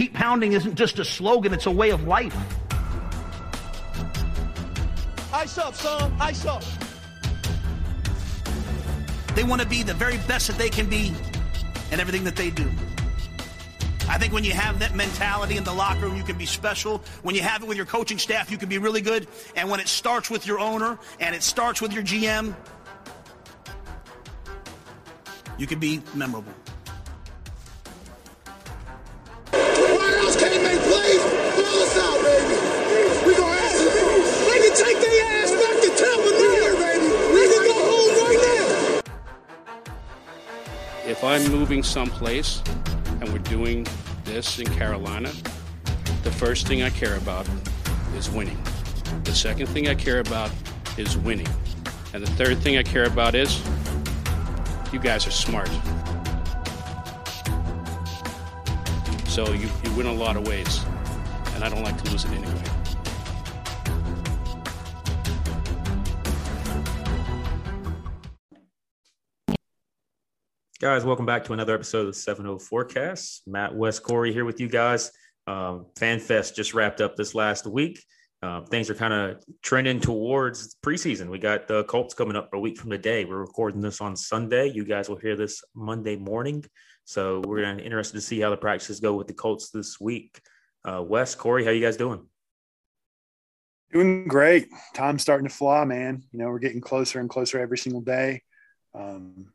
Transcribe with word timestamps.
Keep 0.00 0.14
pounding 0.14 0.54
isn't 0.54 0.76
just 0.76 0.98
a 0.98 1.04
slogan, 1.04 1.52
it's 1.52 1.66
a 1.66 1.70
way 1.70 1.90
of 1.90 2.04
life. 2.04 2.34
Ice 5.30 5.58
up, 5.58 5.74
son. 5.74 6.16
Ice 6.18 6.46
up. 6.46 6.64
They 9.34 9.44
want 9.44 9.60
to 9.60 9.68
be 9.68 9.82
the 9.82 9.92
very 9.92 10.16
best 10.26 10.46
that 10.46 10.56
they 10.56 10.70
can 10.70 10.88
be 10.88 11.12
in 11.92 12.00
everything 12.00 12.24
that 12.24 12.34
they 12.34 12.48
do. 12.48 12.66
I 14.08 14.16
think 14.16 14.32
when 14.32 14.42
you 14.42 14.52
have 14.52 14.78
that 14.78 14.94
mentality 14.94 15.58
in 15.58 15.64
the 15.64 15.74
locker 15.74 16.06
room, 16.06 16.16
you 16.16 16.24
can 16.24 16.38
be 16.38 16.46
special. 16.46 17.04
When 17.22 17.34
you 17.34 17.42
have 17.42 17.62
it 17.62 17.68
with 17.68 17.76
your 17.76 17.84
coaching 17.84 18.16
staff, 18.16 18.50
you 18.50 18.56
can 18.56 18.70
be 18.70 18.78
really 18.78 19.02
good. 19.02 19.28
And 19.54 19.68
when 19.68 19.80
it 19.80 19.88
starts 19.88 20.30
with 20.30 20.46
your 20.46 20.58
owner 20.58 20.98
and 21.18 21.34
it 21.34 21.42
starts 21.42 21.82
with 21.82 21.92
your 21.92 22.04
GM, 22.04 22.54
you 25.58 25.66
can 25.66 25.78
be 25.78 26.00
memorable. 26.14 26.54
I'm 41.40 41.52
moving 41.52 41.82
someplace 41.82 42.62
and 43.22 43.32
we're 43.32 43.38
doing 43.38 43.86
this 44.24 44.58
in 44.58 44.66
Carolina, 44.66 45.32
the 46.22 46.30
first 46.30 46.68
thing 46.68 46.82
I 46.82 46.90
care 46.90 47.16
about 47.16 47.48
is 48.14 48.28
winning. 48.28 48.62
The 49.24 49.32
second 49.32 49.66
thing 49.68 49.88
I 49.88 49.94
care 49.94 50.20
about 50.20 50.50
is 50.98 51.16
winning. 51.16 51.48
And 52.12 52.22
the 52.22 52.30
third 52.32 52.58
thing 52.58 52.76
I 52.76 52.82
care 52.82 53.04
about 53.04 53.34
is 53.34 53.58
you 54.92 54.98
guys 54.98 55.26
are 55.26 55.30
smart. 55.30 55.70
So 59.26 59.50
you, 59.54 59.70
you 59.82 59.94
win 59.96 60.08
a 60.08 60.12
lot 60.12 60.36
of 60.36 60.46
ways. 60.46 60.84
And 61.54 61.64
I 61.64 61.70
don't 61.70 61.82
like 61.82 61.96
to 62.02 62.10
lose 62.10 62.26
it 62.26 62.32
anyway. 62.32 62.69
Guys, 70.80 71.04
welcome 71.04 71.26
back 71.26 71.44
to 71.44 71.52
another 71.52 71.74
episode 71.74 72.06
of 72.06 72.14
the 72.14 72.14
7 72.14 72.58
Forecast. 72.58 73.42
Matt 73.46 73.74
West 73.74 74.02
Corey 74.02 74.32
here 74.32 74.46
with 74.46 74.60
you 74.60 74.66
guys. 74.66 75.12
Um, 75.46 75.84
FanFest 75.96 76.54
just 76.54 76.72
wrapped 76.72 77.02
up 77.02 77.16
this 77.16 77.34
last 77.34 77.66
week. 77.66 78.02
Uh, 78.42 78.62
things 78.62 78.88
are 78.88 78.94
kind 78.94 79.12
of 79.12 79.44
trending 79.62 80.00
towards 80.00 80.76
preseason. 80.76 81.28
We 81.28 81.38
got 81.38 81.68
the 81.68 81.84
Colts 81.84 82.14
coming 82.14 82.34
up 82.34 82.48
a 82.54 82.58
week 82.58 82.78
from 82.78 82.88
today. 82.88 83.26
We're 83.26 83.40
recording 83.40 83.82
this 83.82 84.00
on 84.00 84.16
Sunday. 84.16 84.68
You 84.68 84.86
guys 84.86 85.10
will 85.10 85.18
hear 85.18 85.36
this 85.36 85.62
Monday 85.74 86.16
morning. 86.16 86.64
So 87.04 87.42
we're 87.46 87.62
interested 87.62 88.16
to 88.16 88.22
see 88.22 88.40
how 88.40 88.48
the 88.48 88.56
practices 88.56 89.00
go 89.00 89.12
with 89.12 89.26
the 89.26 89.34
Colts 89.34 89.68
this 89.68 90.00
week. 90.00 90.40
Uh, 90.82 91.04
Wes, 91.06 91.34
Corey, 91.34 91.62
how 91.62 91.72
you 91.72 91.84
guys 91.84 91.98
doing? 91.98 92.26
Doing 93.92 94.28
great. 94.28 94.68
Time's 94.94 95.20
starting 95.20 95.46
to 95.46 95.54
fly, 95.54 95.84
man. 95.84 96.22
You 96.32 96.38
know, 96.38 96.46
we're 96.46 96.58
getting 96.58 96.80
closer 96.80 97.20
and 97.20 97.28
closer 97.28 97.58
every 97.58 97.76
single 97.76 98.00
day. 98.00 98.44
Um, 98.94 99.52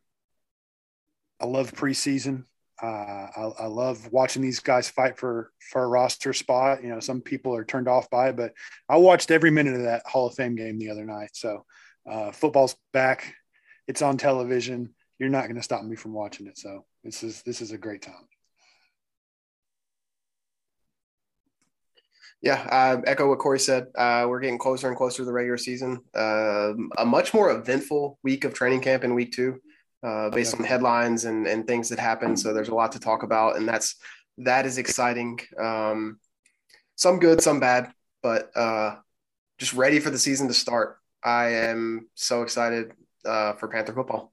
I 1.41 1.45
love 1.45 1.73
preseason. 1.73 2.45
Uh, 2.81 2.85
I, 2.85 3.51
I, 3.59 3.65
love 3.67 4.11
watching 4.11 4.41
these 4.41 4.59
guys 4.59 4.89
fight 4.89 5.17
for 5.17 5.51
for 5.71 5.83
a 5.83 5.87
roster 5.87 6.33
spot. 6.33 6.83
You 6.83 6.89
know, 6.89 6.99
some 6.99 7.21
people 7.21 7.55
are 7.55 7.63
turned 7.63 7.87
off 7.87 8.09
by 8.09 8.29
it, 8.29 8.35
but 8.35 8.53
I 8.89 8.97
watched 8.97 9.31
every 9.31 9.49
minute 9.49 9.75
of 9.75 9.83
that 9.83 10.05
Hall 10.05 10.27
of 10.27 10.35
Fame 10.35 10.55
game 10.55 10.77
the 10.77 10.89
other 10.89 11.05
night. 11.05 11.29
So 11.33 11.65
uh, 12.09 12.31
football's 12.31 12.75
back. 12.91 13.33
It's 13.87 14.01
on 14.01 14.17
television. 14.17 14.93
You're 15.19 15.29
not 15.29 15.43
going 15.43 15.55
to 15.55 15.63
stop 15.63 15.85
me 15.85 15.95
from 15.95 16.13
watching 16.13 16.47
it. 16.47 16.57
So 16.57 16.83
this 17.01 17.23
is 17.23 17.43
this 17.43 17.61
is 17.61 17.71
a 17.71 17.77
great 17.77 18.01
time. 18.01 18.27
Yeah, 22.41 22.61
uh, 22.69 23.01
echo 23.07 23.29
what 23.29 23.39
Corey 23.39 23.59
said. 23.59 23.87
Uh, 23.97 24.25
we're 24.27 24.41
getting 24.41 24.57
closer 24.57 24.89
and 24.89 24.97
closer 24.97 25.17
to 25.19 25.25
the 25.25 25.31
regular 25.31 25.57
season. 25.57 26.01
Uh, 26.13 26.73
a 26.97 27.05
much 27.05 27.33
more 27.33 27.51
eventful 27.51 28.19
week 28.21 28.43
of 28.43 28.53
training 28.53 28.81
camp 28.81 29.05
in 29.05 29.15
week 29.15 29.31
two 29.31 29.61
uh, 30.05 30.29
based 30.29 30.53
on 30.55 30.63
headlines 30.63 31.25
and, 31.25 31.47
and 31.47 31.65
things 31.65 31.89
that 31.89 31.99
happen. 31.99 32.37
So 32.37 32.53
there's 32.53 32.69
a 32.69 32.75
lot 32.75 32.91
to 32.91 32.99
talk 32.99 33.23
about, 33.23 33.57
and 33.57 33.67
that's 33.67 33.95
that 34.37 34.65
is 34.65 34.77
exciting. 34.77 35.39
Um, 35.59 36.19
some 36.95 37.19
good, 37.19 37.41
some 37.41 37.59
bad, 37.59 37.91
but 38.21 38.55
uh, 38.55 38.95
just 39.57 39.73
ready 39.73 39.99
for 39.99 40.11
the 40.11 40.19
season 40.19 40.47
to 40.47 40.53
start. 40.53 40.97
I 41.23 41.47
am 41.47 42.07
so 42.13 42.43
excited 42.43 42.91
uh, 43.25 43.53
for 43.53 43.67
Panther 43.67 43.93
football. 43.93 44.31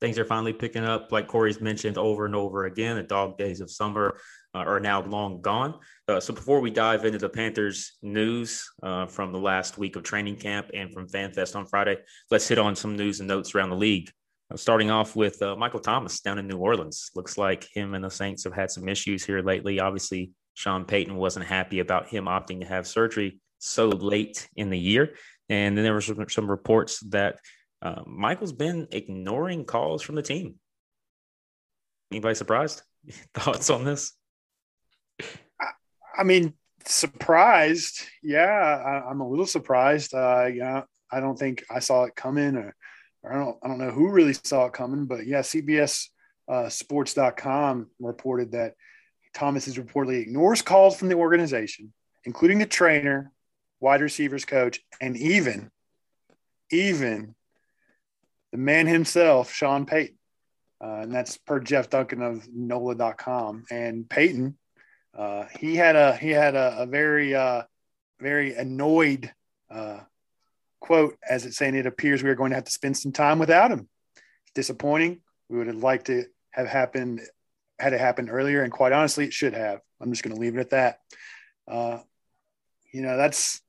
Things 0.00 0.18
are 0.18 0.24
finally 0.24 0.52
picking 0.52 0.84
up, 0.84 1.10
like 1.10 1.26
Corey's 1.26 1.60
mentioned 1.60 1.98
over 1.98 2.24
and 2.24 2.34
over 2.34 2.66
again. 2.66 2.96
The 2.96 3.02
dog 3.02 3.36
days 3.36 3.60
of 3.60 3.70
summer 3.70 4.18
uh, 4.54 4.58
are 4.58 4.80
now 4.80 5.02
long 5.02 5.40
gone. 5.40 5.78
Uh, 6.06 6.20
so 6.20 6.32
before 6.32 6.60
we 6.60 6.70
dive 6.70 7.04
into 7.04 7.18
the 7.18 7.28
Panthers 7.28 7.98
news 8.02 8.68
uh, 8.82 9.06
from 9.06 9.32
the 9.32 9.38
last 9.38 9.76
week 9.76 9.96
of 9.96 10.02
training 10.04 10.36
camp 10.36 10.70
and 10.72 10.92
from 10.92 11.08
FanFest 11.08 11.56
on 11.56 11.66
Friday, 11.66 11.98
let's 12.30 12.46
hit 12.46 12.58
on 12.58 12.76
some 12.76 12.96
news 12.96 13.20
and 13.20 13.28
notes 13.28 13.54
around 13.54 13.70
the 13.70 13.76
league. 13.76 14.10
Starting 14.56 14.90
off 14.90 15.14
with 15.14 15.42
uh, 15.42 15.54
Michael 15.56 15.80
Thomas 15.80 16.20
down 16.20 16.38
in 16.38 16.48
New 16.48 16.56
Orleans. 16.56 17.10
Looks 17.14 17.36
like 17.36 17.68
him 17.74 17.94
and 17.94 18.02
the 18.02 18.10
Saints 18.10 18.44
have 18.44 18.54
had 18.54 18.70
some 18.70 18.88
issues 18.88 19.24
here 19.24 19.42
lately. 19.42 19.78
Obviously, 19.78 20.32
Sean 20.54 20.86
Payton 20.86 21.14
wasn't 21.14 21.46
happy 21.46 21.80
about 21.80 22.08
him 22.08 22.24
opting 22.24 22.60
to 22.60 22.66
have 22.66 22.86
surgery 22.86 23.40
so 23.58 23.88
late 23.88 24.48
in 24.56 24.70
the 24.70 24.78
year. 24.78 25.14
And 25.48 25.76
then 25.76 25.84
there 25.84 25.92
were 25.92 26.00
some, 26.00 26.28
some 26.28 26.50
reports 26.50 27.00
that 27.10 27.36
uh, 27.82 28.02
Michael's 28.06 28.52
been 28.52 28.88
ignoring 28.90 29.64
calls 29.64 30.02
from 30.02 30.14
the 30.14 30.22
team. 30.22 30.56
Anybody 32.10 32.34
surprised? 32.34 32.82
Thoughts 33.34 33.70
on 33.70 33.84
this? 33.84 34.12
I 36.16 36.24
mean, 36.24 36.54
surprised. 36.84 38.02
Yeah, 38.22 39.02
I, 39.06 39.10
am 39.10 39.20
a 39.20 39.28
little 39.28 39.46
surprised. 39.46 40.14
Uh, 40.14 40.46
yeah, 40.46 40.82
I 41.12 41.20
don't 41.20 41.38
think 41.38 41.64
I 41.70 41.78
saw 41.78 42.04
it 42.04 42.16
coming 42.16 42.56
or 42.56 42.74
I 43.24 43.34
don't 43.34 43.56
I 43.62 43.68
don't 43.68 43.78
know 43.78 43.90
who 43.90 44.10
really 44.10 44.32
saw 44.32 44.66
it 44.66 44.72
coming, 44.72 45.06
but 45.06 45.26
yeah, 45.26 45.40
CBS 45.40 46.08
uh, 46.48 46.68
Sports.com 46.68 47.88
reported 48.00 48.52
that 48.52 48.74
Thomas 49.34 49.68
is 49.68 49.76
reportedly 49.76 50.22
ignores 50.22 50.62
calls 50.62 50.96
from 50.96 51.08
the 51.08 51.16
organization, 51.16 51.92
including 52.24 52.58
the 52.58 52.66
trainer, 52.66 53.32
wide 53.80 54.00
receivers 54.00 54.44
coach, 54.44 54.80
and 55.00 55.16
even 55.16 55.70
even 56.70 57.34
the 58.52 58.58
man 58.58 58.86
himself, 58.86 59.52
Sean 59.52 59.86
Payton. 59.86 60.16
Uh, 60.80 61.00
and 61.02 61.12
that's 61.12 61.36
per 61.36 61.58
Jeff 61.58 61.90
Duncan 61.90 62.22
of 62.22 62.46
NOLA.com. 62.48 63.64
And 63.70 64.08
Payton, 64.08 64.56
uh, 65.16 65.44
he 65.58 65.74
had 65.74 65.96
a 65.96 66.16
he 66.16 66.30
had 66.30 66.54
a, 66.54 66.82
a 66.82 66.86
very 66.86 67.34
uh, 67.34 67.62
very 68.20 68.54
annoyed 68.54 69.32
uh, 69.70 70.00
quote, 70.80 71.16
as 71.28 71.44
it's 71.44 71.56
saying, 71.56 71.74
it 71.74 71.86
appears 71.86 72.22
we 72.22 72.30
are 72.30 72.34
going 72.34 72.50
to 72.50 72.56
have 72.56 72.64
to 72.64 72.70
spend 72.70 72.96
some 72.96 73.12
time 73.12 73.38
without 73.38 73.70
him. 73.70 73.88
Disappointing. 74.54 75.20
We 75.48 75.58
would 75.58 75.66
have 75.66 75.82
liked 75.82 76.06
to 76.06 76.26
have 76.50 76.66
happened, 76.66 77.20
had 77.78 77.92
it 77.92 78.00
happened 78.00 78.30
earlier. 78.30 78.62
And 78.62 78.72
quite 78.72 78.92
honestly, 78.92 79.24
it 79.24 79.32
should 79.32 79.54
have. 79.54 79.80
I'm 80.00 80.10
just 80.10 80.22
going 80.22 80.34
to 80.34 80.40
leave 80.40 80.56
it 80.56 80.60
at 80.60 80.70
that. 80.70 81.00
Uh, 81.66 81.98
you 82.92 83.02
know, 83.02 83.16
that's, 83.16 83.60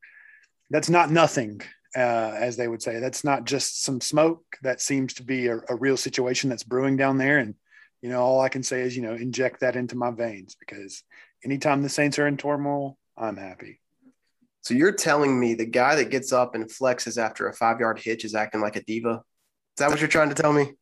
that's 0.69 0.89
not 0.89 1.11
nothing, 1.11 1.61
uh, 1.95 1.99
as 1.99 2.57
they 2.57 2.67
would 2.67 2.81
say. 2.81 2.99
That's 2.99 3.23
not 3.23 3.45
just 3.45 3.83
some 3.83 4.01
smoke. 4.01 4.43
That 4.61 4.81
seems 4.81 5.15
to 5.15 5.23
be 5.23 5.47
a, 5.47 5.57
a 5.69 5.75
real 5.75 5.97
situation 5.97 6.49
that's 6.49 6.63
brewing 6.63 6.97
down 6.97 7.17
there. 7.17 7.39
And, 7.39 7.55
you 8.01 8.09
know, 8.09 8.21
all 8.21 8.39
I 8.39 8.49
can 8.49 8.63
say 8.63 8.81
is, 8.81 8.95
you 8.95 9.01
know, 9.01 9.15
inject 9.15 9.61
that 9.61 9.75
into 9.75 9.95
my 9.95 10.11
veins 10.11 10.55
because 10.59 11.03
anytime 11.43 11.81
the 11.81 11.89
Saints 11.89 12.19
are 12.19 12.27
in 12.27 12.37
turmoil, 12.37 12.97
I'm 13.17 13.37
happy. 13.37 13.81
So 14.61 14.73
you're 14.73 14.91
telling 14.91 15.39
me 15.39 15.53
the 15.53 15.65
guy 15.65 15.95
that 15.95 16.09
gets 16.09 16.33
up 16.33 16.55
and 16.55 16.69
flexes 16.69 17.17
after 17.17 17.47
a 17.47 17.53
five 17.53 17.79
yard 17.79 17.99
hitch 17.99 18.25
is 18.25 18.35
acting 18.35 18.61
like 18.61 18.75
a 18.75 18.83
diva? 18.83 19.21
Is 19.77 19.79
that 19.79 19.89
what 19.89 19.99
you're 19.99 20.09
trying 20.09 20.29
to 20.29 20.35
tell 20.35 20.53
me? 20.53 20.73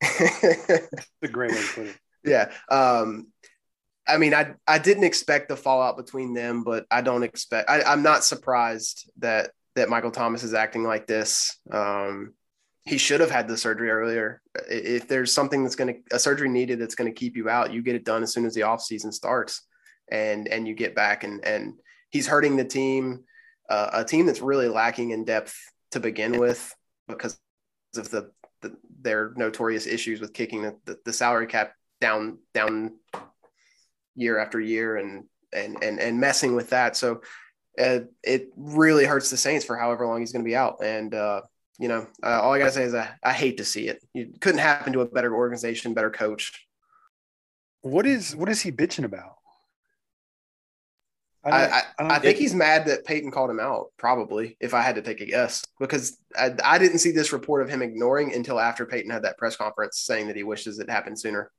That's 0.00 1.06
a 1.22 1.28
great 1.28 1.50
way 1.50 1.60
to 1.60 1.72
put 1.74 1.86
it. 1.86 1.96
Yeah. 2.24 2.50
Um, 2.68 3.28
I 4.06 4.16
mean, 4.16 4.34
I 4.34 4.54
I 4.66 4.78
didn't 4.78 5.04
expect 5.04 5.48
the 5.48 5.56
fallout 5.56 5.96
between 5.96 6.34
them, 6.34 6.64
but 6.64 6.84
I 6.90 7.00
don't 7.00 7.22
expect. 7.22 7.70
I, 7.70 7.92
am 7.92 8.02
not 8.02 8.24
surprised 8.24 9.10
that 9.18 9.52
that 9.76 9.88
Michael 9.88 10.10
Thomas 10.10 10.42
is 10.42 10.52
acting 10.52 10.82
like 10.82 11.06
this. 11.06 11.58
Um, 11.70 12.34
he 12.84 12.98
should 12.98 13.20
have 13.20 13.30
had 13.30 13.46
the 13.46 13.56
surgery 13.56 13.90
earlier. 13.90 14.40
If 14.68 15.08
there's 15.08 15.32
something 15.32 15.62
that's 15.62 15.76
going 15.76 15.94
to 15.94 16.16
a 16.16 16.18
surgery 16.18 16.48
needed 16.48 16.80
that's 16.80 16.96
going 16.96 17.10
to 17.10 17.18
keep 17.18 17.36
you 17.36 17.48
out, 17.48 17.72
you 17.72 17.82
get 17.82 17.94
it 17.94 18.04
done 18.04 18.22
as 18.22 18.32
soon 18.32 18.46
as 18.46 18.54
the 18.54 18.62
off 18.64 18.82
season 18.82 19.12
starts, 19.12 19.62
and 20.10 20.48
and 20.48 20.66
you 20.66 20.74
get 20.74 20.94
back 20.94 21.22
and 21.22 21.44
and 21.44 21.74
he's 22.10 22.26
hurting 22.26 22.56
the 22.56 22.64
team, 22.64 23.24
uh, 23.68 23.90
a 23.92 24.04
team 24.04 24.26
that's 24.26 24.40
really 24.40 24.68
lacking 24.68 25.10
in 25.10 25.24
depth 25.24 25.56
to 25.92 26.00
begin 26.00 26.38
with 26.38 26.74
because 27.06 27.38
of 27.96 28.10
the, 28.10 28.30
the 28.62 28.76
their 29.00 29.32
notorious 29.36 29.86
issues 29.86 30.20
with 30.20 30.32
kicking 30.32 30.62
the, 30.62 30.76
the, 30.84 30.98
the, 31.04 31.12
salary 31.12 31.46
cap 31.46 31.72
down 32.00 32.38
down 32.52 32.94
year 34.14 34.38
after 34.38 34.60
year 34.60 34.96
and 34.96 35.24
and 35.52 35.82
and 35.82 35.98
and 36.00 36.20
messing 36.20 36.54
with 36.54 36.70
that. 36.70 36.96
So 36.96 37.22
uh, 37.78 38.00
it 38.22 38.48
really 38.56 39.04
hurts 39.04 39.30
the 39.30 39.36
Saints 39.36 39.64
for 39.64 39.76
however 39.76 40.06
long 40.06 40.20
he's 40.20 40.32
going 40.32 40.44
to 40.44 40.48
be 40.48 40.56
out. 40.56 40.82
And 40.82 41.14
uh, 41.14 41.42
you 41.78 41.88
know, 41.88 42.06
uh, 42.22 42.40
all 42.40 42.52
I 42.52 42.58
gotta 42.58 42.72
say 42.72 42.84
is 42.84 42.94
I, 42.94 43.10
I 43.22 43.32
hate 43.32 43.58
to 43.58 43.64
see 43.64 43.88
it. 43.88 44.04
It 44.14 44.40
couldn't 44.40 44.60
happen 44.60 44.92
to 44.94 45.00
a 45.00 45.06
better 45.06 45.34
organization, 45.34 45.94
better 45.94 46.10
coach. 46.10 46.66
What 47.82 48.06
is 48.06 48.34
what 48.34 48.48
is 48.48 48.60
he 48.60 48.72
bitching 48.72 49.04
about? 49.04 49.37
I, 51.52 51.66
I, 51.66 51.82
I, 51.98 52.16
I 52.16 52.18
think 52.18 52.38
he's 52.38 52.54
mad 52.54 52.86
that 52.86 53.04
Payton 53.04 53.30
called 53.30 53.50
him 53.50 53.60
out, 53.60 53.86
probably, 53.96 54.56
if 54.60 54.74
I 54.74 54.82
had 54.82 54.96
to 54.96 55.02
take 55.02 55.20
a 55.20 55.26
guess, 55.26 55.64
because 55.78 56.18
I, 56.36 56.54
I 56.64 56.78
didn't 56.78 56.98
see 56.98 57.10
this 57.10 57.32
report 57.32 57.62
of 57.62 57.68
him 57.68 57.82
ignoring 57.82 58.34
until 58.34 58.58
after 58.58 58.86
Payton 58.86 59.10
had 59.10 59.22
that 59.24 59.38
press 59.38 59.56
conference 59.56 59.98
saying 59.98 60.28
that 60.28 60.36
he 60.36 60.42
wishes 60.42 60.78
it 60.78 60.90
happened 60.90 61.18
sooner. 61.18 61.50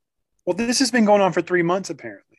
Well, 0.46 0.56
this 0.56 0.78
has 0.78 0.90
been 0.90 1.04
going 1.04 1.20
on 1.20 1.32
for 1.32 1.42
three 1.42 1.62
months, 1.62 1.90
apparently. 1.90 2.38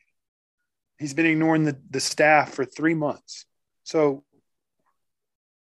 He's 0.98 1.14
been 1.14 1.26
ignoring 1.26 1.64
the, 1.64 1.78
the 1.90 2.00
staff 2.00 2.54
for 2.54 2.64
three 2.64 2.94
months. 2.94 3.46
So 3.84 4.24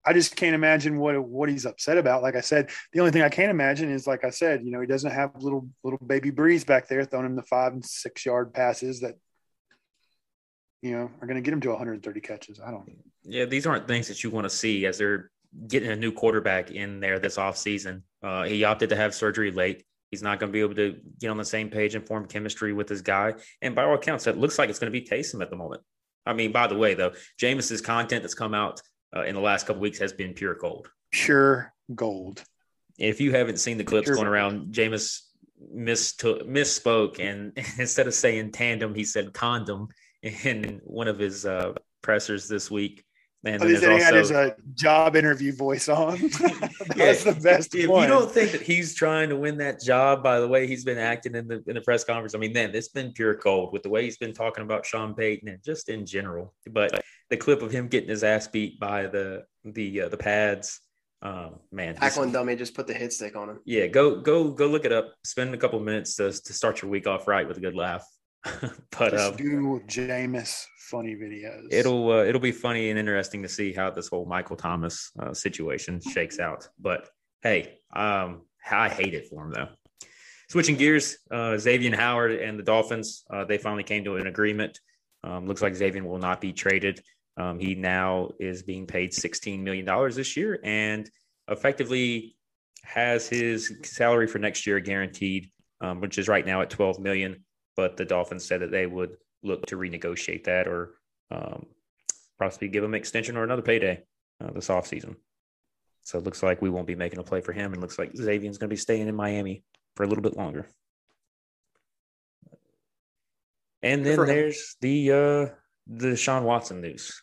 I 0.04 0.12
just 0.12 0.34
can't 0.34 0.54
imagine 0.54 0.98
what 0.98 1.22
what 1.22 1.48
he's 1.48 1.66
upset 1.66 1.98
about. 1.98 2.22
Like 2.22 2.34
I 2.34 2.40
said, 2.40 2.70
the 2.92 3.00
only 3.00 3.12
thing 3.12 3.22
I 3.22 3.28
can't 3.28 3.50
imagine 3.50 3.90
is, 3.90 4.06
like 4.06 4.24
I 4.24 4.30
said, 4.30 4.64
you 4.64 4.70
know, 4.70 4.80
he 4.80 4.86
doesn't 4.86 5.10
have 5.10 5.30
little 5.42 5.68
little 5.84 5.98
baby 6.04 6.30
Brees 6.30 6.64
back 6.64 6.88
there 6.88 7.04
throwing 7.04 7.26
him 7.26 7.36
the 7.36 7.42
five 7.42 7.72
and 7.72 7.84
six 7.84 8.24
yard 8.24 8.54
passes 8.54 9.00
that 9.00 9.16
you 10.82 10.92
know 10.92 11.10
are 11.20 11.26
going 11.26 11.36
to 11.36 11.42
get 11.42 11.52
him 11.52 11.60
to 11.60 11.70
130 11.70 12.20
catches. 12.20 12.60
I 12.60 12.70
don't. 12.70 12.90
Yeah, 13.22 13.44
these 13.44 13.66
aren't 13.66 13.86
things 13.86 14.08
that 14.08 14.22
you 14.24 14.30
want 14.30 14.44
to 14.44 14.50
see 14.50 14.86
as 14.86 14.98
they're 14.98 15.30
getting 15.66 15.90
a 15.90 15.96
new 15.96 16.12
quarterback 16.12 16.70
in 16.70 17.00
there 17.00 17.18
this 17.18 17.36
offseason. 17.36 18.02
Uh, 18.22 18.44
he 18.44 18.64
opted 18.64 18.90
to 18.90 18.96
have 18.96 19.14
surgery 19.14 19.50
late. 19.50 19.84
He's 20.10 20.22
not 20.22 20.40
going 20.40 20.50
to 20.50 20.52
be 20.52 20.60
able 20.60 20.74
to 20.74 20.96
get 21.20 21.30
on 21.30 21.36
the 21.36 21.44
same 21.44 21.70
page 21.70 21.94
and 21.94 22.06
form 22.06 22.26
chemistry 22.26 22.72
with 22.72 22.88
his 22.88 23.02
guy. 23.02 23.34
And 23.62 23.74
by 23.74 23.84
all 23.84 23.94
accounts, 23.94 24.26
it 24.26 24.36
looks 24.36 24.58
like 24.58 24.68
it's 24.68 24.78
going 24.78 24.92
to 24.92 24.98
be 24.98 25.06
Taysom 25.06 25.40
at 25.42 25.50
the 25.50 25.56
moment. 25.56 25.82
I 26.26 26.32
mean, 26.32 26.52
by 26.52 26.66
the 26.66 26.76
way, 26.76 26.94
though, 26.94 27.12
Jameis's 27.40 27.80
content 27.80 28.22
that's 28.22 28.34
come 28.34 28.54
out 28.54 28.80
uh, 29.16 29.22
in 29.22 29.34
the 29.34 29.40
last 29.40 29.66
couple 29.66 29.82
weeks 29.82 29.98
has 29.98 30.12
been 30.12 30.34
pure 30.34 30.54
gold. 30.54 30.88
Pure 31.12 31.72
gold. 31.94 32.42
If 32.98 33.20
you 33.20 33.32
haven't 33.32 33.58
seen 33.58 33.78
the 33.78 33.84
clips 33.84 34.06
pure 34.06 34.16
going 34.16 34.26
around, 34.26 34.72
Jameis 34.74 35.20
mistook, 35.72 36.46
misspoke, 36.46 37.18
and 37.20 37.52
instead 37.78 38.06
of 38.06 38.14
saying 38.14 38.52
tandem, 38.52 38.94
he 38.94 39.04
said 39.04 39.32
condom 39.32 39.88
in 40.22 40.80
one 40.84 41.08
of 41.08 41.18
his 41.18 41.46
uh, 41.46 41.74
pressers 42.02 42.48
this 42.48 42.70
week. 42.70 43.04
And 43.42 43.62
oh, 43.62 43.66
he 43.66 43.74
also, 43.74 43.96
had 43.96 44.14
his 44.14 44.30
uh, 44.30 44.50
job 44.74 45.16
interview 45.16 45.56
voice 45.56 45.88
on. 45.88 46.18
That's 46.94 47.24
yeah, 47.24 47.32
the 47.32 47.40
best. 47.42 47.74
If 47.74 47.88
one. 47.88 48.02
you 48.02 48.08
don't 48.08 48.30
think 48.30 48.52
that 48.52 48.60
he's 48.60 48.94
trying 48.94 49.30
to 49.30 49.36
win 49.36 49.56
that 49.58 49.80
job 49.80 50.22
by 50.22 50.40
the 50.40 50.48
way 50.48 50.66
he's 50.66 50.84
been 50.84 50.98
acting 50.98 51.34
in 51.34 51.48
the 51.48 51.62
in 51.66 51.74
the 51.74 51.80
press 51.80 52.04
conference, 52.04 52.34
I 52.34 52.38
mean, 52.38 52.52
then 52.52 52.74
it's 52.74 52.88
been 52.88 53.12
pure 53.12 53.34
gold 53.36 53.72
with 53.72 53.82
the 53.82 53.88
way 53.88 54.04
he's 54.04 54.18
been 54.18 54.34
talking 54.34 54.62
about 54.62 54.84
Sean 54.84 55.14
Payton 55.14 55.48
and 55.48 55.64
just 55.64 55.88
in 55.88 56.04
general. 56.04 56.52
But 56.70 57.02
the 57.30 57.38
clip 57.38 57.62
of 57.62 57.70
him 57.70 57.88
getting 57.88 58.10
his 58.10 58.24
ass 58.24 58.46
beat 58.46 58.78
by 58.78 59.06
the 59.06 59.44
the 59.64 60.02
uh, 60.02 60.08
the 60.10 60.18
pads, 60.18 60.82
um, 61.22 61.60
man, 61.72 61.94
tackling 61.94 62.32
dummy 62.32 62.56
just 62.56 62.74
put 62.74 62.86
the 62.86 62.92
hit 62.92 63.10
stick 63.10 63.36
on 63.36 63.48
him. 63.48 63.60
Yeah, 63.64 63.86
go 63.86 64.20
go 64.20 64.50
go 64.50 64.66
look 64.66 64.84
it 64.84 64.92
up. 64.92 65.14
Spend 65.24 65.54
a 65.54 65.58
couple 65.58 65.80
minutes 65.80 66.16
to 66.16 66.30
to 66.30 66.52
start 66.52 66.82
your 66.82 66.90
week 66.90 67.06
off 67.06 67.26
right 67.26 67.48
with 67.48 67.56
a 67.56 67.60
good 67.60 67.74
laugh. 67.74 68.06
but 68.98 69.10
just 69.10 69.32
um, 69.32 69.36
do 69.36 69.80
Jameis 69.86 70.64
funny 70.90 71.14
videos. 71.14 71.66
It'll 71.70 72.10
uh, 72.10 72.24
it'll 72.24 72.40
be 72.40 72.52
funny 72.52 72.90
and 72.90 72.98
interesting 72.98 73.42
to 73.42 73.48
see 73.48 73.72
how 73.72 73.90
this 73.90 74.08
whole 74.08 74.24
Michael 74.24 74.56
Thomas 74.56 75.10
uh, 75.18 75.34
situation 75.34 76.00
shakes 76.00 76.38
out. 76.38 76.68
But 76.78 77.08
hey, 77.42 77.78
um, 77.94 78.42
I 78.70 78.88
hate 78.88 79.14
it 79.14 79.28
for 79.28 79.44
him 79.44 79.52
though. 79.52 79.68
Switching 80.48 80.76
gears, 80.76 81.18
uh, 81.30 81.56
Xavier 81.58 81.94
Howard 81.94 82.32
and 82.32 82.58
the 82.58 82.62
Dolphins 82.62 83.24
uh, 83.32 83.44
they 83.44 83.58
finally 83.58 83.84
came 83.84 84.04
to 84.04 84.16
an 84.16 84.26
agreement. 84.26 84.80
Um, 85.22 85.46
looks 85.46 85.62
like 85.62 85.74
Xavier 85.74 86.02
will 86.02 86.18
not 86.18 86.40
be 86.40 86.52
traded. 86.52 87.02
Um, 87.36 87.58
he 87.58 87.74
now 87.74 88.30
is 88.40 88.62
being 88.62 88.86
paid 88.86 89.12
$16 89.12 89.60
million 89.60 89.86
this 90.12 90.36
year 90.36 90.58
and 90.64 91.08
effectively 91.48 92.36
has 92.84 93.28
his 93.28 93.72
salary 93.82 94.26
for 94.26 94.38
next 94.38 94.66
year 94.66 94.80
guaranteed, 94.80 95.50
um, 95.80 96.00
which 96.00 96.18
is 96.18 96.28
right 96.28 96.44
now 96.44 96.62
at 96.62 96.70
12 96.70 96.98
million 96.98 97.44
but 97.80 97.96
the 97.96 98.04
Dolphins 98.04 98.44
said 98.44 98.60
that 98.60 98.70
they 98.70 98.84
would 98.84 99.16
look 99.42 99.64
to 99.64 99.78
renegotiate 99.78 100.44
that 100.44 100.68
or 100.68 100.96
um, 101.30 101.64
possibly 102.38 102.68
give 102.68 102.84
him 102.84 102.92
an 102.92 103.00
extension 103.00 103.38
or 103.38 103.42
another 103.42 103.62
payday 103.62 104.02
uh, 104.38 104.50
this 104.50 104.68
offseason. 104.68 105.16
So 106.02 106.18
it 106.18 106.24
looks 106.24 106.42
like 106.42 106.60
we 106.60 106.68
won't 106.68 106.86
be 106.86 106.94
making 106.94 107.20
a 107.20 107.22
play 107.22 107.40
for 107.40 107.54
him. 107.54 107.72
And 107.72 107.80
looks 107.80 107.98
like 107.98 108.14
Xavier's 108.14 108.58
going 108.58 108.68
to 108.68 108.74
be 108.74 108.76
staying 108.76 109.08
in 109.08 109.14
Miami 109.14 109.64
for 109.96 110.02
a 110.02 110.06
little 110.06 110.20
bit 110.20 110.36
longer. 110.36 110.66
And 113.82 114.04
then 114.04 114.26
there's 114.26 114.76
the 114.82 115.12
uh, 115.12 115.54
the 115.86 116.16
Sean 116.16 116.44
Watson 116.44 116.82
news. 116.82 117.22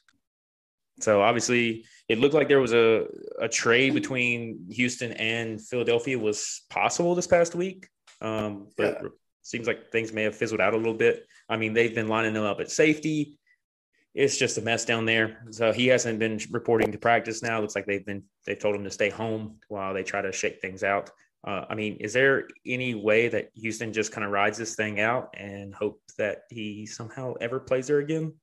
So 1.01 1.21
obviously, 1.21 1.85
it 2.09 2.17
looked 2.17 2.33
like 2.33 2.47
there 2.47 2.59
was 2.59 2.73
a, 2.73 3.05
a 3.39 3.47
trade 3.47 3.93
between 3.93 4.65
Houston 4.71 5.11
and 5.11 5.61
Philadelphia 5.61 6.17
was 6.17 6.63
possible 6.71 7.13
this 7.13 7.27
past 7.27 7.53
week. 7.53 7.89
Um, 8.21 8.69
but 8.75 8.97
yeah 9.03 9.09
seems 9.47 9.65
like 9.65 9.91
things 9.91 10.11
may 10.11 10.23
have 10.23 10.35
fizzled 10.35 10.61
out 10.61 10.73
a 10.73 10.77
little 10.77 10.93
bit. 10.93 11.25
I 11.47 11.55
mean, 11.57 11.73
they've 11.73 11.95
been 11.95 12.09
lining 12.09 12.35
him 12.35 12.43
up 12.43 12.59
at 12.59 12.69
safety. 12.69 13.37
It's 14.13 14.37
just 14.37 14.57
a 14.57 14.61
mess 14.61 14.83
down 14.83 15.05
there. 15.05 15.43
So 15.51 15.71
he 15.71 15.87
hasn't 15.87 16.19
been 16.19 16.39
reporting 16.51 16.91
to 16.91 16.97
practice 16.97 17.41
now. 17.41 17.61
Looks 17.61 17.75
like 17.75 17.85
they've 17.85 18.05
been 18.05 18.23
they've 18.45 18.59
told 18.59 18.75
him 18.75 18.83
to 18.83 18.91
stay 18.91 19.09
home 19.09 19.59
while 19.69 19.93
they 19.93 20.03
try 20.03 20.21
to 20.21 20.31
shake 20.31 20.59
things 20.59 20.83
out. 20.83 21.11
Uh, 21.45 21.65
I 21.69 21.75
mean, 21.75 21.97
is 22.01 22.13
there 22.13 22.47
any 22.65 22.93
way 22.93 23.29
that 23.29 23.51
Houston 23.55 23.93
just 23.93 24.11
kind 24.11 24.25
of 24.25 24.31
rides 24.31 24.57
this 24.57 24.75
thing 24.75 24.99
out 24.99 25.33
and 25.37 25.73
hope 25.73 26.01
that 26.17 26.43
he 26.49 26.85
somehow 26.85 27.35
ever 27.39 27.59
plays 27.59 27.87
there 27.87 27.99
again? 27.99 28.33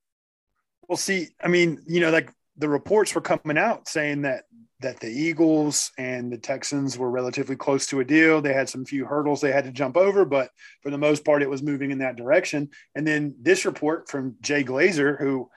Well, 0.87 0.97
see, 0.97 1.29
I 1.43 1.49
mean, 1.49 1.83
you 1.85 1.99
know, 1.99 2.09
like 2.09 2.31
the 2.57 2.69
reports 2.69 3.13
were 3.13 3.21
coming 3.21 3.57
out 3.57 3.87
saying 3.87 4.23
that 4.23 4.43
that 4.81 4.99
the 4.99 5.09
Eagles 5.09 5.91
and 5.97 6.31
the 6.31 6.37
Texans 6.37 6.97
were 6.97 7.09
relatively 7.09 7.55
close 7.55 7.87
to 7.87 8.01
a 8.01 8.05
deal. 8.05 8.41
They 8.41 8.53
had 8.53 8.69
some 8.69 8.85
few 8.85 9.05
hurdles 9.05 9.39
they 9.39 9.51
had 9.51 9.63
to 9.63 9.71
jump 9.71 9.95
over, 9.95 10.25
but 10.25 10.49
for 10.83 10.91
the 10.91 10.97
most 10.97 11.23
part, 11.23 11.41
it 11.41 11.49
was 11.49 11.63
moving 11.63 11.91
in 11.91 11.99
that 11.99 12.17
direction. 12.17 12.69
And 12.93 13.07
then 13.07 13.35
this 13.41 13.65
report 13.65 14.09
from 14.09 14.35
Jay 14.41 14.63
Glazer, 14.65 15.17
who, 15.17 15.49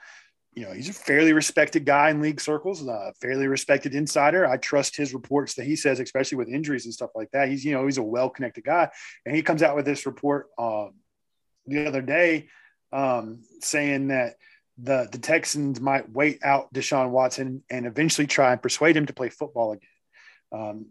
you 0.53 0.65
know, 0.65 0.71
he's 0.71 0.89
a 0.89 0.93
fairly 0.93 1.33
respected 1.33 1.85
guy 1.85 2.09
in 2.09 2.21
league 2.21 2.39
circles, 2.39 2.85
a 2.87 3.13
fairly 3.21 3.47
respected 3.47 3.93
insider. 3.93 4.47
I 4.47 4.55
trust 4.55 4.95
his 4.95 5.13
reports 5.13 5.55
that 5.55 5.65
he 5.65 5.75
says, 5.75 5.99
especially 5.99 6.37
with 6.37 6.47
injuries 6.47 6.85
and 6.85 6.93
stuff 6.93 7.11
like 7.13 7.29
that. 7.31 7.49
He's, 7.49 7.65
you 7.65 7.73
know, 7.73 7.85
he's 7.85 7.97
a 7.97 8.03
well 8.03 8.29
connected 8.29 8.63
guy. 8.63 8.89
And 9.25 9.35
he 9.35 9.41
comes 9.41 9.61
out 9.61 9.75
with 9.75 9.85
this 9.85 10.05
report 10.05 10.47
um, 10.57 10.93
the 11.67 11.85
other 11.85 12.01
day 12.01 12.47
um, 12.91 13.41
saying 13.59 14.07
that 14.07 14.35
the 14.81 15.07
the 15.11 15.17
Texans 15.17 15.81
might 15.81 16.09
wait 16.09 16.39
out 16.43 16.73
Deshaun 16.73 17.09
Watson 17.09 17.63
and 17.69 17.85
eventually 17.85 18.27
try 18.27 18.51
and 18.51 18.61
persuade 18.61 18.95
him 18.95 19.05
to 19.07 19.13
play 19.13 19.29
football 19.29 19.73
again. 19.73 19.89
Um, 20.51 20.85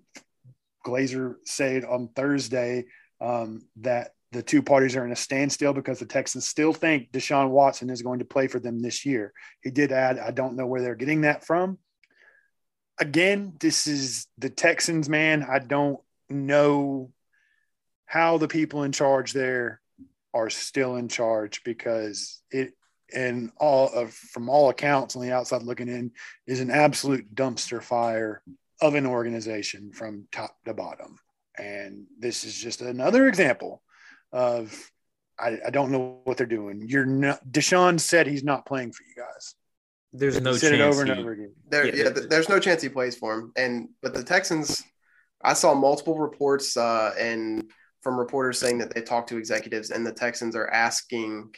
Glazer 0.86 1.36
said 1.44 1.84
on 1.84 2.08
Thursday 2.08 2.86
um, 3.20 3.62
that 3.76 4.12
the 4.32 4.42
two 4.42 4.62
parties 4.62 4.94
are 4.94 5.04
in 5.04 5.12
a 5.12 5.16
standstill 5.16 5.72
because 5.72 5.98
the 5.98 6.06
Texans 6.06 6.46
still 6.46 6.72
think 6.72 7.10
Deshaun 7.10 7.48
Watson 7.50 7.90
is 7.90 8.02
going 8.02 8.18
to 8.18 8.24
play 8.24 8.46
for 8.46 8.60
them 8.60 8.80
this 8.80 9.06
year. 9.06 9.32
He 9.62 9.70
did 9.70 9.90
add, 9.90 10.18
I 10.18 10.30
don't 10.30 10.56
know 10.56 10.66
where 10.66 10.82
they're 10.82 10.94
getting 10.94 11.22
that 11.22 11.44
from. 11.44 11.78
Again, 13.00 13.54
this 13.58 13.86
is 13.86 14.26
the 14.36 14.50
Texans, 14.50 15.08
man. 15.08 15.46
I 15.48 15.60
don't 15.60 15.98
know 16.28 17.10
how 18.04 18.38
the 18.38 18.48
people 18.48 18.82
in 18.82 18.92
charge 18.92 19.32
there 19.32 19.80
are 20.34 20.50
still 20.50 20.96
in 20.96 21.08
charge 21.08 21.62
because 21.64 22.42
it 22.50 22.74
and 23.14 23.50
all 23.56 23.88
of 23.90 24.12
from 24.12 24.48
all 24.48 24.70
accounts 24.70 25.16
on 25.16 25.22
the 25.22 25.32
outside 25.32 25.62
looking 25.62 25.88
in 25.88 26.12
is 26.46 26.60
an 26.60 26.70
absolute 26.70 27.34
dumpster 27.34 27.82
fire 27.82 28.42
of 28.80 28.94
an 28.94 29.06
organization 29.06 29.92
from 29.92 30.26
top 30.30 30.56
to 30.64 30.74
bottom. 30.74 31.18
And 31.56 32.06
this 32.18 32.44
is 32.44 32.56
just 32.56 32.82
another 32.82 33.28
example 33.28 33.82
of 34.32 34.90
I, 35.38 35.58
I 35.66 35.70
don't 35.70 35.90
know 35.90 36.20
what 36.24 36.36
they're 36.36 36.46
doing. 36.46 36.84
You're 36.86 37.06
not 37.06 37.46
deshaun 37.48 37.98
said 37.98 38.26
he's 38.26 38.44
not 38.44 38.66
playing 38.66 38.92
for 38.92 39.04
you 39.04 39.22
guys. 39.22 39.54
There's 40.12 40.40
no 40.40 40.54
said 40.54 40.70
chance 40.70 40.80
it 40.80 40.80
over 40.80 41.04
he, 41.04 41.10
and 41.10 41.20
over 41.20 41.32
again. 41.32 41.52
There, 41.68 41.86
yeah, 41.86 42.04
yeah, 42.04 42.26
there's 42.28 42.48
no 42.48 42.58
chance 42.58 42.82
he 42.82 42.88
plays 42.88 43.16
for 43.16 43.34
him. 43.34 43.52
And 43.56 43.88
but 44.02 44.14
the 44.14 44.24
texans 44.24 44.82
i 45.42 45.52
saw 45.52 45.74
multiple 45.74 46.18
reports 46.18 46.76
uh, 46.76 47.12
and 47.18 47.70
from 48.00 48.18
reporters 48.18 48.58
saying 48.58 48.78
that 48.78 48.94
they 48.94 49.02
talked 49.02 49.28
to 49.28 49.36
executives 49.36 49.90
and 49.90 50.06
the 50.06 50.12
texans 50.12 50.54
are 50.56 50.68
asking 50.70 51.54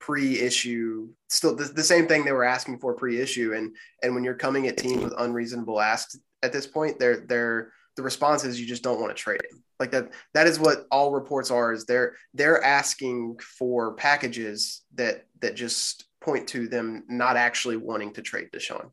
pre-issue 0.00 1.08
still 1.28 1.54
the, 1.54 1.64
the, 1.64 1.82
same 1.82 2.06
thing 2.06 2.24
they 2.24 2.32
were 2.32 2.44
asking 2.44 2.78
for 2.78 2.94
pre-issue. 2.94 3.52
And 3.54 3.76
and 4.02 4.14
when 4.14 4.24
you're 4.24 4.34
coming 4.34 4.66
at 4.66 4.78
teams 4.78 5.04
with 5.04 5.14
unreasonable 5.18 5.80
asks 5.80 6.18
at 6.42 6.52
this 6.52 6.66
point 6.66 6.98
they're 6.98 7.20
they're 7.26 7.72
the 7.96 8.02
response 8.02 8.44
is 8.44 8.58
you 8.58 8.66
just 8.66 8.82
don't 8.82 9.00
want 9.00 9.14
to 9.14 9.22
trade 9.22 9.40
him. 9.50 9.62
Like 9.78 9.90
that 9.92 10.10
that 10.34 10.46
is 10.46 10.58
what 10.58 10.86
all 10.90 11.12
reports 11.12 11.50
are 11.50 11.72
is 11.72 11.84
they're 11.84 12.14
they're 12.34 12.64
asking 12.64 13.38
for 13.38 13.94
packages 13.94 14.82
that 14.94 15.26
that 15.40 15.54
just 15.54 16.06
point 16.20 16.48
to 16.48 16.66
them 16.66 17.04
not 17.08 17.36
actually 17.36 17.76
wanting 17.76 18.12
to 18.14 18.22
trade 18.22 18.50
Deshaun. 18.52 18.90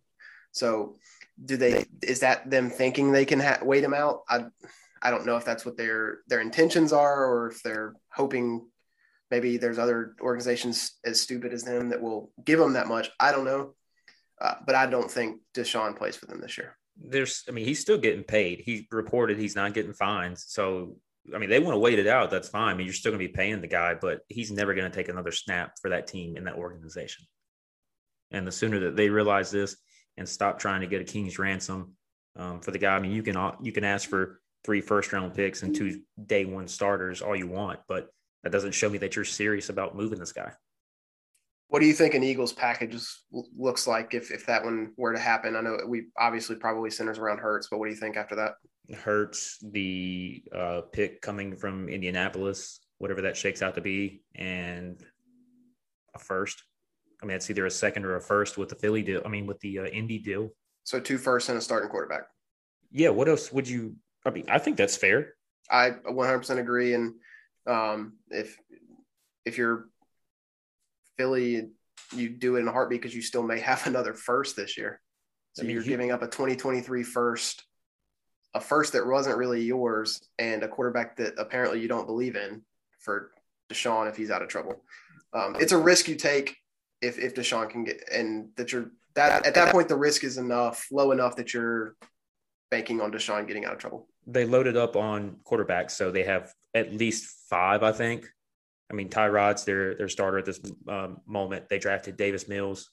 So 0.51 0.97
do 1.43 1.55
they 1.55 1.85
is 2.01 2.19
that 2.19 2.49
them 2.49 2.69
thinking 2.69 3.11
they 3.11 3.25
can 3.25 3.39
ha- 3.39 3.59
wait 3.61 3.83
him 3.83 3.93
out? 3.93 4.23
I 4.29 4.45
I 5.01 5.11
don't 5.11 5.25
know 5.25 5.37
if 5.37 5.45
that's 5.45 5.65
what 5.65 5.77
their 5.77 6.19
their 6.27 6.41
intentions 6.41 6.91
are 6.91 7.25
or 7.25 7.51
if 7.51 7.63
they're 7.63 7.93
hoping 8.09 8.67
Maybe 9.29 9.57
there's 9.57 9.79
other 9.79 10.15
organizations 10.21 10.93
as 11.03 11.19
stupid 11.19 11.53
as 11.53 11.63
them 11.63 11.89
that 11.89 12.01
will 12.01 12.31
give 12.45 12.59
them 12.59 12.73
that 12.73 12.87
much. 12.87 13.09
I 13.19 13.31
don't 13.31 13.45
know. 13.45 13.73
Uh, 14.39 14.53
but 14.65 14.75
I 14.75 14.85
don't 14.85 15.09
think 15.09 15.41
Deshaun 15.55 15.97
plays 15.97 16.15
for 16.15 16.27
them 16.27 16.39
this 16.39 16.57
year. 16.57 16.77
There's, 16.95 17.43
I 17.47 17.51
mean, 17.51 17.65
he's 17.65 17.79
still 17.79 17.97
getting 17.97 18.23
paid. 18.23 18.61
He 18.63 18.87
reported 18.91 19.37
he's 19.37 19.55
not 19.55 19.73
getting 19.73 19.93
fines. 19.93 20.45
So, 20.47 20.97
I 21.33 21.39
mean, 21.39 21.49
they 21.49 21.59
want 21.59 21.73
to 21.73 21.79
wait 21.79 21.99
it 21.99 22.07
out. 22.07 22.29
That's 22.29 22.49
fine. 22.49 22.73
I 22.73 22.77
mean, 22.77 22.85
you're 22.85 22.93
still 22.93 23.11
going 23.11 23.21
to 23.21 23.27
be 23.27 23.33
paying 23.33 23.61
the 23.61 23.67
guy, 23.67 23.95
but 23.95 24.21
he's 24.27 24.51
never 24.51 24.73
going 24.73 24.89
to 24.89 24.95
take 24.95 25.09
another 25.09 25.31
snap 25.31 25.73
for 25.81 25.89
that 25.89 26.07
team 26.07 26.37
in 26.37 26.43
that 26.45 26.55
organization. 26.55 27.25
And 28.31 28.45
the 28.45 28.51
sooner 28.51 28.79
that 28.81 28.95
they 28.95 29.09
realize 29.09 29.51
this 29.51 29.75
and 30.17 30.27
stop 30.27 30.59
trying 30.59 30.81
to 30.81 30.87
get 30.87 31.01
a 31.01 31.05
king's 31.05 31.39
ransom 31.39 31.93
um, 32.35 32.61
for 32.61 32.71
the 32.71 32.79
guy, 32.79 32.95
I 32.95 32.99
mean, 32.99 33.11
you 33.11 33.23
can 33.23 33.35
you 33.61 33.71
can 33.71 33.83
ask 33.83 34.09
for 34.09 34.39
three 34.63 34.81
first 34.81 35.13
round 35.13 35.33
picks 35.33 35.63
and 35.63 35.75
two 35.75 36.01
day 36.23 36.45
one 36.45 36.67
starters 36.67 37.21
all 37.21 37.35
you 37.35 37.47
want, 37.47 37.79
but 37.87 38.09
that 38.43 38.51
doesn't 38.51 38.73
show 38.73 38.89
me 38.89 38.97
that 38.99 39.15
you're 39.15 39.25
serious 39.25 39.69
about 39.69 39.95
moving 39.95 40.19
this 40.19 40.31
guy. 40.31 40.51
What 41.69 41.79
do 41.79 41.85
you 41.85 41.93
think 41.93 42.13
an 42.13 42.23
Eagles 42.23 42.53
package 42.53 42.97
looks 43.31 43.87
like 43.87 44.13
if, 44.13 44.31
if 44.31 44.45
that 44.45 44.63
one 44.63 44.93
were 44.95 45.11
to 45.11 45.19
happen? 45.19 45.55
I 45.55 45.61
know 45.61 45.77
we 45.85 46.05
obviously 46.17 46.55
probably 46.55 46.89
centers 46.89 47.17
around 47.17 47.39
Hurts, 47.39 47.67
but 47.69 47.77
what 47.77 47.87
do 47.87 47.91
you 47.91 47.99
think 47.99 48.15
after 48.15 48.35
that? 48.35 48.53
Hurts, 48.95 49.57
the 49.61 50.43
uh, 50.55 50.81
pick 50.93 51.21
coming 51.21 51.57
from 51.57 51.89
Indianapolis, 51.89 52.79
whatever 52.99 53.21
that 53.23 53.35
shakes 53.35 53.61
out 53.61 53.75
to 53.75 53.81
be, 53.81 54.21
and 54.33 55.03
a 56.15 56.19
first. 56.19 56.63
I 57.21 57.25
mean, 57.25 57.35
it's 57.35 57.49
either 57.49 57.65
a 57.65 57.71
second 57.71 58.05
or 58.05 58.15
a 58.15 58.21
first 58.21 58.57
with 58.57 58.69
the 58.69 58.75
Philly 58.75 59.01
deal. 59.01 59.21
I 59.25 59.29
mean, 59.29 59.45
with 59.45 59.59
the 59.59 59.79
uh, 59.79 59.85
Indy 59.85 60.19
deal. 60.19 60.49
So 60.85 61.01
two 61.01 61.17
firsts 61.17 61.49
and 61.49 61.57
a 61.57 61.61
starting 61.61 61.89
quarterback. 61.89 62.27
Yeah. 62.91 63.09
What 63.09 63.27
else 63.27 63.51
would 63.51 63.67
you? 63.67 63.95
I 64.25 64.29
mean, 64.29 64.45
I 64.47 64.59
think 64.59 64.77
that's 64.77 64.95
fair. 64.95 65.33
I 65.69 65.91
100% 66.09 66.59
agree. 66.59 66.93
And 66.93 67.15
um, 67.67 68.13
if 68.29 68.57
if 69.45 69.57
you're 69.57 69.87
Philly, 71.17 71.69
you 72.15 72.29
do 72.29 72.55
it 72.55 72.59
in 72.59 72.67
a 72.67 72.71
heartbeat 72.71 73.01
because 73.01 73.15
you 73.15 73.21
still 73.21 73.43
may 73.43 73.59
have 73.59 73.85
another 73.87 74.13
first 74.13 74.55
this 74.55 74.77
year. 74.77 75.01
So 75.53 75.63
I 75.63 75.65
mean, 75.65 75.73
you're 75.73 75.83
he, 75.83 75.89
giving 75.89 76.11
up 76.11 76.21
a 76.21 76.27
2023 76.27 77.03
first, 77.03 77.63
a 78.53 78.61
first 78.61 78.93
that 78.93 79.05
wasn't 79.05 79.37
really 79.37 79.63
yours, 79.63 80.21
and 80.37 80.63
a 80.63 80.67
quarterback 80.67 81.17
that 81.17 81.33
apparently 81.37 81.81
you 81.81 81.87
don't 81.87 82.05
believe 82.05 82.35
in 82.35 82.61
for 82.99 83.31
Deshaun 83.71 84.09
if 84.09 84.15
he's 84.15 84.31
out 84.31 84.41
of 84.41 84.49
trouble. 84.49 84.83
Um, 85.33 85.55
it's 85.59 85.71
a 85.71 85.77
risk 85.77 86.07
you 86.07 86.15
take 86.15 86.55
if 87.01 87.19
if 87.19 87.35
Deshaun 87.35 87.69
can 87.69 87.83
get, 87.83 88.03
and 88.11 88.49
that 88.55 88.71
you're 88.71 88.91
that 89.15 89.45
at 89.45 89.55
that 89.55 89.71
point 89.71 89.89
the 89.89 89.95
risk 89.95 90.23
is 90.23 90.37
enough, 90.37 90.87
low 90.91 91.11
enough 91.11 91.35
that 91.37 91.53
you're 91.53 91.95
banking 92.69 93.01
on 93.01 93.11
Deshaun 93.11 93.47
getting 93.47 93.65
out 93.65 93.73
of 93.73 93.79
trouble. 93.79 94.07
They 94.27 94.45
loaded 94.45 94.75
up 94.77 94.95
on 94.95 95.37
quarterbacks, 95.49 95.91
so 95.91 96.11
they 96.11 96.23
have 96.23 96.53
at 96.73 96.93
least 96.93 97.47
five, 97.49 97.81
I 97.81 97.91
think. 97.91 98.27
I 98.91 98.93
mean, 98.93 99.09
Tyrod's 99.09 99.63
their 99.63 99.95
their 99.95 100.09
starter 100.09 100.37
at 100.37 100.45
this 100.45 100.59
um, 100.87 101.21
moment. 101.25 101.69
They 101.69 101.79
drafted 101.79 102.17
Davis 102.17 102.47
Mills. 102.47 102.89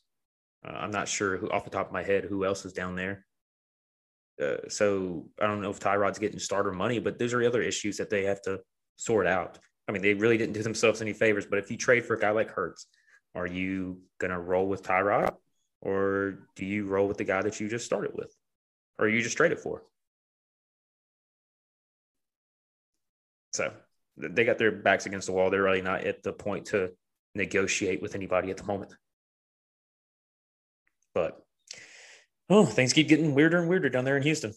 Uh, 0.66 0.72
I'm 0.72 0.90
not 0.90 1.08
sure 1.08 1.36
who, 1.36 1.50
off 1.50 1.64
the 1.64 1.70
top 1.70 1.86
of 1.86 1.92
my 1.92 2.02
head, 2.02 2.24
who 2.24 2.44
else 2.44 2.64
is 2.64 2.72
down 2.72 2.96
there. 2.96 3.26
Uh, 4.42 4.68
so 4.68 5.28
I 5.40 5.46
don't 5.46 5.60
know 5.60 5.70
if 5.70 5.78
Tyrod's 5.78 6.18
getting 6.18 6.38
starter 6.38 6.72
money, 6.72 6.98
but 6.98 7.18
those 7.18 7.32
are 7.32 7.42
other 7.42 7.62
issues 7.62 7.96
that 7.98 8.10
they 8.10 8.24
have 8.24 8.42
to 8.42 8.60
sort 8.96 9.26
out. 9.26 9.58
I 9.86 9.92
mean, 9.92 10.02
they 10.02 10.14
really 10.14 10.38
didn't 10.38 10.54
do 10.54 10.62
themselves 10.62 11.02
any 11.02 11.12
favors. 11.12 11.46
But 11.46 11.58
if 11.58 11.70
you 11.70 11.76
trade 11.76 12.04
for 12.04 12.14
a 12.14 12.20
guy 12.20 12.30
like 12.30 12.50
Hurts, 12.50 12.86
are 13.34 13.46
you 13.46 14.00
gonna 14.18 14.40
roll 14.40 14.66
with 14.66 14.82
Tyrod, 14.82 15.34
or 15.80 16.48
do 16.56 16.64
you 16.64 16.86
roll 16.86 17.06
with 17.06 17.18
the 17.18 17.24
guy 17.24 17.42
that 17.42 17.60
you 17.60 17.68
just 17.68 17.84
started 17.84 18.12
with, 18.14 18.34
or 18.98 19.08
you 19.08 19.22
just 19.22 19.36
traded 19.36 19.60
for? 19.60 19.82
So 23.54 23.72
they 24.16 24.44
got 24.44 24.58
their 24.58 24.72
backs 24.72 25.06
against 25.06 25.26
the 25.26 25.32
wall. 25.32 25.48
They're 25.48 25.62
really 25.62 25.80
not 25.80 26.04
at 26.04 26.22
the 26.22 26.32
point 26.32 26.66
to 26.66 26.90
negotiate 27.34 28.02
with 28.02 28.16
anybody 28.16 28.50
at 28.50 28.56
the 28.56 28.64
moment. 28.64 28.92
But 31.14 31.40
oh, 32.50 32.66
things 32.66 32.92
keep 32.92 33.08
getting 33.08 33.34
weirder 33.34 33.58
and 33.58 33.68
weirder 33.68 33.88
down 33.88 34.04
there 34.04 34.16
in 34.16 34.24
Houston. 34.24 34.52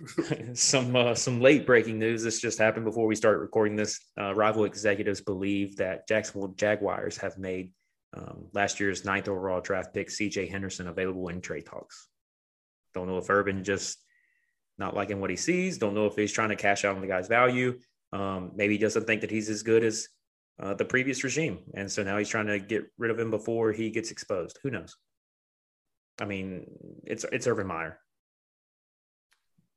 some 0.54 0.96
uh, 0.96 1.14
some 1.14 1.40
late 1.40 1.66
breaking 1.66 1.98
news. 1.98 2.22
This 2.22 2.40
just 2.40 2.58
happened 2.58 2.86
before 2.86 3.06
we 3.06 3.14
started 3.14 3.40
recording 3.40 3.76
this. 3.76 4.00
Uh, 4.18 4.34
rival 4.34 4.64
executives 4.64 5.20
believe 5.20 5.76
that 5.76 6.08
Jacksonville 6.08 6.54
Jaguars 6.56 7.18
have 7.18 7.36
made 7.36 7.72
um, 8.16 8.46
last 8.54 8.80
year's 8.80 9.04
ninth 9.04 9.28
overall 9.28 9.60
draft 9.60 9.92
pick 9.92 10.10
C.J. 10.10 10.46
Henderson 10.46 10.88
available 10.88 11.28
in 11.28 11.42
trade 11.42 11.66
talks. 11.66 12.08
Don't 12.94 13.08
know 13.08 13.18
if 13.18 13.28
Urban 13.28 13.62
just 13.62 13.98
not 14.78 14.94
liking 14.94 15.20
what 15.20 15.30
he 15.30 15.36
sees. 15.36 15.76
Don't 15.76 15.94
know 15.94 16.06
if 16.06 16.16
he's 16.16 16.32
trying 16.32 16.48
to 16.48 16.56
cash 16.56 16.84
out 16.84 16.94
on 16.94 17.02
the 17.02 17.06
guy's 17.06 17.28
value. 17.28 17.78
Um, 18.12 18.52
maybe 18.54 18.74
he 18.74 18.78
doesn't 18.78 19.06
think 19.06 19.20
that 19.20 19.30
he's 19.30 19.48
as 19.48 19.62
good 19.62 19.84
as 19.84 20.08
uh, 20.60 20.74
the 20.74 20.84
previous 20.84 21.24
regime, 21.24 21.60
and 21.74 21.90
so 21.90 22.02
now 22.02 22.18
he's 22.18 22.28
trying 22.28 22.46
to 22.46 22.58
get 22.58 22.84
rid 22.98 23.10
of 23.10 23.18
him 23.18 23.30
before 23.30 23.72
he 23.72 23.90
gets 23.90 24.10
exposed. 24.10 24.58
Who 24.62 24.70
knows? 24.70 24.96
I 26.20 26.24
mean, 26.24 26.66
it's 27.04 27.24
it's 27.30 27.46
Urban 27.46 27.66
Meyer. 27.66 27.98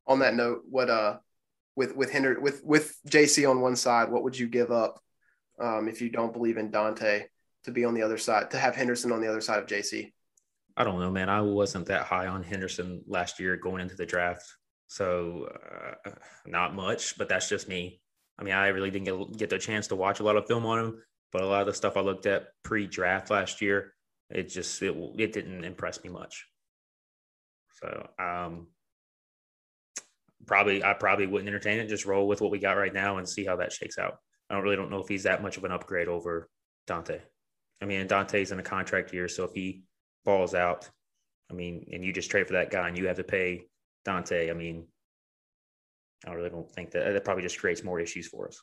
On 0.08 0.20
that 0.20 0.34
note, 0.34 0.64
what 0.70 0.90
uh, 0.90 1.18
with 1.76 1.96
with 1.96 2.12
Hinder 2.12 2.40
with 2.40 2.64
with 2.64 2.98
Jaycee 3.08 3.50
on 3.50 3.62
one 3.62 3.76
side, 3.76 4.12
what 4.12 4.24
would 4.24 4.38
you 4.38 4.48
give 4.48 4.72
up 4.72 5.00
um, 5.60 5.88
if 5.88 6.02
you 6.02 6.10
don't 6.10 6.34
believe 6.34 6.58
in 6.58 6.72
Donte 6.72 7.26
to 7.66 7.72
be 7.72 7.86
on 7.86 7.94
the 7.94 8.02
other 8.02 8.18
side 8.18 8.52
to 8.52 8.58
have 8.58 8.76
Henderson 8.76 9.12
on 9.12 9.22
the 9.22 9.30
other 9.30 9.42
side 9.42 9.60
of 9.60 9.68
Jaycee? 9.68 10.12
I 10.76 10.84
don't 10.84 11.00
know, 11.00 11.12
man. 11.12 11.30
I 11.30 11.42
wasn't 11.42 11.88
that 11.88 12.06
high 12.06 12.28
on 12.28 12.44
Henderson 12.44 13.04
last 13.06 13.40
year 13.40 13.58
going 13.58 13.82
into 13.82 13.96
the 13.96 14.06
draft, 14.06 14.46
so 14.88 15.50
uh, 16.06 16.12
not 16.46 16.74
much. 16.76 17.18
But 17.18 17.30
that's 17.30 17.50
just 17.50 17.68
me. 17.68 18.02
I 18.40 18.44
mean, 18.44 18.54
I 18.54 18.68
really 18.68 18.92
didn't 18.92 19.06
get, 19.06 19.38
get 19.38 19.50
the 19.50 19.60
chance 19.60 19.88
to 19.88 19.96
watch 19.96 20.20
a 20.20 20.24
lot 20.24 20.36
of 20.36 20.48
film 20.48 20.66
on 20.66 20.80
him, 20.80 21.04
but 21.32 21.42
a 21.42 21.46
lot 21.46 21.62
of 21.62 21.68
the 21.68 21.74
stuff 21.74 21.98
I 21.98 22.02
looked 22.02 22.26
at 22.26 22.48
pre-draft 22.64 23.30
last 23.30 23.62
year, 23.62 23.94
it 24.30 24.50
just 24.50 24.82
it, 24.82 24.96
it 25.18 25.34
didn't 25.34 25.64
impress 25.64 26.04
me 26.04 26.10
much. 26.10 26.48
So 27.82 28.08
um, 28.20 28.68
probably 30.46 30.84
I 30.84 30.94
probably 30.94 31.28
wouldn't 31.28 31.50
entertain 31.50 31.80
it. 31.80 31.88
Just 31.88 32.06
roll 32.06 32.28
with 32.28 32.42
what 32.42 32.52
we 32.52 32.60
got 32.60 32.78
right 32.78 32.94
now 32.94 33.18
and 33.18 33.28
see 33.28 33.46
how 33.46 33.58
that 33.58 33.74
shakes 33.74 33.98
out. 33.98 34.18
I 34.50 34.56
don't 34.56 34.64
really 34.64 34.76
don't 34.76 34.92
know 34.92 35.02
if 35.02 35.08
he's 35.08 35.24
that 35.24 35.42
much 35.42 35.58
of 35.58 35.64
an 35.64 35.72
upgrade 35.72 36.08
over 36.08 36.50
Donte. 36.88 37.22
I 37.82 37.86
mean, 37.86 38.08
Donte's 38.08 38.52
in 38.52 38.60
a 38.60 38.64
contract 38.64 39.14
year, 39.14 39.28
so 39.28 39.44
if 39.46 39.52
he 39.54 39.84
falls 40.24 40.54
out, 40.54 40.90
I 41.50 41.54
mean, 41.54 41.88
and 41.92 42.04
you 42.04 42.14
just 42.14 42.30
trade 42.30 42.48
for 42.48 42.54
that 42.54 42.70
guy 42.70 42.88
and 42.88 42.98
you 42.98 43.08
have 43.08 43.18
to 43.18 43.24
pay 43.24 43.66
Donte, 44.06 44.50
I 44.50 44.54
mean, 44.54 44.88
I 46.25 46.34
really 46.34 46.50
don't 46.50 46.70
think 46.70 46.92
that 46.92 47.12
that 47.13 47.25
probably 47.25 47.44
just 47.44 47.60
creates 47.60 47.84
more 47.84 48.00
issues 48.00 48.28
for 48.28 48.48
us. 48.48 48.62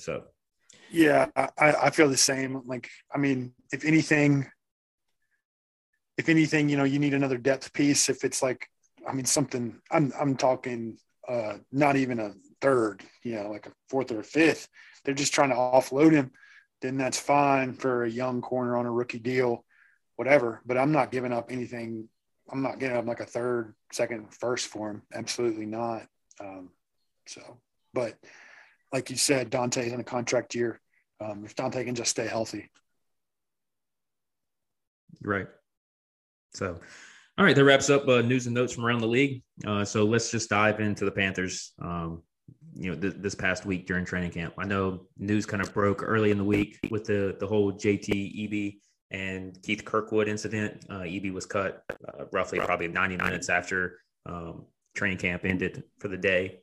So, 0.00 0.24
yeah, 0.90 1.26
I, 1.36 1.48
I 1.58 1.90
feel 1.90 2.08
the 2.08 2.16
same. 2.16 2.62
Like, 2.66 2.90
I 3.14 3.18
mean, 3.18 3.52
if 3.72 3.84
anything, 3.84 4.46
if 6.16 6.28
anything, 6.28 6.68
you 6.68 6.76
know, 6.76 6.84
you 6.84 6.98
need 6.98 7.14
another 7.14 7.38
depth 7.38 7.72
piece. 7.72 8.08
If 8.08 8.24
it's 8.24 8.42
like, 8.42 8.68
I 9.08 9.12
mean, 9.12 9.24
something, 9.24 9.80
I'm, 9.90 10.12
I'm 10.18 10.36
talking, 10.36 10.98
uh, 11.28 11.54
not 11.72 11.96
even 11.96 12.20
a 12.20 12.34
third, 12.60 13.02
you 13.24 13.34
know, 13.34 13.50
like 13.50 13.66
a 13.66 13.72
fourth 13.88 14.12
or 14.12 14.20
a 14.20 14.24
fifth. 14.24 14.68
They're 15.04 15.14
just 15.14 15.34
trying 15.34 15.50
to 15.50 15.56
offload 15.56 16.12
him. 16.12 16.30
Then 16.82 16.96
that's 16.96 17.18
fine 17.18 17.74
for 17.74 18.04
a 18.04 18.10
young 18.10 18.40
corner 18.42 18.76
on 18.76 18.86
a 18.86 18.92
rookie 18.92 19.18
deal, 19.18 19.64
whatever. 20.16 20.60
But 20.66 20.78
I'm 20.78 20.92
not 20.92 21.10
giving 21.10 21.32
up 21.32 21.50
anything 21.50 22.08
I'm 22.50 22.62
not 22.62 22.78
getting 22.78 22.96
up 22.96 23.06
like 23.06 23.20
a 23.20 23.26
third, 23.26 23.74
second, 23.92 24.32
first 24.32 24.68
for 24.68 24.90
him. 24.90 25.02
Absolutely 25.12 25.66
not. 25.66 26.06
Um, 26.40 26.70
so, 27.26 27.58
but 27.92 28.14
like 28.92 29.10
you 29.10 29.16
said, 29.16 29.50
Donte's 29.50 29.92
in 29.92 30.00
a 30.00 30.04
contract 30.04 30.54
year. 30.54 30.80
Um, 31.20 31.44
if 31.44 31.56
Donte 31.56 31.84
can 31.84 31.94
just 31.94 32.10
stay 32.10 32.26
healthy. 32.26 32.70
Right. 35.22 35.46
So, 36.52 36.78
all 37.38 37.44
right, 37.44 37.56
that 37.56 37.64
wraps 37.64 37.90
up 37.90 38.06
uh, 38.08 38.22
news 38.22 38.46
and 38.46 38.54
notes 38.54 38.72
from 38.72 38.84
around 38.84 39.00
the 39.00 39.06
league. 39.06 39.42
Uh, 39.66 39.84
so 39.84 40.04
let's 40.04 40.30
just 40.30 40.50
dive 40.50 40.80
into 40.80 41.04
the 41.04 41.10
Panthers. 41.10 41.72
Um, 41.80 42.22
you 42.74 42.90
know, 42.90 43.00
th- 43.00 43.14
this 43.18 43.34
past 43.34 43.66
week 43.66 43.86
during 43.86 44.04
training 44.04 44.30
camp, 44.30 44.54
I 44.58 44.66
know 44.66 45.06
news 45.18 45.46
kind 45.46 45.62
of 45.62 45.72
broke 45.72 46.02
early 46.02 46.30
in 46.30 46.38
the 46.38 46.44
week 46.44 46.78
with 46.90 47.04
the 47.04 47.36
the 47.40 47.46
whole 47.46 47.72
JT 47.72 48.08
Ibe 48.08 48.78
and 49.10 49.60
Keith 49.62 49.84
Kirkwood 49.84 50.28
incident. 50.28 50.84
Uh, 50.88 51.00
Ibe 51.00 51.32
was 51.32 51.46
cut 51.46 51.84
uh, 51.90 52.24
roughly 52.32 52.58
probably 52.58 52.88
90 52.88 53.16
minutes 53.16 53.48
after 53.48 53.98
um, 54.26 54.66
training 54.94 55.18
camp 55.18 55.44
ended 55.44 55.84
for 55.98 56.08
the 56.08 56.16
day. 56.16 56.60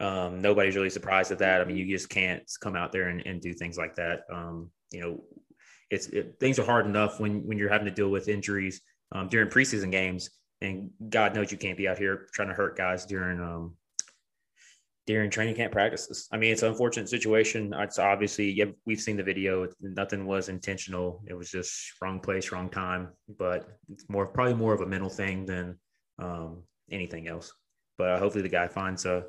Um, 0.00 0.40
nobody's 0.40 0.76
really 0.76 0.90
surprised 0.90 1.30
at 1.32 1.38
that. 1.38 1.60
I 1.60 1.64
mean, 1.64 1.76
you 1.76 1.86
just 1.86 2.08
can't 2.08 2.42
come 2.60 2.76
out 2.76 2.92
there 2.92 3.08
and, 3.08 3.24
and 3.26 3.40
do 3.40 3.52
things 3.52 3.78
like 3.78 3.94
that. 3.96 4.22
Um, 4.32 4.70
you 4.90 5.00
know, 5.00 5.24
it's 5.90 6.06
it, 6.08 6.36
things 6.40 6.58
are 6.58 6.64
hard 6.64 6.86
enough 6.86 7.20
when 7.20 7.46
when 7.46 7.58
you're 7.58 7.68
having 7.68 7.86
to 7.86 7.94
deal 7.94 8.10
with 8.10 8.28
injuries 8.28 8.80
um, 9.12 9.28
during 9.28 9.48
preseason 9.48 9.90
games, 9.92 10.30
and 10.60 10.90
God 11.08 11.34
knows 11.34 11.52
you 11.52 11.58
can't 11.58 11.76
be 11.76 11.86
out 11.86 11.98
here 11.98 12.28
trying 12.32 12.48
to 12.48 12.54
hurt 12.54 12.76
guys 12.76 13.04
during 13.06 13.40
um, 13.40 13.76
during 15.06 15.30
training 15.30 15.56
camp 15.56 15.72
practices. 15.72 16.28
I 16.32 16.36
mean, 16.36 16.52
it's 16.52 16.62
an 16.62 16.70
unfortunate 16.70 17.08
situation. 17.08 17.72
It's 17.76 17.98
obviously, 17.98 18.50
yeah, 18.50 18.66
we've 18.86 19.00
seen 19.00 19.16
the 19.16 19.22
video. 19.22 19.66
Nothing 19.80 20.26
was 20.26 20.48
intentional. 20.48 21.22
It 21.26 21.34
was 21.34 21.50
just 21.50 21.72
wrong 22.00 22.20
place, 22.20 22.52
wrong 22.52 22.70
time. 22.70 23.08
But 23.38 23.68
it's 23.90 24.08
more 24.08 24.26
probably 24.26 24.54
more 24.54 24.72
of 24.72 24.80
a 24.80 24.86
mental 24.86 25.10
thing 25.10 25.44
than 25.44 25.78
um, 26.18 26.62
anything 26.90 27.26
else. 27.26 27.52
But 27.98 28.10
uh, 28.10 28.18
hopefully, 28.18 28.42
the 28.42 28.48
guy 28.48 28.68
finds 28.68 29.04
a 29.04 29.24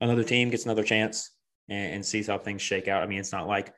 another 0.00 0.24
team, 0.24 0.50
gets 0.50 0.64
another 0.64 0.84
chance, 0.84 1.30
and, 1.68 1.94
and, 1.94 2.06
sees 2.06 2.26
how 2.26 2.38
things 2.38 2.60
shake 2.60 2.88
out. 2.88 3.02
I 3.02 3.06
mean, 3.06 3.18
it's 3.18 3.32
not 3.32 3.48
like 3.48 3.72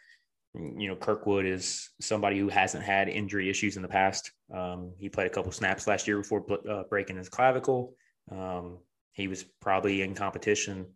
you 0.54 0.88
know 0.88 0.96
Kirkwood 0.96 1.46
is 1.46 1.90
somebody 2.00 2.38
who 2.38 2.48
hasn't 2.48 2.82
had 2.82 3.08
injury 3.08 3.48
issues 3.48 3.76
in 3.76 3.82
the 3.82 3.88
past. 3.88 4.32
Um, 4.52 4.92
he 4.98 5.08
played 5.08 5.28
a 5.28 5.30
couple 5.30 5.52
snaps 5.52 5.86
last 5.86 6.08
year 6.08 6.18
before 6.18 6.44
uh, 6.68 6.82
breaking 6.90 7.16
his 7.16 7.28
clavicle. 7.28 7.94
Um, 8.32 8.78
he 9.12 9.28
was 9.28 9.44
probably 9.60 10.02
in 10.02 10.14
competition 10.14 10.86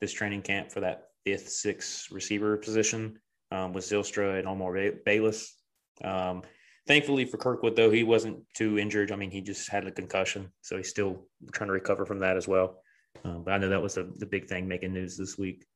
this 0.00 0.12
training 0.12 0.42
camp 0.42 0.70
for 0.70 0.80
that 0.80 1.08
fifth, 1.24 1.48
sixth 1.50 2.10
receiver 2.10 2.56
position. 2.56 3.18
um, 3.52 3.72
with 3.72 3.84
Zylstra 3.84 4.38
and 4.38 4.46
Omar 4.48 4.92
Bayless. 5.04 5.56
Um, 6.04 6.42
thankfully 6.86 7.24
for 7.24 7.36
Kirkwood, 7.36 7.76
though, 7.76 7.90
he 7.90 8.04
wasn't 8.04 8.44
too 8.54 8.78
injured. 8.78 9.12
I 9.12 9.16
mean, 9.16 9.30
he 9.30 9.40
just 9.40 9.68
had 9.68 9.86
a 9.86 9.90
concussion, 9.90 10.52
so 10.60 10.76
he's 10.76 10.88
still 10.88 11.26
trying 11.52 11.68
to 11.68 11.72
recover 11.72 12.06
from 12.06 12.20
that 12.20 12.36
as 12.36 12.46
well. 12.46 12.82
Um, 13.24 13.42
but 13.44 13.52
I 13.52 13.58
know 13.58 13.70
that 13.70 13.82
was 13.82 13.94
the, 13.94 14.12
the 14.16 14.26
big 14.26 14.46
thing 14.46 14.68
making 14.68 14.92
news 14.92 15.16
this 15.16 15.36
week. 15.36 15.66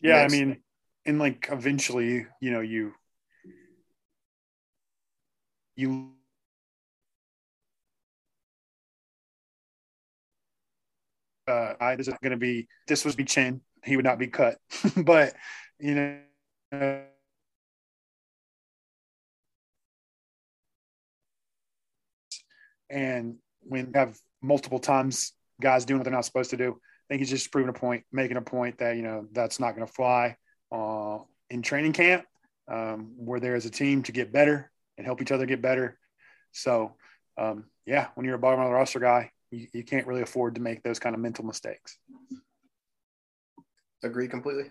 Yeah, 0.00 0.22
Next. 0.22 0.34
I 0.34 0.36
mean, 0.36 0.62
and 1.06 1.18
like 1.18 1.48
eventually, 1.50 2.26
you 2.40 2.50
know, 2.50 2.60
you 2.60 2.94
you 5.76 6.12
uh, 11.46 11.74
I 11.80 11.96
this 11.96 12.08
is 12.08 12.14
going 12.22 12.32
to 12.32 12.36
be 12.36 12.68
this 12.86 13.04
was 13.04 13.16
be 13.16 13.24
Chin. 13.24 13.60
He 13.84 13.96
would 13.96 14.04
not 14.04 14.18
be 14.18 14.28
cut, 14.28 14.58
but 14.96 15.34
you 15.78 15.94
know. 15.94 17.00
And 22.90 23.36
when 23.62 23.86
you 23.86 23.92
have 23.94 24.16
multiple 24.42 24.78
times 24.78 25.32
guys 25.60 25.84
doing 25.84 25.98
what 25.98 26.04
they're 26.04 26.12
not 26.12 26.24
supposed 26.24 26.50
to 26.50 26.56
do, 26.56 26.72
I 26.72 27.06
think 27.08 27.20
he's 27.20 27.30
just 27.30 27.50
proving 27.50 27.70
a 27.70 27.72
point, 27.72 28.04
making 28.12 28.36
a 28.36 28.42
point 28.42 28.78
that 28.78 28.96
you 28.96 29.02
know 29.02 29.26
that's 29.32 29.60
not 29.60 29.74
going 29.74 29.86
to 29.86 29.92
fly 29.92 30.36
uh, 30.72 31.18
in 31.50 31.62
training 31.62 31.92
camp. 31.92 32.24
Um, 32.66 33.12
we're 33.16 33.40
there 33.40 33.54
as 33.54 33.66
a 33.66 33.70
team 33.70 34.02
to 34.04 34.12
get 34.12 34.32
better 34.32 34.70
and 34.96 35.06
help 35.06 35.20
each 35.20 35.32
other 35.32 35.44
get 35.44 35.60
better. 35.60 35.98
So, 36.52 36.94
um, 37.36 37.64
yeah, 37.84 38.08
when 38.14 38.24
you're 38.24 38.36
a 38.36 38.38
bottom 38.38 38.60
of 38.60 38.68
the 38.68 38.72
roster 38.72 39.00
guy, 39.00 39.32
you, 39.54 39.66
you 39.72 39.84
can't 39.84 40.06
really 40.06 40.22
afford 40.22 40.54
to 40.56 40.60
make 40.60 40.82
those 40.82 40.98
kind 40.98 41.14
of 41.14 41.20
mental 41.20 41.44
mistakes. 41.44 41.98
Agree 44.02 44.28
completely. 44.28 44.70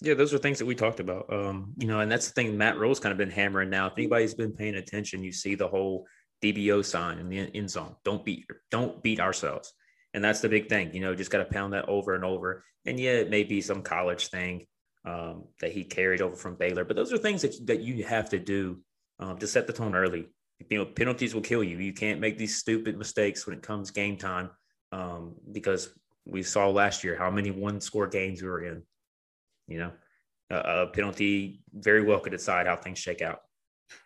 Yeah, 0.00 0.14
those 0.14 0.34
are 0.34 0.38
things 0.38 0.58
that 0.58 0.66
we 0.66 0.74
talked 0.74 1.00
about. 1.00 1.32
Um, 1.32 1.74
you 1.78 1.86
know, 1.86 2.00
and 2.00 2.10
that's 2.10 2.26
the 2.26 2.34
thing 2.34 2.58
Matt 2.58 2.78
Rhule's 2.78 3.00
kind 3.00 3.12
of 3.12 3.18
been 3.18 3.30
hammering 3.30 3.70
now. 3.70 3.86
If 3.86 3.94
anybody's 3.96 4.34
been 4.34 4.52
paying 4.52 4.74
attention, 4.74 5.22
you 5.22 5.32
see 5.32 5.54
the 5.54 5.68
whole 5.68 6.06
DBO 6.42 6.84
sign 6.84 7.18
in 7.18 7.28
the 7.28 7.38
end 7.54 7.70
zone. 7.70 7.94
Don't 8.04 8.24
beat, 8.24 8.46
don't 8.70 9.02
beat 9.02 9.20
ourselves. 9.20 9.72
And 10.12 10.22
that's 10.22 10.40
the 10.40 10.48
big 10.48 10.68
thing. 10.68 10.92
You 10.92 11.00
know, 11.00 11.14
just 11.14 11.30
got 11.30 11.38
to 11.38 11.44
pound 11.44 11.72
that 11.72 11.88
over 11.88 12.14
and 12.14 12.24
over. 12.24 12.64
And 12.84 12.98
yeah, 12.98 13.12
it 13.12 13.30
may 13.30 13.44
be 13.44 13.60
some 13.60 13.82
college 13.82 14.28
thing 14.28 14.66
um, 15.04 15.44
that 15.60 15.72
he 15.72 15.84
carried 15.84 16.20
over 16.20 16.36
from 16.36 16.56
Baylor, 16.56 16.84
but 16.84 16.96
those 16.96 17.12
are 17.12 17.18
things 17.18 17.42
that, 17.42 17.54
that 17.66 17.80
you 17.80 18.04
have 18.04 18.30
to 18.30 18.38
do 18.38 18.80
um, 19.18 19.38
to 19.38 19.46
set 19.46 19.66
the 19.66 19.72
tone 19.72 19.94
early 19.94 20.28
you 20.70 20.78
know 20.78 20.84
penalties 20.84 21.34
will 21.34 21.42
kill 21.42 21.64
you. 21.64 21.78
You 21.78 21.92
can't 21.92 22.20
make 22.20 22.38
these 22.38 22.56
stupid 22.56 22.98
mistakes 22.98 23.46
when 23.46 23.56
it 23.56 23.62
comes 23.62 23.90
game 23.90 24.16
time 24.16 24.50
um, 24.92 25.34
because 25.50 25.90
we 26.24 26.42
saw 26.42 26.68
last 26.68 27.04
year 27.04 27.16
how 27.16 27.30
many 27.30 27.50
one 27.50 27.80
score 27.80 28.06
games 28.06 28.42
we 28.42 28.48
were 28.48 28.64
in. 28.64 28.82
You 29.68 29.78
know, 29.78 29.92
a, 30.50 30.82
a 30.82 30.86
penalty 30.88 31.62
very 31.72 32.02
well 32.02 32.20
could 32.20 32.32
decide 32.32 32.66
how 32.66 32.76
things 32.76 32.98
shake 32.98 33.22
out. 33.22 33.40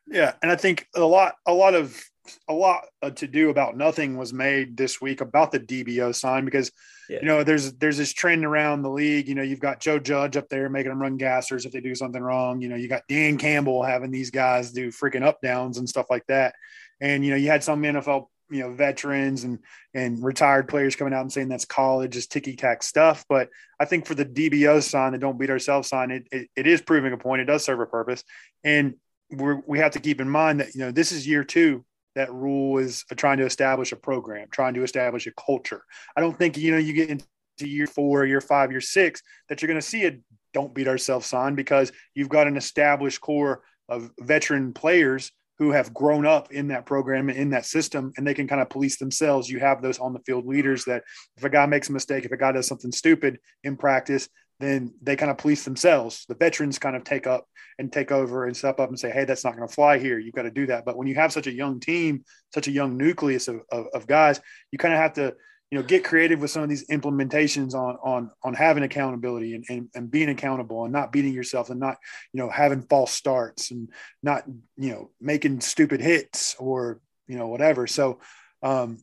Yeah, 0.07 0.35
and 0.43 0.51
I 0.51 0.57
think 0.57 0.87
a 0.95 1.01
lot, 1.01 1.35
a 1.47 1.53
lot 1.53 1.75
of, 1.75 2.01
a 2.49 2.55
lot 2.55 2.85
uh, 3.03 3.11
to 3.11 3.27
do 3.27 3.51
about 3.51 3.77
nothing 3.77 4.17
was 4.17 4.33
made 4.33 4.77
this 4.77 5.01
week 5.01 5.21
about 5.21 5.53
the 5.53 5.61
DBO 5.61 6.15
sign 6.15 6.45
because 6.45 6.71
yeah. 7.09 7.19
you 7.21 7.27
know 7.27 7.45
there's 7.45 7.73
there's 7.75 7.97
this 7.97 8.13
trend 8.13 8.45
around 8.45 8.83
the 8.83 8.91
league. 8.91 9.29
You 9.29 9.35
know, 9.35 9.43
you've 9.43 9.61
got 9.61 9.81
Joe 9.81 9.99
Judge 9.99 10.37
up 10.37 10.49
there 10.49 10.69
making 10.69 10.91
them 10.91 11.01
run 11.01 11.19
gassers 11.19 11.67
if 11.67 11.73
they 11.73 11.81
do 11.81 11.95
something 11.95 12.23
wrong. 12.23 12.61
You 12.61 12.69
know, 12.69 12.77
you 12.77 12.89
got 12.89 13.09
Dan 13.09 13.39
Campbell 13.39 13.83
having 13.83 14.11
these 14.11 14.31
guys 14.31 14.73
do 14.73 14.89
freaking 14.89 15.23
up 15.25 15.41
downs 15.41 15.79
and 15.79 15.89
stuff 15.89 16.07
like 16.11 16.27
that. 16.27 16.55
And 17.01 17.25
you 17.25 17.31
know, 17.31 17.37
you 17.37 17.49
had 17.49 17.65
some 17.65 17.83
NFL 17.83 18.27
you 18.51 18.61
know 18.61 18.73
veterans 18.73 19.45
and 19.45 19.59
and 19.95 20.23
retired 20.23 20.69
players 20.69 20.97
coming 20.97 21.13
out 21.13 21.23
and 21.23 21.33
saying 21.33 21.49
that's 21.49 21.65
college 21.65 22.17
is 22.17 22.27
ticky 22.27 22.55
tack 22.55 22.83
stuff 22.83 23.25
but 23.29 23.49
i 23.81 23.85
think 23.85 24.07
for 24.07 24.15
the 24.15 24.25
dbo 24.25 24.83
sign 24.83 25.13
the 25.13 25.19
don't 25.19 25.39
beat 25.39 25.51
ourselves 25.51 25.89
sign 25.89 26.11
it, 26.11 26.29
it, 26.31 26.49
it 26.57 26.67
is 26.67 26.81
proving 26.81 27.13
a 27.13 27.17
point 27.17 27.43
it 27.43 27.47
does 27.47 27.65
serve 27.65 27.81
a 27.81 27.87
purpose 27.87 28.23
and 28.63 28.95
we're, 29.31 29.61
we 29.67 29.79
have 29.79 29.93
to 29.93 30.01
keep 30.01 30.21
in 30.21 30.29
mind 30.29 30.61
that 30.61 30.75
you 30.75 30.81
know 30.81 30.91
this 30.91 31.13
is 31.13 31.27
year 31.27 31.45
two 31.45 31.85
that 32.17 32.33
Rhule 32.33 32.79
is 32.79 33.05
trying 33.15 33.39
to 33.39 33.45
establish 33.45 33.93
a 33.93 33.97
program, 33.97 34.49
trying 34.51 34.75
to 34.75 34.83
establish 34.83 35.27
a 35.27 35.33
culture. 35.33 35.85
I 36.17 36.21
don't 36.21 36.37
think 36.37 36.57
you 36.57 36.73
know 36.73 36.79
you 36.79 36.93
get 36.93 37.11
into 37.11 37.27
year 37.61 37.87
four, 37.87 38.27
year 38.27 38.41
five, 38.41 38.73
year 38.73 38.81
six 38.81 39.23
that 39.49 39.63
you're 39.63 39.69
going 39.69 39.81
to 39.81 39.87
see 39.87 40.07
a 40.07 40.19
"don't 40.53 40.75
beat 40.75 40.89
ourselves" 40.89 41.27
sign 41.27 41.55
because 41.55 41.93
you've 42.15 42.29
got 42.29 42.49
an 42.49 42.57
established 42.57 43.21
core 43.21 43.63
of 43.89 44.11
veteran 44.19 44.73
players 44.73 45.31
who 45.59 45.71
have 45.71 45.95
grown 45.95 46.27
up 46.27 46.53
in 46.53 46.69
that 46.69 46.85
program 46.87 47.29
and 47.29 47.39
in 47.39 47.51
that 47.51 47.65
system 47.65 48.13
and 48.17 48.27
they 48.27 48.35
can 48.35 48.49
kind 48.49 48.61
of 48.61 48.69
police 48.69 48.99
themselves 48.99 49.49
you 49.49 49.59
have 49.59 49.81
those 49.81 49.99
on 49.99 50.13
the 50.13 50.19
field 50.21 50.45
leaders 50.45 50.85
that 50.85 51.03
if 51.37 51.45
a 51.45 51.49
guy 51.49 51.65
makes 51.65 51.89
a 51.89 51.93
mistake 51.93 52.25
if 52.25 52.33
a 52.33 52.37
guy 52.37 52.53
does 52.53 52.67
something 52.67 52.93
stupid 52.93 53.39
in 53.65 53.77
practice 53.77 54.29
then 54.59 54.95
they 55.03 55.17
kind 55.17 55.31
of 55.31 55.39
police 55.39 55.65
themselves. 55.65 56.25
The 56.29 56.35
veterans 56.35 56.79
kind 56.79 56.97
of 56.97 57.05
take 57.05 57.27
up 57.27 57.47
and 57.79 57.93
take 57.93 58.11
over 58.11 58.47
and 58.47 58.57
step 58.57 58.81
up 58.81 58.89
and 58.89 58.99
say, 58.99 59.11
"Hey, 59.11 59.25
that's 59.25 59.45
not 59.45 59.57
going 59.57 59.69
to 59.69 59.75
fly 59.75 59.99
here. 59.99 60.19
You've 60.19 60.35
got 60.35 60.43
to 60.43 60.51
do 60.51 60.67
that." 60.67 60.85
But 60.85 60.97
when 60.97 61.07
you 61.07 61.15
have 61.17 61.33
such 61.33 61.47
a 61.47 61.53
young 61.53 61.81
team, 61.81 62.25
such 62.55 62.69
a 62.69 62.73
young 62.73 62.97
nucleus 62.97 63.49
of, 63.49 63.61
of, 63.71 63.87
of 63.93 64.07
guys, 64.07 64.41
you 64.73 64.79
kind 64.79 64.95
of 64.95 65.01
have 65.01 65.15
to, 65.15 65.35
you 65.71 65.79
know, 65.79 65.85
get 65.85 66.05
creative 66.05 66.41
with 66.41 66.51
some 66.51 66.63
of 66.63 66.69
these 66.69 66.87
implementations 66.89 67.75
on 67.75 67.97
on 68.03 68.31
on 68.43 68.55
having 68.55 68.83
accountability 68.83 69.55
and, 69.55 69.65
and, 69.69 69.89
and 69.95 70.11
being 70.11 70.31
accountable 70.31 70.85
and 70.85 70.93
not 70.93 71.13
beating 71.13 71.35
yourself 71.35 71.69
and 71.69 71.81
not, 71.81 71.99
you 72.33 72.39
know, 72.39 72.49
having 72.49 72.83
false 72.83 73.13
starts 73.13 73.71
and 73.71 73.91
not, 74.23 74.45
you 74.77 74.91
know, 74.93 75.11
making 75.21 75.61
stupid 75.61 76.01
hits 76.01 76.57
or 76.59 77.01
you 77.29 77.37
know 77.37 77.49
whatever. 77.49 77.87
So, 77.87 78.21
um, 78.63 79.03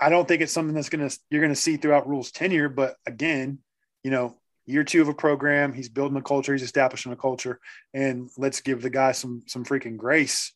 I 0.00 0.08
don't 0.08 0.26
think 0.26 0.42
it's 0.42 0.52
something 0.52 0.74
that's 0.74 0.88
gonna 0.88 1.10
you're 1.30 1.42
gonna 1.42 1.54
see 1.54 1.76
throughout 1.76 2.08
Rhule's 2.08 2.32
tenure. 2.32 2.68
But 2.68 2.96
again, 3.06 3.58
you 4.02 4.10
know, 4.10 4.36
year 4.66 4.84
two 4.84 5.02
of 5.02 5.08
a 5.08 5.14
program. 5.14 5.72
He's 5.72 5.88
building 5.88 6.16
a 6.16 6.22
culture. 6.22 6.52
He's 6.52 6.62
establishing 6.62 7.12
a 7.12 7.16
culture, 7.16 7.60
and 7.92 8.30
let's 8.36 8.60
give 8.60 8.82
the 8.82 8.90
guy 8.90 9.12
some 9.12 9.42
some 9.46 9.64
freaking 9.64 9.96
grace, 9.96 10.52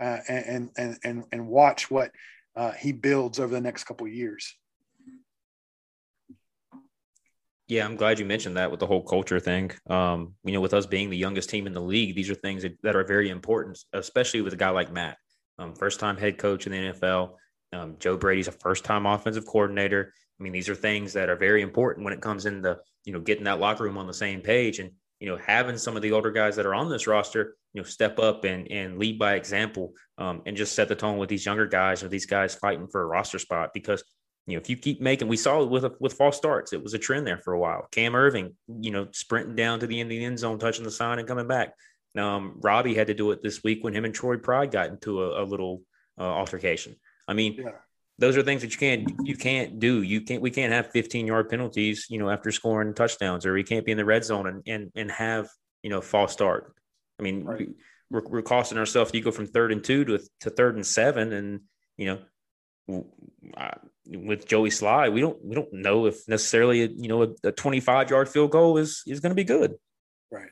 uh, 0.00 0.18
and 0.28 0.70
and 0.76 0.98
and 1.04 1.24
and 1.32 1.46
watch 1.46 1.90
what 1.90 2.12
uh, 2.56 2.72
he 2.72 2.92
builds 2.92 3.38
over 3.38 3.54
the 3.54 3.60
next 3.60 3.84
couple 3.84 4.06
years. 4.08 4.54
Yeah, 7.68 7.84
I'm 7.84 7.96
glad 7.96 8.18
you 8.18 8.24
mentioned 8.24 8.56
that 8.56 8.70
with 8.70 8.80
the 8.80 8.86
whole 8.86 9.02
culture 9.02 9.38
thing. 9.38 9.70
Um, 9.90 10.34
you 10.42 10.52
know, 10.52 10.60
with 10.62 10.72
us 10.72 10.86
being 10.86 11.10
the 11.10 11.18
youngest 11.18 11.50
team 11.50 11.66
in 11.66 11.74
the 11.74 11.82
league, 11.82 12.16
these 12.16 12.30
are 12.30 12.34
things 12.34 12.64
that, 12.82 12.96
are 12.96 13.04
very 13.04 13.28
important, 13.28 13.78
especially 13.92 14.40
with 14.40 14.54
a 14.54 14.56
guy 14.56 14.70
like 14.70 14.90
Matt, 14.90 15.18
um, 15.58 15.74
first 15.74 16.00
time 16.00 16.16
head 16.16 16.38
coach 16.38 16.66
in 16.66 16.72
the 16.72 16.78
NFL. 16.78 17.34
Um, 17.74 17.96
Joe 17.98 18.16
Brady's 18.16 18.48
a 18.48 18.52
first 18.52 18.84
time 18.84 19.04
offensive 19.04 19.44
coordinator. 19.44 20.14
I 20.40 20.42
mean, 20.42 20.52
these 20.52 20.70
are 20.70 20.74
things 20.74 21.12
that 21.12 21.28
are 21.28 21.36
very 21.36 21.60
important 21.60 22.04
when 22.04 22.14
it 22.14 22.22
comes 22.22 22.46
into, 22.46 22.78
you 23.08 23.14
know, 23.14 23.20
getting 23.20 23.44
that 23.44 23.58
locker 23.58 23.84
room 23.84 23.96
on 23.96 24.06
the 24.06 24.12
same 24.12 24.42
page 24.42 24.80
and, 24.80 24.90
you 25.18 25.26
know, 25.26 25.38
having 25.38 25.78
some 25.78 25.96
of 25.96 26.02
the 26.02 26.12
older 26.12 26.30
guys 26.30 26.56
that 26.56 26.66
are 26.66 26.74
on 26.74 26.90
this 26.90 27.06
roster, 27.06 27.56
you 27.72 27.80
know, 27.80 27.86
step 27.86 28.18
up 28.18 28.44
and, 28.44 28.70
and 28.70 28.98
lead 28.98 29.18
by 29.18 29.32
example 29.32 29.94
um, 30.18 30.42
and 30.44 30.58
just 30.58 30.74
set 30.74 30.88
the 30.88 30.94
tone 30.94 31.16
with 31.16 31.30
these 31.30 31.46
younger 31.46 31.64
guys 31.66 32.02
or 32.02 32.08
these 32.08 32.26
guys 32.26 32.54
fighting 32.54 32.86
for 32.86 33.00
a 33.00 33.06
roster 33.06 33.38
spot. 33.38 33.70
Because, 33.72 34.04
you 34.46 34.56
know, 34.56 34.60
if 34.60 34.68
you 34.68 34.76
keep 34.76 35.00
making, 35.00 35.26
we 35.26 35.38
saw 35.38 35.62
it 35.62 35.70
with, 35.70 35.86
with 35.98 36.12
false 36.12 36.36
starts, 36.36 36.74
it 36.74 36.82
was 36.82 36.92
a 36.92 36.98
trend 36.98 37.26
there 37.26 37.38
for 37.38 37.54
a 37.54 37.58
while. 37.58 37.88
Cam 37.92 38.12
Erving, 38.12 38.52
you 38.78 38.90
know, 38.90 39.08
sprinting 39.12 39.56
down 39.56 39.80
to 39.80 39.86
the 39.86 39.98
end 39.98 40.08
of 40.08 40.18
the 40.18 40.24
end 40.26 40.38
zone, 40.38 40.58
touching 40.58 40.84
the 40.84 40.90
sign 40.90 41.18
and 41.18 41.26
coming 41.26 41.48
back. 41.48 41.72
Um, 42.14 42.56
Robby 42.60 42.94
had 42.94 43.06
to 43.06 43.14
do 43.14 43.30
it 43.30 43.42
this 43.42 43.64
week 43.64 43.82
when 43.82 43.94
him 43.94 44.04
and 44.04 44.14
Troy 44.14 44.36
Pride 44.36 44.70
got 44.70 44.90
into 44.90 45.22
a, 45.22 45.42
a 45.42 45.44
little 45.44 45.80
uh, 46.18 46.24
altercation. 46.24 46.94
I 47.26 47.32
mean, 47.32 47.54
yeah 47.54 47.70
those 48.18 48.36
are 48.36 48.42
things 48.42 48.62
that 48.62 48.72
you 48.72 48.78
can't 48.78 49.26
you 49.26 49.36
can't 49.36 49.78
do. 49.78 50.02
You 50.02 50.20
can't 50.22 50.42
we 50.42 50.50
can't 50.50 50.72
have 50.72 50.90
15 50.90 51.26
yard 51.26 51.48
penalties, 51.48 52.06
you 52.10 52.18
know, 52.18 52.30
after 52.30 52.50
scoring 52.50 52.94
touchdowns, 52.94 53.46
or 53.46 53.52
we 53.52 53.62
can't 53.62 53.86
be 53.86 53.92
in 53.92 53.98
the 53.98 54.04
red 54.04 54.24
zone 54.24 54.46
and 54.46 54.62
and, 54.66 54.90
and 54.96 55.10
have 55.10 55.48
you 55.82 55.90
know 55.90 56.00
false 56.00 56.32
start. 56.32 56.74
I 57.18 57.22
mean, 57.22 57.44
right. 57.44 57.58
we, 58.10 58.18
are 58.18 58.22
we're 58.28 58.42
costing 58.42 58.78
ourselves. 58.78 59.12
You 59.14 59.22
go 59.22 59.30
from 59.30 59.46
third 59.46 59.70
and 59.70 59.82
two 59.84 60.04
to 60.04 60.20
to 60.40 60.50
third 60.50 60.74
and 60.74 60.86
seven, 60.86 61.32
and 61.32 61.60
you 61.96 62.18
know, 62.88 63.06
with 64.08 64.48
Joey 64.48 64.70
Slye, 64.70 65.12
we 65.12 65.20
don't 65.20 65.42
we 65.44 65.54
don't 65.54 65.72
know 65.72 66.06
if 66.06 66.26
necessarily 66.28 66.80
you 66.80 67.08
know 67.08 67.22
a, 67.22 67.48
a 67.48 67.52
25 67.52 68.10
yard 68.10 68.28
field 68.28 68.50
goal 68.50 68.78
is 68.78 69.02
is 69.06 69.20
going 69.20 69.30
to 69.30 69.36
be 69.36 69.44
good. 69.44 69.76
Right, 70.32 70.50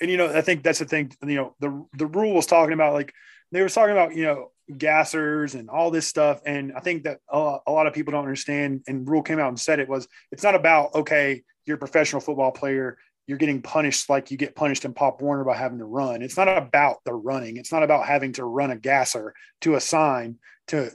and 0.00 0.10
you 0.10 0.18
know, 0.18 0.28
I 0.28 0.42
think 0.42 0.62
that's 0.62 0.80
the 0.80 0.84
thing. 0.84 1.12
You 1.22 1.36
know, 1.36 1.54
the 1.58 1.86
the 1.96 2.06
Rhule 2.06 2.34
was 2.34 2.46
talking 2.46 2.74
about 2.74 2.92
like 2.92 3.14
they 3.50 3.62
were 3.62 3.70
talking 3.70 3.92
about 3.92 4.14
you 4.14 4.24
know 4.24 4.50
gassers 4.72 5.54
and 5.54 5.70
all 5.70 5.90
this 5.90 6.06
stuff. 6.06 6.40
And 6.44 6.72
I 6.72 6.80
think 6.80 7.04
that 7.04 7.20
a, 7.28 7.58
lot 7.66 7.86
of 7.86 7.94
people 7.94 8.12
don't 8.12 8.24
understand. 8.24 8.82
And 8.86 9.08
Rhule 9.08 9.22
came 9.22 9.38
out 9.38 9.48
and 9.48 9.58
said 9.58 9.80
it 9.80 9.88
was 9.88 10.08
it's 10.30 10.42
not 10.42 10.54
about 10.54 10.94
okay, 10.94 11.42
you're 11.64 11.76
a 11.76 11.78
professional 11.78 12.20
football 12.20 12.52
player, 12.52 12.98
you're 13.26 13.38
getting 13.38 13.62
punished 13.62 14.08
like 14.08 14.30
you 14.30 14.36
get 14.36 14.54
punished 14.54 14.84
in 14.84 14.94
Pop 14.94 15.20
Warner 15.20 15.44
by 15.44 15.56
having 15.56 15.78
to 15.78 15.84
run. 15.84 16.22
It's 16.22 16.36
not 16.36 16.48
about 16.48 16.98
the 17.04 17.14
running. 17.14 17.56
It's 17.56 17.72
not 17.72 17.82
about 17.82 18.06
having 18.06 18.32
to 18.34 18.44
run 18.44 18.70
a 18.70 18.76
gasser 18.76 19.34
to 19.62 19.74
a 19.74 19.80
sign 19.80 20.38
to 20.68 20.90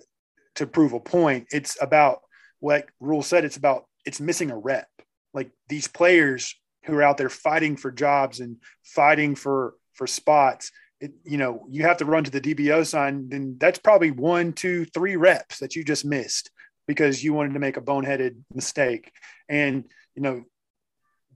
to 0.56 0.68
prove 0.68 0.94
a 0.94 1.00
point. 1.00 1.48
It's 1.52 1.78
about 1.82 2.20
what 2.60 2.88
Rhule 3.00 3.24
said. 3.24 3.46
It's 3.46 3.58
about 3.58 3.86
it's 4.06 4.22
missing 4.22 4.52
a 4.52 4.58
rep. 4.58 4.88
Like 5.34 5.52
these 5.68 5.88
players 5.88 6.56
who 6.86 6.96
are 6.96 7.04
out 7.04 7.18
there 7.18 7.30
fighting 7.30 7.78
for 7.78 7.92
jobs 7.92 8.40
and 8.40 8.58
fighting 8.84 9.36
for 9.36 9.76
for 9.94 10.08
spots 10.08 10.72
it, 11.04 11.12
you 11.26 11.38
know, 11.38 11.66
you 11.70 11.84
have 11.84 11.98
to 11.98 12.06
run 12.06 12.24
to 12.24 12.32
the 12.32 12.39
DBO 12.39 12.88
sign, 12.88 13.28
then 13.28 13.58
that's 13.60 13.78
probably 13.78 14.12
one, 14.12 14.54
two, 14.54 14.86
three 14.86 15.18
reps 15.18 15.60
that 15.60 15.76
you 15.76 15.84
just 15.84 16.06
missed 16.06 16.50
because 16.88 17.22
you 17.22 17.34
wanted 17.34 17.54
to 17.54 17.60
make 17.60 17.76
a 17.76 17.82
boneheaded 17.82 18.38
mistake. 18.54 19.12
And, 19.50 19.84
you 20.16 20.22
know, 20.22 20.46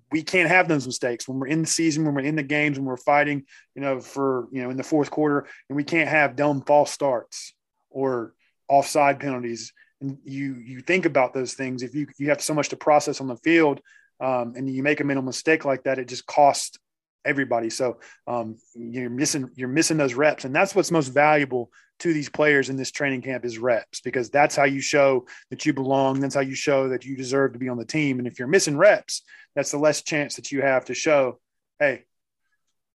we 0.09 0.23
can't 0.23 0.47
have 0.47 0.69
those 0.69 0.85
mistakes 0.85 1.27
when 1.27 1.37
we're 1.37 1.47
in 1.47 1.61
the 1.61 1.67
season, 1.67 2.05
when 2.05 2.15
we're 2.15 2.21
in 2.21 2.37
the 2.37 2.43
games, 2.43 2.79
when 2.79 2.85
we're 2.85 2.95
fighting, 2.95 3.43
you 3.75 3.81
know, 3.81 3.99
for 3.99 4.47
you 4.53 4.63
know 4.63 4.69
in 4.69 4.77
the 4.77 4.83
fourth 4.83 5.11
quarter, 5.11 5.45
and 5.67 5.75
we 5.75 5.83
can't 5.83 6.07
have 6.07 6.37
dumb 6.37 6.61
false 6.61 6.91
starts 6.91 7.53
or 7.89 8.33
offside 8.69 9.19
penalties. 9.19 9.73
And 9.99 10.17
you 10.23 10.55
you 10.65 10.79
think 10.79 11.05
about 11.05 11.33
those 11.33 11.55
things. 11.55 11.83
If 11.83 11.93
you 11.93 12.07
you 12.17 12.29
have 12.29 12.41
so 12.41 12.53
much 12.53 12.69
to 12.69 12.77
process 12.77 13.19
on 13.19 13.27
the 13.27 13.35
field, 13.35 13.81
um, 14.21 14.53
and 14.55 14.69
you 14.69 14.81
make 14.81 15.01
a 15.01 15.03
mental 15.03 15.25
mistake 15.25 15.65
like 15.65 15.83
that, 15.83 15.99
it 15.99 16.07
just 16.07 16.25
costs 16.25 16.77
everybody. 17.25 17.69
So 17.69 17.99
um, 18.27 18.57
you're 18.73 19.09
missing 19.09 19.49
you're 19.55 19.67
missing 19.67 19.97
those 19.97 20.13
reps, 20.13 20.45
and 20.45 20.55
that's 20.55 20.75
what's 20.75 20.91
most 20.91 21.09
valuable 21.09 21.71
to 21.99 22.13
these 22.13 22.29
players 22.29 22.69
in 22.69 22.75
this 22.75 22.91
training 22.91 23.21
camp 23.21 23.43
is 23.43 23.57
reps 23.57 24.01
because 24.01 24.29
that's 24.29 24.55
how 24.55 24.65
you 24.65 24.81
show 24.81 25.25
that 25.49 25.65
you 25.65 25.73
belong. 25.73 26.19
That's 26.19 26.35
how 26.35 26.41
you 26.41 26.55
show 26.55 26.89
that 26.89 27.05
you 27.05 27.17
deserve 27.17 27.53
to 27.53 27.59
be 27.59 27.69
on 27.69 27.77
the 27.77 27.85
team. 27.85 28.19
And 28.19 28.27
if 28.27 28.37
you're 28.37 28.47
missing 28.47 28.77
reps, 28.77 29.23
that's 29.55 29.71
the 29.71 29.79
less 29.79 30.03
chance 30.03 30.35
that 30.35 30.51
you 30.51 30.61
have 30.61 30.85
to 30.85 30.93
show, 30.93 31.39
hey, 31.79 32.05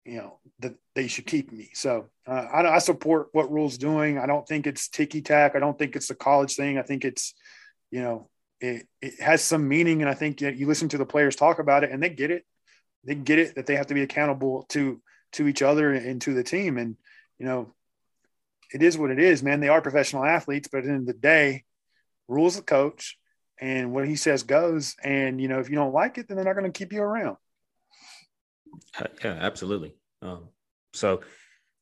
you 0.04 0.16
know 0.16 0.38
that 0.60 0.74
they 0.94 1.06
should 1.06 1.26
keep 1.26 1.52
me. 1.52 1.70
So 1.74 2.08
uh, 2.26 2.46
I, 2.52 2.62
I, 2.62 2.78
support 2.78 3.28
what 3.32 3.52
Rhule's 3.52 3.78
doing. 3.78 4.18
I 4.18 4.26
don't 4.26 4.46
think 4.48 4.66
it's 4.66 4.88
ticky 4.88 5.20
tack. 5.20 5.54
I 5.54 5.60
don't 5.60 5.78
think 5.78 5.94
it's 5.94 6.10
a 6.10 6.14
college 6.14 6.56
thing. 6.56 6.78
I 6.78 6.82
think 6.82 7.04
it's, 7.04 7.34
you 7.90 8.02
know, 8.02 8.28
it, 8.60 8.88
it 9.00 9.20
has 9.20 9.44
some 9.44 9.68
meaning. 9.68 10.00
And 10.00 10.10
I 10.10 10.14
think 10.14 10.40
you 10.40 10.66
listen 10.66 10.88
to 10.88 10.98
the 10.98 11.06
players 11.06 11.36
talk 11.36 11.58
about 11.58 11.84
it 11.84 11.90
and 11.92 12.02
they 12.02 12.08
get 12.08 12.30
it. 12.30 12.44
They 13.04 13.14
get 13.14 13.38
it 13.38 13.54
that 13.54 13.66
they 13.66 13.76
have 13.76 13.86
to 13.88 13.94
be 13.94 14.02
accountable 14.02 14.64
to 14.70 15.00
to 15.32 15.46
each 15.46 15.62
other 15.62 15.92
and 15.92 16.20
to 16.22 16.34
the 16.34 16.42
team. 16.42 16.78
And 16.78 16.96
you 17.38 17.46
know, 17.46 17.74
it 18.72 18.82
is 18.82 18.98
what 18.98 19.10
it 19.10 19.18
is, 19.18 19.42
man. 19.42 19.60
They 19.60 19.68
are 19.68 19.80
professional 19.80 20.24
athletes, 20.24 20.68
but 20.70 20.78
at 20.78 20.84
the 20.84 20.90
end 20.90 21.00
of 21.00 21.06
the 21.06 21.12
day, 21.14 21.64
Rhule's 22.26 22.56
the 22.56 22.62
coach, 22.62 23.18
and 23.60 23.92
what 23.92 24.06
he 24.06 24.16
says 24.16 24.42
goes. 24.42 24.96
And 25.02 25.40
you 25.40 25.48
know, 25.48 25.60
if 25.60 25.70
you 25.70 25.76
don't 25.76 25.94
like 25.94 26.18
it, 26.18 26.28
then 26.28 26.36
they're 26.36 26.44
not 26.44 26.56
going 26.56 26.70
to 26.70 26.78
keep 26.78 26.92
you 26.92 27.02
around. 27.02 27.36
Uh, 28.98 29.06
yeah, 29.24 29.38
absolutely. 29.40 29.94
Um, 30.22 30.48
so 30.92 31.20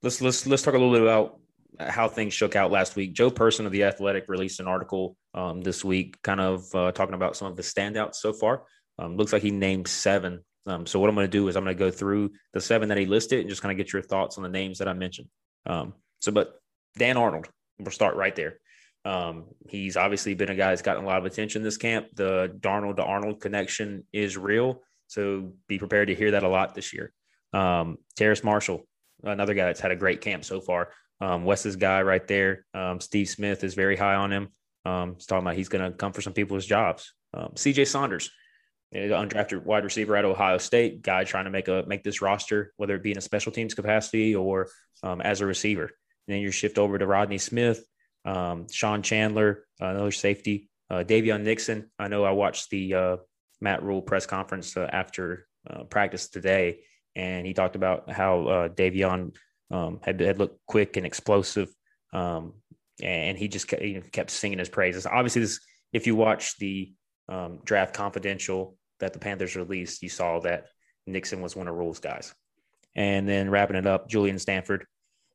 let's 0.02 0.20
let's 0.20 0.46
let's 0.46 0.62
talk 0.62 0.74
a 0.74 0.78
little 0.78 0.92
bit 0.92 1.02
about 1.02 1.38
how 1.78 2.08
things 2.08 2.32
shook 2.32 2.56
out 2.56 2.70
last 2.70 2.96
week. 2.96 3.12
Joe 3.12 3.30
Person 3.30 3.66
of 3.66 3.72
the 3.72 3.84
Athletic 3.84 4.28
released 4.28 4.60
an 4.60 4.68
article 4.68 5.16
um, 5.34 5.60
this 5.60 5.84
week, 5.84 6.20
kind 6.22 6.40
of 6.40 6.74
uh, 6.74 6.92
talking 6.92 7.14
about 7.14 7.36
some 7.36 7.48
of 7.48 7.56
the 7.56 7.62
standouts 7.62 8.16
so 8.16 8.32
far. 8.32 8.62
Um, 8.98 9.16
looks 9.16 9.32
like 9.32 9.42
he 9.42 9.50
named 9.50 9.88
seven. 9.88 10.44
Um, 10.66 10.86
so 10.86 10.98
what 10.98 11.08
I'm 11.08 11.14
going 11.14 11.26
to 11.26 11.30
do 11.30 11.48
is 11.48 11.56
I'm 11.56 11.64
going 11.64 11.76
to 11.76 11.78
go 11.78 11.90
through 11.90 12.32
the 12.52 12.60
seven 12.60 12.88
that 12.88 12.98
he 12.98 13.06
listed 13.06 13.40
and 13.40 13.48
just 13.48 13.62
kind 13.62 13.72
of 13.72 13.76
get 13.76 13.92
your 13.92 14.02
thoughts 14.02 14.36
on 14.36 14.42
the 14.42 14.48
names 14.48 14.78
that 14.78 14.88
I 14.88 14.92
mentioned. 14.92 15.28
Um, 15.66 15.94
so, 16.20 16.32
but 16.32 16.60
Dan 16.96 17.16
Arnold, 17.16 17.48
we'll 17.78 17.92
start 17.92 18.16
right 18.16 18.34
there. 18.34 18.58
Um, 19.04 19.44
he's 19.68 19.96
obviously 19.96 20.34
been 20.34 20.50
a 20.50 20.56
guy 20.56 20.70
that's 20.70 20.82
gotten 20.82 21.04
a 21.04 21.06
lot 21.06 21.18
of 21.18 21.24
attention 21.24 21.62
this 21.62 21.76
camp. 21.76 22.08
The 22.14 22.56
Darnold 22.58 22.96
to 22.96 23.04
Arnold 23.04 23.40
connection 23.40 24.04
is 24.12 24.36
real. 24.36 24.82
So 25.06 25.52
be 25.68 25.78
prepared 25.78 26.08
to 26.08 26.14
hear 26.14 26.32
that 26.32 26.42
a 26.42 26.48
lot 26.48 26.74
this 26.74 26.92
year. 26.92 27.12
Um, 27.52 27.98
Terrace 28.16 28.42
Marshall, 28.42 28.82
another 29.22 29.54
guy 29.54 29.66
that's 29.66 29.80
had 29.80 29.92
a 29.92 29.96
great 29.96 30.20
camp 30.20 30.44
so 30.44 30.60
far. 30.60 30.88
Um, 31.20 31.44
Wes's 31.44 31.76
guy 31.76 32.02
right 32.02 32.26
there. 32.26 32.66
Um, 32.74 33.00
Steve 33.00 33.28
Smith 33.28 33.62
is 33.62 33.74
very 33.74 33.96
high 33.96 34.16
on 34.16 34.32
him. 34.32 34.48
Um, 34.84 35.14
he's 35.14 35.26
talking 35.26 35.46
about 35.46 35.56
he's 35.56 35.68
going 35.68 35.84
to 35.84 35.96
come 35.96 36.12
for 36.12 36.20
some 36.20 36.32
people's 36.32 36.66
jobs. 36.66 37.14
Um, 37.32 37.52
CJ 37.54 37.86
Saunders, 37.86 38.30
undrafted 38.94 39.64
wide 39.64 39.84
receiver 39.84 40.16
at 40.16 40.24
Ohio 40.24 40.58
State, 40.58 41.02
guy 41.02 41.24
trying 41.24 41.44
to 41.44 41.50
make 41.50 41.68
a 41.68 41.84
make 41.86 42.02
this 42.02 42.22
roster, 42.22 42.72
whether 42.76 42.94
it 42.94 43.02
be 43.02 43.10
in 43.10 43.18
a 43.18 43.22
special 43.22 43.52
teams 43.52 43.74
capacity 43.74 44.34
or 44.34 44.68
um, 45.02 45.20
as 45.20 45.40
a 45.40 45.46
receiver. 45.46 45.84
And 45.84 46.34
then 46.34 46.40
you 46.40 46.50
shift 46.50 46.78
over 46.78 46.98
to 46.98 47.06
Rodney 47.06 47.38
Smith, 47.38 47.84
um, 48.24 48.66
Sean 48.70 49.02
Chandler, 49.02 49.64
another 49.80 50.12
safety, 50.12 50.68
uh, 50.90 51.04
Daviyon 51.06 51.42
Nixon. 51.42 51.90
I 51.98 52.08
know 52.08 52.24
I 52.24 52.30
watched 52.32 52.70
the 52.70 52.94
uh, 52.94 53.16
Matt 53.60 53.82
Rhule 53.82 54.02
press 54.02 54.26
conference 54.26 54.76
uh, 54.76 54.88
after 54.90 55.46
uh, 55.68 55.84
practice 55.84 56.28
today, 56.28 56.80
and 57.14 57.46
he 57.46 57.54
talked 57.54 57.76
about 57.76 58.10
how 58.10 58.46
uh, 58.46 58.68
Daviyon 58.68 59.34
um, 59.70 60.00
had, 60.02 60.20
had 60.20 60.38
looked 60.38 60.60
quick 60.66 60.96
and 60.96 61.06
explosive, 61.06 61.68
um, 62.12 62.54
and 63.02 63.36
he 63.36 63.48
just 63.48 63.68
kept, 63.68 63.82
you 63.82 63.94
know, 63.94 64.02
kept 64.12 64.30
singing 64.30 64.58
his 64.58 64.68
praises. 64.68 65.06
Obviously, 65.06 65.42
this 65.42 65.60
if 65.92 66.06
you 66.06 66.14
watch 66.14 66.56
the 66.58 66.92
um, 67.28 67.60
draft 67.64 67.94
confidential 67.94 68.76
that 69.00 69.12
the 69.12 69.18
Panthers 69.18 69.56
released, 69.56 70.02
you 70.02 70.08
saw 70.08 70.40
that 70.40 70.66
Nixon 71.06 71.40
was 71.40 71.54
one 71.54 71.68
of 71.68 71.74
Rhule's 71.74 72.00
guys. 72.00 72.34
And 72.94 73.28
then 73.28 73.50
wrapping 73.50 73.76
it 73.76 73.86
up, 73.86 74.08
Julian 74.08 74.38
Stanford, 74.38 74.86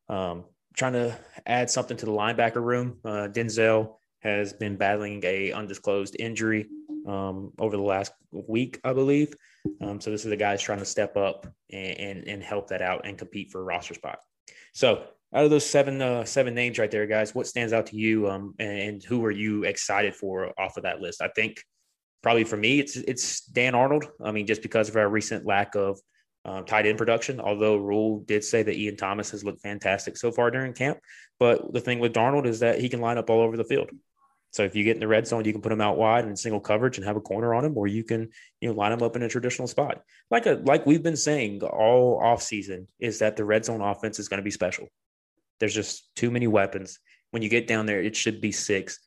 um, 0.10 0.46
trying 0.76 0.94
to 0.94 1.18
add 1.46 1.70
something 1.70 1.98
to 1.98 2.06
the 2.06 2.12
linebacker 2.12 2.62
room. 2.62 2.98
Uh, 3.06 3.28
Denzel 3.32 3.96
has 4.20 4.54
been 4.54 4.78
battling 4.78 5.22
a 5.24 5.52
undisclosed 5.52 6.16
injury 6.18 6.68
um, 7.08 7.52
over 7.60 7.76
the 7.76 7.84
last 7.84 8.14
week, 8.32 8.80
I 8.84 8.94
believe. 8.94 9.34
Um, 9.80 10.02
so 10.02 10.10
this 10.10 10.24
is 10.24 10.30
the 10.30 10.38
guys 10.38 10.62
trying 10.62 10.80
to 10.80 10.86
step 10.86 11.18
up 11.18 11.48
and, 11.72 12.00
and, 12.00 12.28
and 12.28 12.44
help 12.44 12.70
that 12.70 12.82
out 12.82 13.06
and 13.06 13.18
compete 13.18 13.52
for 13.52 13.62
a 13.62 13.64
roster 13.64 13.94
spot. 13.94 14.20
So 14.74 15.04
out 15.34 15.46
of 15.46 15.50
those 15.50 15.66
seven 15.66 16.02
uh, 16.02 16.26
seven 16.26 16.54
names 16.54 16.78
right 16.78 16.92
there, 16.92 17.08
guys, 17.08 17.34
what 17.34 17.48
stands 17.48 17.74
out 17.74 17.88
to 17.88 17.96
you, 17.96 18.30
um, 18.30 18.54
and, 18.60 18.80
and, 18.80 19.04
who 19.04 19.24
are 19.24 19.32
you 19.32 19.64
excited 19.64 20.16
for 20.16 20.52
off 20.60 20.78
of 20.78 20.84
that 20.84 21.00
list? 21.00 21.22
I 21.22 21.30
think 21.30 21.64
probably 22.22 22.44
for 22.44 22.58
me, 22.58 22.80
it's 22.80 22.96
it's 22.96 23.42
Dan 23.46 23.76
Arnold. 23.76 24.06
I 24.24 24.32
mean, 24.32 24.48
just 24.48 24.62
because 24.62 24.90
of 24.90 24.96
our 24.96 25.10
recent 25.10 25.46
lack 25.46 25.76
of 25.76 26.00
um, 26.46 26.66
tight 26.66 26.86
end 26.86 26.98
production. 26.98 27.40
Although 27.40 27.78
Rhule 27.78 28.24
did 28.26 28.44
say 28.44 28.64
that 28.64 28.76
Ian 28.76 28.98
Thomas 28.98 29.32
has 29.32 29.44
looked 29.44 29.62
fantastic 29.62 30.18
so 30.18 30.32
far 30.32 30.52
during 30.52 30.74
camp, 30.74 31.00
but 31.40 31.72
the 31.74 31.82
thing 31.82 32.00
with 32.00 32.14
Darnold 32.14 32.46
is 32.46 32.60
that 32.60 32.80
he 32.80 32.90
can 32.90 33.02
line 33.02 33.18
up 33.18 33.30
all 33.30 33.42
over 33.42 33.58
the 33.58 33.64
field. 33.64 33.90
So 34.52 34.64
if 34.64 34.76
you 34.76 34.84
get 34.84 34.98
in 34.98 35.00
the 35.00 35.08
red 35.08 35.26
zone, 35.26 35.46
you 35.46 35.54
can 35.54 35.62
put 35.62 35.72
him 35.72 35.80
out 35.80 35.98
wide 35.98 36.26
in 36.26 36.36
single 36.36 36.60
coverage 36.60 36.98
and 36.98 37.08
have 37.08 37.16
a 37.16 37.22
corner 37.22 37.54
on 37.54 37.64
him, 37.64 37.78
or 37.78 37.88
you 37.88 38.04
can 38.04 38.30
you 38.60 38.70
know 38.70 38.76
line 38.76 38.92
him 38.92 39.02
up 39.02 39.16
in 39.16 39.24
a 39.24 39.30
traditional 39.30 39.68
spot. 39.68 40.02
Like 40.30 40.46
a 40.46 40.62
like 40.64 40.86
we've 40.86 41.04
been 41.04 41.16
saying 41.16 41.64
all 41.64 42.20
off 42.22 42.42
season 42.42 42.88
is 43.00 43.20
that 43.20 43.38
the 43.38 43.46
red 43.46 43.64
zone 43.64 43.82
offense 43.82 44.20
is 44.20 44.28
going 44.28 44.40
to 44.40 44.44
be 44.44 44.52
special. 44.52 44.88
There's 45.60 45.74
just 45.74 46.14
too 46.16 46.32
many 46.32 46.48
weapons. 46.48 47.00
When 47.30 47.44
you 47.44 47.50
get 47.50 47.68
down 47.68 47.86
there, 47.86 48.02
it 48.02 48.16
should 48.16 48.42
be 48.42 48.52
six. 48.52 49.00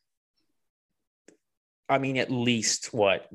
I 1.88 1.98
mean, 1.98 2.16
at 2.16 2.30
least 2.30 2.92
what, 2.94 3.28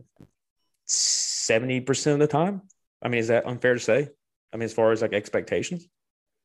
70% 0.88 2.14
of 2.14 2.20
the 2.20 2.28
time? 2.28 2.64
I 3.02 3.08
mean, 3.08 3.20
is 3.20 3.28
that 3.28 3.46
unfair 3.46 3.76
to 3.76 3.80
say? 3.80 4.10
I 4.52 4.58
mean, 4.58 4.64
as 4.64 4.74
far 4.74 4.92
as 4.92 5.02
like 5.02 5.14
expectations? 5.14 5.88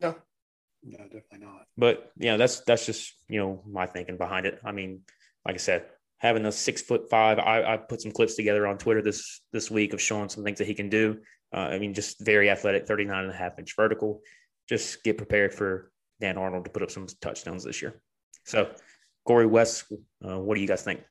No. 0.01 0.15
No, 0.83 0.99
definitely 0.99 1.47
not. 1.47 1.67
But 1.77 2.13
you 2.19 2.27
know, 2.27 2.37
that's 2.37 2.61
that's 2.61 2.85
just 2.85 3.15
you 3.29 3.41
know 3.41 3.63
my 3.67 3.87
thinking 3.87 4.19
behind 4.19 4.45
it. 4.45 4.61
I 4.65 4.73
mean, 4.73 5.01
like 5.47 5.55
I 5.55 5.59
said, 5.59 5.87
having 6.19 6.45
a 6.45 6.53
six 6.53 6.83
foot 6.83 7.09
five, 7.09 7.39
I, 7.39 7.75
I 7.75 7.77
put 7.79 8.03
some 8.03 8.13
clips 8.13 8.35
together 8.35 8.67
on 8.67 8.77
Twitter 8.77 9.01
this 9.01 9.41
this 9.53 9.71
week 9.71 9.95
of 9.95 10.01
showing 10.01 10.29
some 10.29 10.45
things 10.45 10.59
that 10.59 10.67
he 10.67 10.75
can 10.75 10.91
do. 10.91 11.19
Uh, 11.55 11.61
I 11.61 11.79
mean, 11.79 11.95
just 11.95 12.25
very 12.25 12.51
athletic, 12.51 12.87
39 12.87 13.25
and 13.25 13.33
a 13.33 13.37
half 13.37 13.59
inch 13.59 13.75
vertical. 13.77 14.21
Just 14.69 15.03
get 15.05 15.17
prepared 15.17 15.55
for 15.55 15.91
Dan 16.21 16.37
Arnold 16.37 16.65
to 16.65 16.71
put 16.71 16.83
up 16.83 16.91
some 16.91 17.07
touchdowns 17.21 17.65
this 17.65 17.81
year. 17.81 18.01
So, 18.45 18.71
Corey 19.25 19.47
West, 19.47 19.85
uh, 20.27 20.39
what 20.39 20.57
do 20.57 20.61
you 20.61 20.67
guys 20.67 20.83
think? 20.83 21.03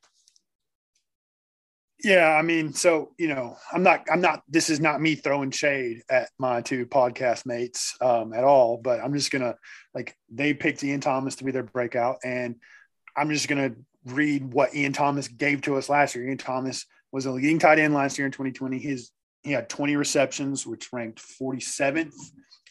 Yeah, 2.02 2.28
I 2.28 2.42
mean, 2.42 2.72
so 2.72 3.12
you 3.18 3.28
know, 3.28 3.56
I'm 3.72 3.82
not, 3.82 4.04
I'm 4.10 4.20
not. 4.20 4.42
This 4.48 4.68
is 4.68 4.80
not 4.80 5.00
me 5.00 5.14
throwing 5.14 5.50
shade 5.50 6.02
at 6.10 6.28
my 6.38 6.60
two 6.60 6.86
podcast 6.86 7.46
mates 7.46 7.96
um, 8.00 8.32
at 8.32 8.44
all, 8.44 8.76
but 8.76 9.00
I'm 9.00 9.14
just 9.14 9.30
gonna 9.30 9.54
like 9.94 10.16
they 10.30 10.54
picked 10.54 10.82
Ian 10.82 11.00
Thomas 11.00 11.36
to 11.36 11.44
be 11.44 11.52
their 11.52 11.62
breakout, 11.62 12.16
and 12.24 12.56
I'm 13.16 13.30
just 13.30 13.48
gonna 13.48 13.72
read 14.06 14.52
what 14.52 14.74
Ian 14.74 14.92
Thomas 14.92 15.28
gave 15.28 15.62
to 15.62 15.76
us 15.76 15.88
last 15.88 16.14
year. 16.14 16.26
Ian 16.26 16.36
Thomas 16.36 16.84
was 17.12 17.26
a 17.26 17.30
leading 17.30 17.60
tight 17.60 17.78
end 17.78 17.94
last 17.94 18.18
year 18.18 18.26
in 18.26 18.32
2020. 18.32 18.78
His 18.78 19.10
he 19.44 19.52
had 19.52 19.68
20 19.68 19.96
receptions, 19.96 20.66
which 20.66 20.92
ranked 20.92 21.20
47th 21.40 22.14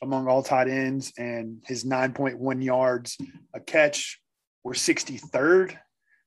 among 0.01 0.27
all 0.27 0.43
tight 0.43 0.67
ends, 0.67 1.13
and 1.17 1.63
his 1.65 1.85
9.1 1.85 2.63
yards 2.63 3.17
a 3.53 3.59
catch 3.59 4.19
were 4.63 4.73
63rd. 4.73 5.77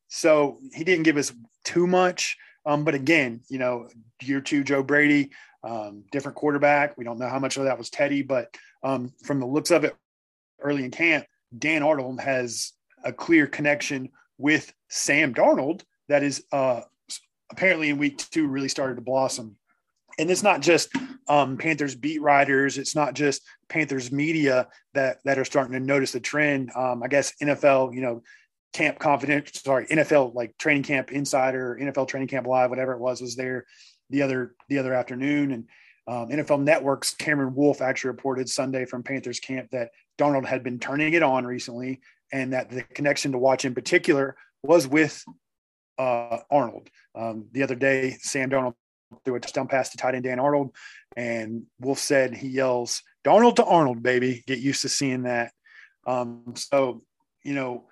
So 0.09 0.61
he 0.72 0.85
didn't 0.85 1.02
give 1.02 1.16
us 1.16 1.32
too 1.64 1.87
much. 1.87 2.37
Um, 2.66 2.85
but 2.85 2.94
again, 2.94 3.40
you 3.48 3.59
know, 3.59 3.88
year 4.20 4.40
two, 4.40 4.64
Joe 4.64 4.83
Brady, 4.83 5.31
um, 5.62 6.05
different 6.11 6.37
quarterback. 6.37 6.98
We 6.98 7.05
don't 7.05 7.18
know 7.18 7.29
how 7.29 7.38
much 7.38 7.57
of 7.57 7.64
that 7.64 7.79
was 7.79 7.90
Teddy, 7.90 8.22
but 8.22 8.55
um, 8.83 9.12
from 9.24 9.40
the 9.40 9.46
looks 9.46 9.70
of 9.70 9.85
it 9.85 9.96
early 10.61 10.85
in 10.85 10.90
camp, 10.90 11.26
Dan 11.57 11.83
Arnold 11.83 12.20
has 12.20 12.72
a 13.05 13.12
clear 13.12 13.46
connection 13.46 14.11
with 14.38 14.72
Sam 14.88 15.33
Darnold 15.33 15.83
that 16.09 16.22
is 16.22 16.44
uh, 16.52 16.83
apparently 17.50 17.90
in 17.90 17.98
week 17.98 18.18
two 18.18 18.46
really 18.46 18.68
started 18.68 18.96
to 18.96 19.00
blossom. 19.00 19.57
And 20.18 20.31
it's 20.31 20.42
not 20.42 20.61
just 20.61 20.88
um, 21.29 21.57
Panthers 21.59 21.94
beat 21.94 22.22
writers. 22.22 22.79
It's 22.79 22.94
not 22.94 23.14
just 23.14 23.42
Panthers 23.68 24.11
media 24.11 24.68
that 24.94 25.18
that 25.24 25.38
are 25.38 25.44
starting 25.44 25.74
to 25.74 25.81
notice 25.81 26.12
the 26.12 26.20
trend. 26.20 26.70
Um, 26.74 27.02
I 27.02 27.09
guess 27.09 27.35
NFL, 27.42 27.94
you 27.94 28.00
know, 28.00 28.22
camp 28.72 28.98
confidential, 28.98 29.52
sorry, 29.55 29.87
NFL 29.87 30.35
like 30.35 30.57
training 30.59 30.83
camp 30.83 31.12
insider, 31.12 31.79
NFL 31.81 32.09
training 32.09 32.29
camp 32.29 32.46
live, 32.46 32.70
whatever 32.70 32.92
it 32.92 33.00
was, 33.00 33.20
was 33.20 33.37
there 33.37 33.66
the 34.11 34.22
other 34.22 34.55
the 34.68 34.79
other 34.79 34.94
afternoon. 34.94 35.52
And 35.52 35.64
um, 36.09 36.29
NFL 36.29 36.62
Network's 36.62 37.14
Cameron 37.14 37.55
Wolfe 37.55 37.83
actually 37.83 38.11
reported 38.11 38.48
Sunday 38.48 38.85
from 38.85 39.02
Panthers 39.02 39.40
camp 39.40 39.70
that 39.72 39.90
Darnold 40.18 40.46
had 40.46 40.62
been 40.62 40.79
turning 40.79 41.14
it 41.14 41.22
on 41.22 41.44
recently, 41.44 42.00
and 42.33 42.52
that 42.52 42.70
the 42.70 42.83
connection 42.83 43.33
to 43.33 43.38
watch 43.38 43.64
in 43.64 43.74
particular 43.74 44.37
was 44.62 44.87
with 44.87 45.24
uh, 45.98 46.38
Arnold. 46.50 46.88
Um, 47.14 47.46
the 47.52 47.62
other 47.62 47.74
day, 47.74 48.16
Sam 48.20 48.50
Darnold 48.50 48.74
threw 49.24 49.37
a 49.37 49.40
touchdown 49.40 49.68
pass 49.68 49.90
to 49.90 49.96
tight 49.96 50.14
end 50.14 50.24
Dan 50.24 50.38
Arnold, 50.38 50.74
and 51.16 51.64
Wolfe 51.81 51.98
said 51.98 52.35
he 52.35 52.48
yells 52.48 53.02
"Darnold 53.24 53.57
to 53.57 53.64
Arnold, 53.64 54.02
baby. 54.02 54.44
Get 54.46 54.59
used 54.59 54.83
to 54.83 54.88
seeing 54.88 55.22
that. 55.22 55.52
Um, 56.07 56.55
so 56.55 57.02
you 57.42 57.55
know, 57.55 57.87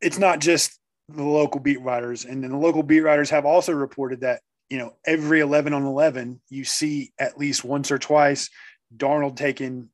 it's 0.00 0.18
not 0.18 0.40
just 0.40 0.78
the 1.08 1.22
local 1.22 1.60
beat 1.60 1.80
writers, 1.80 2.24
and 2.24 2.42
then 2.42 2.50
the 2.50 2.56
local 2.56 2.82
beat 2.82 3.00
writers 3.00 3.30
have 3.30 3.46
also 3.46 3.72
reported 3.72 4.20
that 4.20 4.40
you 4.68 4.78
know 4.78 4.94
every 5.04 5.40
11 5.40 5.72
on 5.72 5.84
11 5.84 6.40
you 6.48 6.64
see 6.64 7.12
at 7.18 7.38
least 7.38 7.64
once 7.64 7.90
or 7.90 7.98
twice 7.98 8.50
Darnold 8.96 9.36
taking 9.36 9.88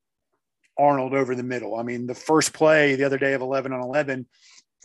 Arnold 0.78 1.14
over 1.14 1.34
the 1.34 1.42
middle. 1.42 1.74
I 1.74 1.82
mean, 1.82 2.06
the 2.06 2.14
first 2.14 2.52
play 2.52 2.96
the 2.96 3.04
other 3.04 3.18
day 3.18 3.32
of 3.32 3.40
11 3.40 3.72
on 3.72 3.80
11 3.80 4.26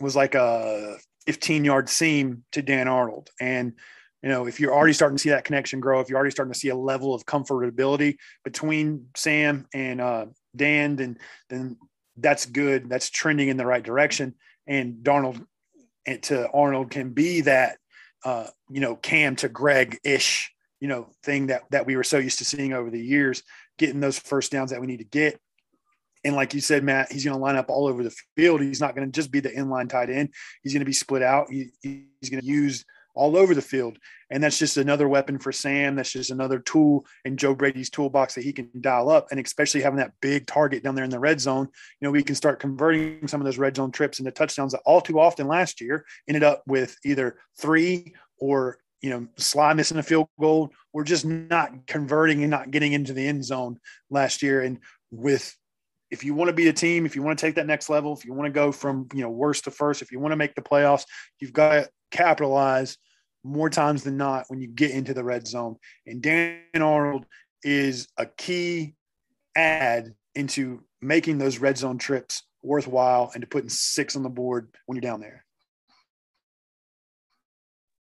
was 0.00 0.16
like 0.16 0.34
a 0.34 0.96
15 1.26 1.64
yard 1.64 1.88
seam 1.88 2.44
to 2.52 2.62
Dan 2.62 2.88
Arnold. 2.88 3.30
And, 3.40 3.74
you 4.22 4.28
know, 4.28 4.46
if 4.46 4.60
you're 4.60 4.74
already 4.74 4.92
starting 4.92 5.16
to 5.16 5.22
see 5.22 5.30
that 5.30 5.44
connection 5.44 5.80
grow, 5.80 6.00
if 6.00 6.08
you're 6.08 6.18
already 6.18 6.30
starting 6.30 6.52
to 6.52 6.58
see 6.58 6.68
a 6.68 6.76
level 6.76 7.14
of 7.14 7.26
comfortability 7.26 8.16
between 8.44 9.06
Sam 9.16 9.66
and 9.74 10.00
uh, 10.00 10.26
Dan, 10.56 10.96
then, 10.96 11.18
then 11.50 11.76
that's 12.16 12.46
good. 12.46 12.88
That's 12.88 13.10
trending 13.10 13.48
in 13.48 13.56
the 13.56 13.66
right 13.66 13.82
direction. 13.82 14.34
And 14.66 14.96
Darnold 15.02 15.44
to 16.22 16.50
Arnold 16.50 16.90
can 16.90 17.10
be 17.10 17.42
that, 17.42 17.78
uh, 18.24 18.46
you 18.70 18.80
know, 18.80 18.96
Cam 18.96 19.36
to 19.36 19.48
Greg 19.48 19.98
ish, 20.04 20.52
you 20.80 20.88
know, 20.88 21.08
thing 21.22 21.48
that, 21.48 21.62
that 21.70 21.86
we 21.86 21.96
were 21.96 22.04
so 22.04 22.18
used 22.18 22.38
to 22.38 22.44
seeing 22.44 22.72
over 22.72 22.90
the 22.90 23.00
years, 23.00 23.42
getting 23.78 24.00
those 24.00 24.18
first 24.18 24.52
downs 24.52 24.70
that 24.70 24.80
we 24.80 24.86
need 24.86 24.98
to 24.98 25.04
get 25.04 25.40
and 26.24 26.36
like 26.36 26.54
you 26.54 26.60
said, 26.60 26.84
Matt, 26.84 27.10
he's 27.10 27.24
going 27.24 27.36
to 27.36 27.42
line 27.42 27.56
up 27.56 27.68
all 27.68 27.86
over 27.86 28.02
the 28.02 28.14
field. 28.36 28.60
He's 28.60 28.80
not 28.80 28.94
going 28.94 29.10
to 29.10 29.12
just 29.12 29.30
be 29.30 29.40
the 29.40 29.50
inline 29.50 29.88
tight 29.88 30.10
end. 30.10 30.30
He's 30.62 30.72
going 30.72 30.80
to 30.80 30.86
be 30.86 30.92
split 30.92 31.22
out. 31.22 31.50
He, 31.50 31.70
he's 31.82 32.30
going 32.30 32.40
to 32.40 32.46
use 32.46 32.84
all 33.14 33.36
over 33.36 33.54
the 33.54 33.62
field. 33.62 33.98
And 34.32 34.42
that's 34.42 34.58
just 34.58 34.78
another 34.78 35.08
weapon 35.08 35.38
for 35.38 35.52
Sam. 35.52 35.94
That's 35.94 36.10
just 36.10 36.30
another 36.30 36.58
tool 36.58 37.04
in 37.26 37.36
Joe 37.36 37.54
Brady's 37.54 37.90
toolbox 37.90 38.34
that 38.34 38.44
he 38.44 38.52
can 38.54 38.70
dial 38.80 39.10
up. 39.10 39.28
And 39.30 39.38
especially 39.38 39.82
having 39.82 39.98
that 39.98 40.14
big 40.22 40.46
target 40.46 40.82
down 40.82 40.94
there 40.94 41.04
in 41.04 41.10
the 41.10 41.18
red 41.18 41.38
zone, 41.38 41.68
you 42.00 42.06
know, 42.08 42.10
we 42.10 42.22
can 42.22 42.34
start 42.34 42.58
converting 42.58 43.28
some 43.28 43.42
of 43.42 43.44
those 43.44 43.58
red 43.58 43.76
zone 43.76 43.92
trips 43.92 44.20
into 44.20 44.30
touchdowns 44.30 44.72
that 44.72 44.80
all 44.86 45.02
too 45.02 45.20
often 45.20 45.48
last 45.48 45.82
year 45.82 46.06
ended 46.26 46.42
up 46.42 46.62
with 46.66 46.96
either 47.04 47.36
three 47.58 48.14
or, 48.38 48.78
you 49.02 49.10
know, 49.10 49.28
Slye 49.36 49.76
missing 49.76 49.98
a 49.98 50.02
field 50.02 50.28
goal 50.40 50.72
or 50.94 51.04
just 51.04 51.26
not 51.26 51.86
converting 51.86 52.40
and 52.40 52.50
not 52.50 52.70
getting 52.70 52.94
into 52.94 53.12
the 53.12 53.26
end 53.26 53.44
zone 53.44 53.78
last 54.08 54.42
year. 54.42 54.62
And 54.62 54.78
with 55.10 55.54
if 56.10 56.24
you 56.24 56.34
want 56.34 56.48
to 56.48 56.54
be 56.54 56.68
a 56.68 56.72
team, 56.72 57.04
if 57.04 57.14
you 57.16 57.22
want 57.22 57.38
to 57.38 57.46
take 57.46 57.56
that 57.56 57.66
next 57.66 57.90
level, 57.90 58.14
if 58.14 58.24
you 58.24 58.32
want 58.32 58.46
to 58.46 58.52
go 58.52 58.72
from 58.72 59.08
you 59.12 59.20
know 59.20 59.30
worst 59.30 59.64
to 59.64 59.70
first, 59.70 60.00
if 60.00 60.10
you 60.10 60.20
want 60.20 60.32
to 60.32 60.36
make 60.36 60.54
the 60.54 60.62
playoffs, 60.62 61.04
you've 61.38 61.52
got 61.52 61.72
to 61.72 61.90
capitalize 62.10 62.96
more 63.44 63.70
times 63.70 64.02
than 64.02 64.16
not 64.16 64.44
when 64.48 64.60
you 64.60 64.68
get 64.68 64.90
into 64.90 65.14
the 65.14 65.24
red 65.24 65.46
zone. 65.46 65.76
And 66.06 66.22
Dan 66.22 66.60
Arnold 66.74 67.26
is 67.62 68.08
a 68.16 68.26
key 68.26 68.94
add 69.56 70.14
into 70.34 70.82
making 71.00 71.38
those 71.38 71.58
red 71.58 71.76
zone 71.76 71.98
trips 71.98 72.44
worthwhile 72.62 73.30
and 73.34 73.42
to 73.42 73.46
putting 73.46 73.68
six 73.68 74.16
on 74.16 74.22
the 74.22 74.28
board 74.28 74.68
when 74.86 74.96
you're 74.96 75.00
down 75.00 75.20
there. 75.20 75.44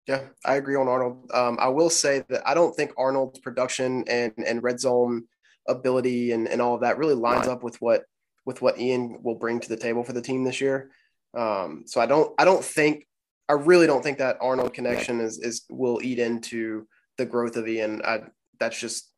Yeah, 0.08 0.22
I 0.46 0.56
agree 0.56 0.76
on 0.76 0.88
Arnold. 0.88 1.30
Um, 1.34 1.58
I 1.60 1.68
will 1.68 1.90
say 1.90 2.24
that 2.30 2.48
I 2.48 2.54
don't 2.54 2.74
think 2.74 2.92
Arnold's 2.98 3.40
production 3.40 4.06
and 4.08 4.34
and 4.38 4.64
red 4.64 4.80
zone 4.80 5.26
ability 5.68 6.32
and, 6.32 6.48
and 6.48 6.62
all 6.62 6.76
of 6.76 6.82
that 6.82 6.98
really 6.98 7.14
lines 7.14 7.48
up 7.48 7.62
with 7.62 7.80
what 7.82 8.04
with 8.46 8.62
what 8.62 8.80
Ian 8.80 9.20
will 9.22 9.36
bring 9.36 9.60
to 9.60 9.70
the 9.70 9.76
table 9.76 10.04
for 10.04 10.14
the 10.14 10.22
team 10.22 10.46
this 10.46 10.62
year. 10.62 10.92
Um, 11.38 11.84
so 11.86 12.00
I 12.00 12.06
don't 12.06 12.34
I 12.40 12.46
don't 12.46 12.64
think 12.64 13.06
I 13.50 13.54
really 13.54 13.88
don't 13.88 14.04
think 14.04 14.18
that 14.18 14.38
Arnold 14.42 14.74
connection 14.74 15.22
is 15.22 15.40
is 15.40 15.66
will 15.70 16.00
eat 16.04 16.20
into 16.20 16.88
the 17.18 17.26
growth 17.26 17.56
of 17.56 17.68
Ian. 17.68 18.02
I 18.04 18.22
that's 18.60 18.80
just 18.80 19.12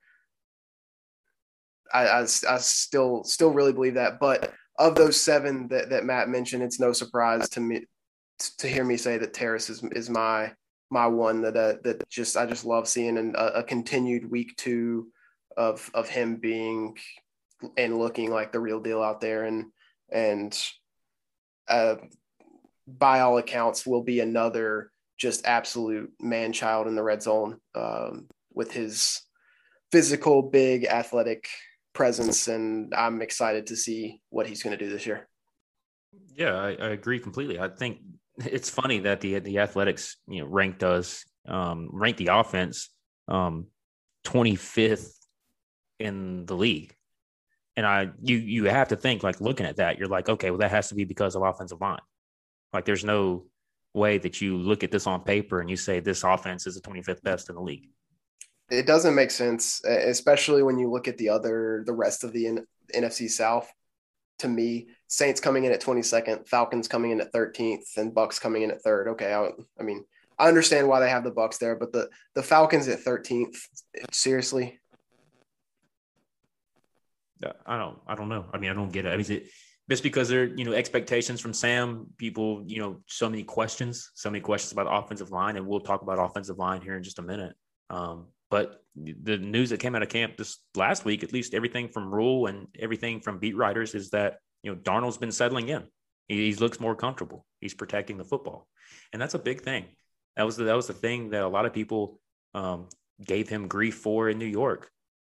I, 1.93 2.07
I, 2.07 2.21
I 2.21 2.57
still 2.57 3.23
still 3.23 3.51
really 3.51 3.73
believe 3.73 3.95
that. 3.95 4.19
But 4.19 4.53
of 4.77 4.95
those 4.95 5.19
seven 5.19 5.67
that, 5.69 5.89
that 5.89 6.05
Matt 6.05 6.29
mentioned, 6.29 6.63
it's 6.63 6.79
no 6.79 6.93
surprise 6.93 7.49
to 7.49 7.59
me 7.59 7.85
to 8.57 8.67
hear 8.67 8.85
me 8.85 8.97
say 8.97 9.17
that 9.17 9.33
Terrace 9.33 9.69
is 9.69 9.83
is 9.91 10.09
my 10.09 10.51
my 10.89 11.07
one 11.07 11.41
that 11.41 11.57
uh, 11.57 11.75
that 11.83 12.07
just 12.09 12.37
I 12.37 12.45
just 12.45 12.65
love 12.65 12.87
seeing 12.87 13.17
an, 13.17 13.35
a, 13.37 13.45
a 13.45 13.63
continued 13.63 14.29
week 14.29 14.55
two 14.57 15.07
of 15.57 15.89
of 15.93 16.09
him 16.09 16.37
being 16.37 16.97
and 17.77 17.97
looking 17.97 18.31
like 18.31 18.51
the 18.51 18.59
real 18.59 18.79
deal 18.79 19.01
out 19.01 19.21
there 19.21 19.43
and 19.45 19.65
and 20.11 20.57
uh, 21.67 21.95
by 22.97 23.19
all 23.19 23.37
accounts 23.37 23.85
will 23.85 24.03
be 24.03 24.19
another 24.19 24.91
just 25.17 25.45
absolute 25.45 26.11
man 26.19 26.53
child 26.53 26.87
in 26.87 26.95
the 26.95 27.03
red 27.03 27.21
zone 27.21 27.59
um, 27.75 28.27
with 28.53 28.71
his 28.71 29.21
physical 29.91 30.41
big 30.41 30.85
athletic 30.85 31.47
presence 31.93 32.47
and 32.47 32.93
i'm 32.95 33.21
excited 33.21 33.67
to 33.67 33.75
see 33.75 34.21
what 34.29 34.47
he's 34.47 34.63
going 34.63 34.77
to 34.77 34.83
do 34.83 34.89
this 34.89 35.05
year 35.05 35.27
yeah 36.35 36.53
I, 36.53 36.69
I, 36.69 36.89
agree 36.89 37.19
completely 37.19 37.59
i 37.59 37.67
think 37.67 37.99
it's 38.37 38.69
funny 38.69 38.99
that 38.99 39.19
the 39.19 39.39
the 39.39 39.57
athletics 39.57 40.17
you 40.27 40.41
know 40.41 40.47
ranked 40.47 40.83
us 40.83 41.25
um 41.47 41.89
the 42.17 42.29
offense 42.31 42.89
um 43.27 43.65
25th 44.25 45.11
in 45.99 46.45
the 46.45 46.55
league. 46.55 46.95
And 47.75 47.85
I 47.85 48.09
you 48.21 48.37
you 48.37 48.65
have 48.65 48.89
to 48.89 48.95
think 48.95 49.23
like 49.23 49.39
looking 49.39 49.65
at 49.65 49.77
that, 49.77 49.97
you're 49.97 50.07
like, 50.07 50.27
okay, 50.27 50.49
well, 50.51 50.59
that 50.59 50.71
has 50.71 50.89
to 50.89 50.95
be 50.95 51.05
because 51.05 51.35
of 51.35 51.43
offensive 51.43 51.79
line. 51.79 51.99
Like 52.73 52.85
there's 52.85 53.05
no 53.05 53.45
way 53.93 54.17
that 54.19 54.41
you 54.41 54.57
look 54.57 54.83
at 54.83 54.91
this 54.91 55.07
on 55.07 55.21
paper 55.23 55.61
and 55.61 55.69
you 55.69 55.75
say 55.75 55.99
this 55.99 56.23
offense 56.23 56.67
is 56.67 56.75
the 56.75 56.81
25th 56.81 57.23
best 57.23 57.49
in 57.49 57.55
the 57.55 57.61
league. 57.61 57.89
It 58.69 58.85
doesn't 58.85 59.15
make 59.15 59.31
sense, 59.31 59.83
especially 59.83 60.61
when 60.61 60.77
you 60.77 60.91
look 60.91 61.07
at 61.07 61.17
the 61.17 61.29
other 61.29 61.83
the 61.85 61.93
rest 61.93 62.23
of 62.23 62.33
the 62.33 62.47
N- 62.47 62.67
NFC 62.95 63.29
South. 63.29 63.71
To 64.39 64.47
me, 64.47 64.87
Saints 65.07 65.41
coming 65.41 65.65
in 65.65 65.73
at 65.73 65.81
22nd, 65.81 66.47
Falcons 66.47 66.87
coming 66.87 67.11
in 67.11 67.19
at 67.19 67.33
13th, 67.33 67.97
and 67.97 68.13
Bucs 68.13 68.39
coming 68.39 68.61
in 68.61 68.71
at 68.71 68.81
third. 68.81 69.09
Okay, 69.09 69.33
I, 69.33 69.49
I 69.77 69.83
mean, 69.83 70.05
I 70.37 70.47
understand 70.47 70.87
why 70.87 71.01
they 71.01 71.09
have 71.09 71.25
the 71.25 71.31
Bucs 71.31 71.57
there, 71.57 71.75
but 71.75 71.91
the 71.91 72.09
the 72.35 72.43
Falcons 72.43 72.87
at 72.87 73.03
13th, 73.03 73.57
seriously, 74.11 74.79
I 77.65 77.77
don't 77.77 77.99
I 78.07 78.15
don't 78.15 78.29
know. 78.29 78.45
I 78.53 78.57
mean, 78.57 78.69
I 78.69 78.73
don't 78.73 78.91
get 78.91 79.05
it. 79.05 79.09
I 79.09 79.17
mean, 79.17 79.25
it 79.29 79.49
just 79.89 80.03
because 80.03 80.29
there, 80.29 80.45
you 80.45 80.65
know, 80.65 80.73
expectations 80.73 81.41
from 81.41 81.53
Sam, 81.53 82.07
people, 82.17 82.63
you 82.65 82.79
know, 82.79 83.01
so 83.07 83.27
many 83.27 83.43
questions, 83.43 84.11
so 84.13 84.29
many 84.29 84.39
questions 84.39 84.71
about 84.71 84.85
the 84.85 84.91
offensive 84.91 85.31
line, 85.31 85.57
and 85.57 85.65
we'll 85.65 85.79
talk 85.79 86.03
about 86.03 86.19
offensive 86.19 86.59
line 86.59 86.81
here 86.81 86.95
in 86.95 87.03
just 87.03 87.17
a 87.17 87.23
minute. 87.23 87.55
Um, 87.89 88.27
but 88.51 88.83
the 88.95 89.37
news 89.37 89.71
that 89.71 89.79
came 89.79 89.95
out 89.95 90.03
of 90.03 90.09
camp 90.09 90.37
this 90.37 90.57
last 90.75 91.05
week, 91.05 91.23
at 91.23 91.33
least 91.33 91.53
everything 91.53 91.87
from 91.87 92.13
Rhule 92.13 92.45
and 92.45 92.67
everything 92.77 93.19
from 93.19 93.39
beat 93.39 93.57
writers, 93.57 93.95
is 93.95 94.11
that 94.11 94.37
you 94.61 94.71
know 94.71 94.77
Darnold's 94.77 95.17
been 95.17 95.31
settling 95.31 95.69
in. 95.69 95.83
He, 96.27 96.51
he 96.51 96.55
looks 96.55 96.79
more 96.79 96.95
comfortable. 96.95 97.45
He's 97.59 97.73
protecting 97.73 98.17
the 98.17 98.25
football, 98.25 98.67
and 99.11 99.21
that's 99.21 99.33
a 99.33 99.39
big 99.39 99.61
thing. 99.61 99.85
That 100.35 100.43
was 100.45 100.55
the, 100.55 100.65
that 100.65 100.75
was 100.75 100.87
the 100.87 100.93
thing 100.93 101.31
that 101.31 101.41
a 101.41 101.47
lot 101.47 101.65
of 101.65 101.73
people 101.73 102.19
um, 102.53 102.89
gave 103.25 103.49
him 103.49 103.67
grief 103.67 103.95
for 103.95 104.29
in 104.29 104.37
New 104.37 104.45
York 104.45 104.91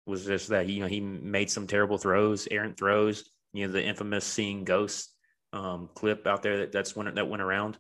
was 0.07 0.27
just 0.27 0.49
that 0.49 0.69
you 0.69 0.81
know 0.81 0.87
he 0.87 1.01
made 1.01 1.51
some 1.51 1.67
terrible 1.67 1.99
throws, 1.99 2.47
errant 2.51 2.77
throws. 2.77 3.25
You 3.55 3.67
know 3.67 3.73
the 3.73 3.83
infamous 3.83 4.27
seeing 4.27 4.65
ghosts 4.65 5.15
um, 5.55 5.89
clip 5.95 6.27
out 6.27 6.43
there 6.43 6.59
that 6.59 6.73
that's 6.73 6.95
when 6.95 7.15
that 7.15 7.29
went 7.29 7.43
around. 7.43 7.79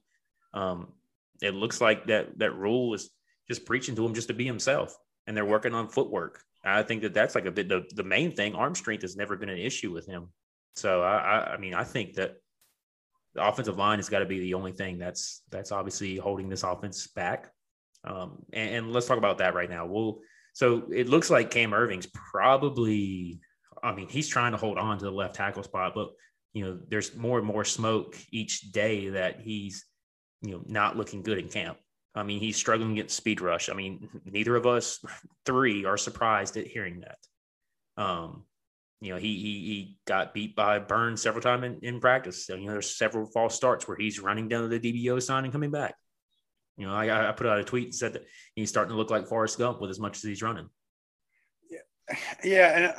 Um, 0.55 0.93
it 1.43 1.55
looks 1.55 1.81
like 1.81 2.07
that 2.07 2.39
that 2.39 2.55
Rhule 2.55 2.95
is 2.95 3.11
just 3.49 3.67
preaching 3.67 3.95
to 3.97 4.07
him 4.07 4.15
just 4.15 4.29
to 4.29 4.35
be 4.35 4.47
himself, 4.47 4.97
and 5.27 5.37
they're 5.37 5.45
working 5.45 5.75
on 5.75 5.89
footwork. 5.89 6.41
I 6.65 6.83
think 6.83 7.03
that 7.03 7.13
that's 7.13 7.35
like 7.35 7.45
a 7.45 7.51
bit 7.51 7.69
the, 7.69 7.85
the 7.95 8.05
main 8.05 8.33
thing. 8.33 8.55
Arm 8.55 8.75
strength 8.75 9.03
has 9.03 9.17
never 9.17 9.37
been 9.37 9.51
an 9.51 9.59
issue 9.59 9.93
with 9.93 10.07
him. 10.07 10.29
So 10.77 11.03
I, 11.03 11.17
I, 11.17 11.53
I 11.53 11.57
mean 11.59 11.75
I 11.75 11.85
think 11.85 12.15
that 12.15 12.37
the 13.35 13.47
offensive 13.47 13.77
line 13.77 13.99
has 13.99 14.09
got 14.09 14.21
to 14.21 14.27
be 14.27 14.41
the 14.41 14.55
only 14.55 14.73
thing 14.73 14.97
that's 14.97 15.43
that's 15.51 15.73
obviously 15.73 16.17
holding 16.17 16.49
this 16.49 16.63
offense 16.63 17.07
back. 17.09 17.51
Um, 18.05 18.45
and, 18.53 18.77
and 18.77 18.93
let's 18.93 19.07
talk 19.07 19.19
about 19.19 19.39
that 19.39 19.55
right 19.55 19.69
now. 19.69 19.87
We'll 19.87 20.21
so 20.55 20.85
it 20.93 21.09
looks 21.09 21.31
like 21.31 21.51
Cam 21.51 21.73
Erving's 21.73 22.07
probably, 22.07 23.41
I 23.85 23.95
mean, 23.95 24.09
he's 24.09 24.29
trying 24.29 24.53
to 24.53 24.59
hold 24.59 24.79
on 24.79 24.99
to 24.99 25.05
the 25.05 25.11
left 25.11 25.35
tackle 25.35 25.63
spot, 25.63 25.93
but 25.95 26.11
you 26.55 26.65
know, 26.65 26.79
there's 26.89 27.15
more 27.17 27.39
and 27.39 27.47
more 27.47 27.65
smoke 27.65 28.17
each 28.31 28.73
day 28.73 29.11
that 29.11 29.41
he's, 29.41 29.85
you 30.41 30.53
know, 30.53 30.63
not 30.67 30.97
looking 30.97 31.23
good 31.23 31.39
in 31.39 31.49
camp. 31.49 31.79
I 32.15 32.23
mean, 32.23 32.39
he's 32.39 32.57
struggling 32.57 32.93
against 32.93 33.17
speed 33.17 33.41
rush. 33.41 33.69
I 33.69 33.75
mean, 33.75 34.09
neither 34.25 34.55
of 34.55 34.67
us 34.67 35.01
three 35.45 35.85
are 35.85 35.97
surprised 35.97 36.57
at 36.57 36.67
hearing 36.69 37.01
that. 37.01 38.03
Um, 38.03 38.45
you 39.01 39.13
know, 39.13 39.19
he 39.19 39.35
he, 39.37 39.53
he 39.67 39.99
got 40.07 40.33
beat 40.33 40.55
by 40.55 40.79
Burns 40.79 41.21
several 41.21 41.43
times 41.43 41.65
in, 41.65 41.79
in 41.83 42.01
practice. 42.01 42.47
So, 42.47 42.55
you 42.55 42.67
know, 42.67 42.73
there's 42.73 42.97
several 42.97 43.27
false 43.27 43.55
starts 43.55 43.87
where 43.87 43.97
he's 43.97 44.21
running 44.21 44.49
down 44.49 44.63
to 44.63 44.79
the 44.79 44.81
DBO 44.81 45.21
sign 45.21 45.45
and 45.45 45.53
coming 45.53 45.73
back. 45.73 45.95
You 46.77 46.87
know, 46.87 46.95
I, 46.95 47.29
I 47.29 47.33
put 47.33 47.47
out 47.47 47.59
a 47.59 47.65
tweet 47.65 47.87
and 47.87 47.95
said 47.95 48.15
that 48.15 48.25
he's 48.55 48.69
starting 48.69 48.93
to 48.93 48.97
look 48.97 49.11
like 49.11 49.27
Forrest 49.27 49.59
Gump 49.59 49.81
with 49.81 49.91
as 49.91 50.01
much 50.01 50.17
as 50.17 50.23
he's 50.23 50.43
running. 50.43 50.69
Yeah, 51.71 52.17
yeah, 52.43 52.79
and 52.79 52.95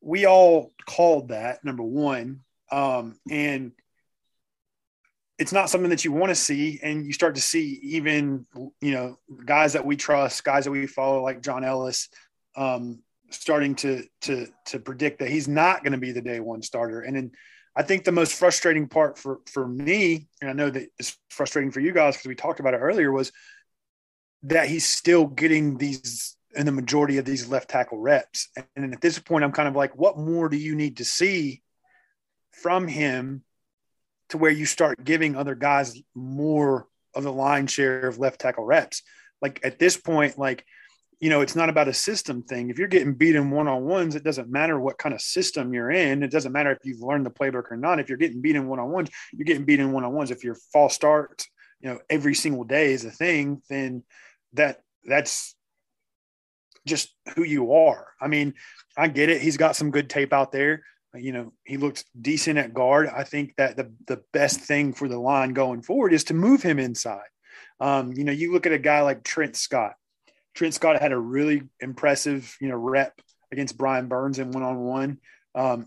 we 0.00 0.26
all 0.26 0.72
called 0.86 1.28
that 1.28 1.64
number 1.64 1.82
one, 1.82 2.40
um, 2.70 3.18
and 3.30 3.72
it's 5.38 5.52
not 5.52 5.70
something 5.70 5.90
that 5.90 6.04
you 6.04 6.12
want 6.12 6.30
to 6.30 6.34
see. 6.34 6.80
And 6.82 7.04
you 7.06 7.12
start 7.12 7.34
to 7.34 7.40
see 7.40 7.80
even, 7.82 8.46
you 8.80 8.92
know, 8.92 9.18
guys 9.44 9.72
that 9.72 9.86
we 9.86 9.96
trust, 9.96 10.44
guys 10.44 10.64
that 10.64 10.70
we 10.70 10.86
follow, 10.86 11.22
like 11.22 11.42
John 11.42 11.64
Ellis, 11.64 12.08
um, 12.56 13.02
starting 13.30 13.74
to 13.76 14.04
to 14.22 14.46
to 14.66 14.78
predict 14.78 15.20
that 15.20 15.30
he's 15.30 15.48
not 15.48 15.82
going 15.82 15.92
to 15.92 15.98
be 15.98 16.12
the 16.12 16.20
day 16.20 16.40
one 16.40 16.62
starter. 16.62 17.00
And 17.00 17.16
then 17.16 17.32
I 17.74 17.82
think 17.82 18.04
the 18.04 18.12
most 18.12 18.34
frustrating 18.34 18.88
part 18.88 19.18
for 19.18 19.40
for 19.50 19.66
me, 19.66 20.28
and 20.40 20.50
I 20.50 20.52
know 20.52 20.70
that 20.70 20.88
it's 20.98 21.16
frustrating 21.30 21.70
for 21.70 21.80
you 21.80 21.92
guys 21.92 22.16
because 22.16 22.28
we 22.28 22.34
talked 22.34 22.60
about 22.60 22.74
it 22.74 22.78
earlier, 22.78 23.12
was 23.12 23.32
that 24.44 24.68
he's 24.68 24.86
still 24.86 25.26
getting 25.26 25.76
these 25.76 26.36
in 26.54 26.66
the 26.66 26.72
majority 26.72 27.18
of 27.18 27.24
these 27.24 27.48
left 27.48 27.68
tackle 27.68 27.98
reps. 27.98 28.48
And 28.76 28.92
at 28.92 29.00
this 29.00 29.18
point, 29.18 29.44
I'm 29.44 29.52
kind 29.52 29.68
of 29.68 29.76
like, 29.76 29.96
what 29.96 30.18
more 30.18 30.48
do 30.48 30.56
you 30.56 30.74
need 30.74 30.96
to 30.98 31.04
see 31.04 31.62
from 32.50 32.88
him 32.88 33.44
to 34.30 34.38
where 34.38 34.50
you 34.50 34.66
start 34.66 35.04
giving 35.04 35.36
other 35.36 35.54
guys 35.54 36.00
more 36.14 36.86
of 37.14 37.24
the 37.24 37.32
line 37.32 37.66
share 37.66 38.06
of 38.06 38.18
left 38.18 38.40
tackle 38.40 38.64
reps? 38.64 39.02
Like 39.40 39.60
at 39.64 39.78
this 39.78 39.96
point, 39.96 40.38
like, 40.38 40.64
you 41.20 41.28
know, 41.28 41.42
it's 41.42 41.54
not 41.54 41.68
about 41.68 41.88
a 41.88 41.94
system 41.94 42.42
thing. 42.42 42.70
If 42.70 42.78
you're 42.78 42.88
getting 42.88 43.14
beaten 43.14 43.50
one 43.50 43.68
on 43.68 43.84
ones, 43.84 44.14
it 44.14 44.24
doesn't 44.24 44.50
matter 44.50 44.80
what 44.80 44.98
kind 44.98 45.14
of 45.14 45.20
system 45.20 45.74
you're 45.74 45.90
in. 45.90 46.22
It 46.22 46.30
doesn't 46.30 46.52
matter 46.52 46.72
if 46.72 46.78
you've 46.82 47.02
learned 47.02 47.26
the 47.26 47.30
playbook 47.30 47.70
or 47.70 47.76
not. 47.76 48.00
If 48.00 48.08
you're 48.08 48.18
getting 48.18 48.40
beaten 48.40 48.68
one 48.68 48.78
on 48.78 48.90
ones, 48.90 49.10
you're 49.32 49.44
getting 49.44 49.66
beaten 49.66 49.92
one 49.92 50.04
on 50.04 50.14
ones. 50.14 50.30
If 50.30 50.44
your 50.44 50.56
false 50.72 50.94
start, 50.94 51.44
you 51.80 51.90
know, 51.90 52.00
every 52.08 52.34
single 52.34 52.64
day 52.64 52.92
is 52.92 53.04
a 53.04 53.10
thing, 53.10 53.60
then 53.68 54.02
that 54.54 54.80
that's 55.04 55.54
just 56.90 57.14
who 57.34 57.44
you 57.44 57.72
are. 57.72 58.08
I 58.20 58.28
mean, 58.28 58.54
I 58.96 59.08
get 59.08 59.30
it. 59.30 59.40
He's 59.40 59.56
got 59.56 59.76
some 59.76 59.90
good 59.90 60.10
tape 60.10 60.32
out 60.32 60.52
there. 60.52 60.84
You 61.14 61.32
know, 61.32 61.52
he 61.64 61.76
looks 61.76 62.04
decent 62.20 62.58
at 62.58 62.74
guard. 62.74 63.08
I 63.08 63.24
think 63.24 63.56
that 63.56 63.76
the 63.76 63.92
the 64.06 64.22
best 64.32 64.60
thing 64.60 64.92
for 64.92 65.08
the 65.08 65.18
line 65.18 65.54
going 65.54 65.82
forward 65.82 66.12
is 66.12 66.24
to 66.24 66.34
move 66.34 66.62
him 66.62 66.78
inside. 66.78 67.28
Um, 67.80 68.12
you 68.12 68.24
know, 68.24 68.32
you 68.32 68.52
look 68.52 68.66
at 68.66 68.72
a 68.72 68.78
guy 68.78 69.00
like 69.00 69.24
Trent 69.24 69.56
Scott. 69.56 69.94
Trent 70.54 70.74
Scott 70.74 71.00
had 71.00 71.12
a 71.12 71.18
really 71.18 71.62
impressive, 71.80 72.56
you 72.60 72.68
know, 72.68 72.76
rep 72.76 73.20
against 73.50 73.78
Brian 73.78 74.06
Burns 74.06 74.38
in 74.38 74.50
one 74.52 74.62
on 74.62 74.78
one. 74.78 75.18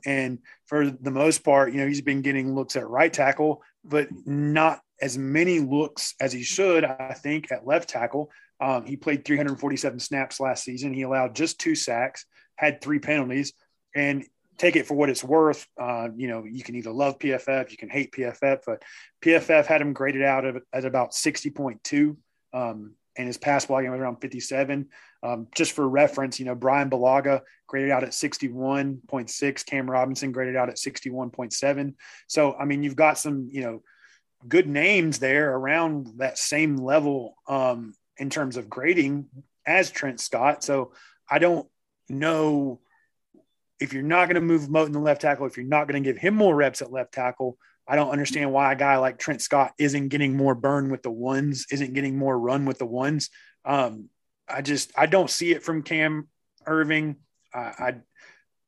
and 0.06 0.40
for 0.66 0.90
the 0.90 1.12
most 1.12 1.44
part, 1.44 1.72
you 1.72 1.80
know, 1.80 1.88
he's 1.88 2.02
been 2.02 2.22
getting 2.22 2.56
looks 2.56 2.76
at 2.76 2.88
right 2.88 3.14
tackle, 3.14 3.62
but 3.84 4.08
not 4.26 4.82
as 5.02 5.18
many 5.18 5.60
looks 5.60 6.16
as 6.20 6.34
he 6.34 6.44
should, 6.44 6.84
I 6.84 7.14
think, 7.14 7.52
at 7.52 7.68
left 7.68 7.90
tackle. 7.90 8.32
Um, 8.64 8.86
he 8.86 8.96
played 8.96 9.26
347 9.26 10.00
snaps 10.00 10.40
last 10.40 10.64
season. 10.64 10.94
He 10.94 11.02
allowed 11.02 11.36
just 11.36 11.60
two 11.60 11.76
sacks, 11.76 12.26
had 12.56 12.80
three 12.80 13.00
penalties, 13.00 13.52
and 13.94 14.26
take 14.58 14.78
it 14.78 14.88
for 14.88 14.94
what 14.94 15.10
it's 15.10 15.24
worth. 15.24 15.68
Uh, 15.78 16.08
you 16.16 16.30
know, 16.30 16.46
you 16.46 16.64
can 16.64 16.76
either 16.76 16.92
love 16.92 17.20
PFF, 17.20 17.72
you 17.72 17.78
can 17.78 17.90
hate 17.90 18.14
PFF, 18.14 18.60
but 18.66 18.82
PFF 19.22 19.66
had 19.66 19.82
him 19.82 19.92
graded 19.92 20.22
out 20.22 20.46
at 20.46 20.86
about 20.86 21.12
60.2. 21.12 22.16
Um, 22.54 22.94
and 23.18 23.28
his 23.28 23.38
pass 23.38 23.66
blocking 23.66 23.92
was 23.92 24.00
around 24.00 24.22
57. 24.22 24.88
Um, 25.24 25.48
just 25.54 25.74
for 25.74 25.88
reference, 25.88 26.40
you 26.40 26.46
know, 26.46 26.56
Brian 26.56 26.90
Bulaga 26.90 27.42
graded 27.68 27.92
out 27.92 28.04
at 28.04 28.12
61.6, 28.12 29.66
Cam 29.66 29.92
Robinson 29.92 30.32
graded 30.32 30.56
out 30.56 30.70
at 30.70 30.78
61.7. 30.78 31.96
So, 32.28 32.56
I 32.56 32.64
mean, 32.64 32.82
you've 32.82 32.96
got 32.96 33.18
some, 33.18 33.50
you 33.52 33.62
know, 33.62 33.84
good 34.48 34.68
names 34.70 35.20
there 35.20 35.54
around 35.54 36.08
that 36.18 36.38
same 36.38 36.78
level 36.78 37.36
um, 37.48 37.94
in 38.18 38.30
terms 38.30 38.58
of 38.58 38.70
grading 38.70 39.28
as 39.66 39.92
Trent 39.92 40.20
Scott. 40.20 40.64
So 40.64 40.92
I 41.30 41.40
don't 41.40 41.68
know 42.10 42.80
if 43.80 43.94
you're 43.94 44.04
not 44.04 44.26
going 44.26 44.36
to 44.36 44.42
move 44.42 44.70
Moton 44.70 44.94
the 44.94 45.00
left 45.00 45.22
tackle, 45.22 45.46
if 45.46 45.58
you're 45.58 45.66
not 45.66 45.88
going 45.88 46.02
to 46.02 46.10
give 46.10 46.20
him 46.20 46.36
more 46.36 46.56
reps 46.56 46.82
at 46.82 46.92
left 46.92 47.14
tackle, 47.14 47.58
I 47.88 47.96
don't 47.96 48.12
understand 48.12 48.52
why 48.52 48.72
a 48.72 48.78
guy 48.78 48.98
like 48.98 49.18
Trent 49.18 49.42
Scott 49.42 49.74
isn't 49.78 50.08
getting 50.08 50.38
more 50.38 50.56
burn 50.56 50.90
with 50.90 51.04
the 51.04 51.12
ones, 51.12 51.66
isn't 51.70 51.94
getting 51.94 52.18
more 52.18 52.38
run 52.38 52.66
with 52.66 52.80
the 52.80 52.86
ones. 52.86 53.30
Um, 53.66 54.10
I 54.48 54.62
just 54.62 54.92
I 54.96 55.06
don't 55.06 55.30
see 55.30 55.52
it 55.52 55.64
from 55.64 55.84
Cam 55.84 56.30
Erving. 56.66 57.18
I 57.54 57.60
I, 57.60 57.96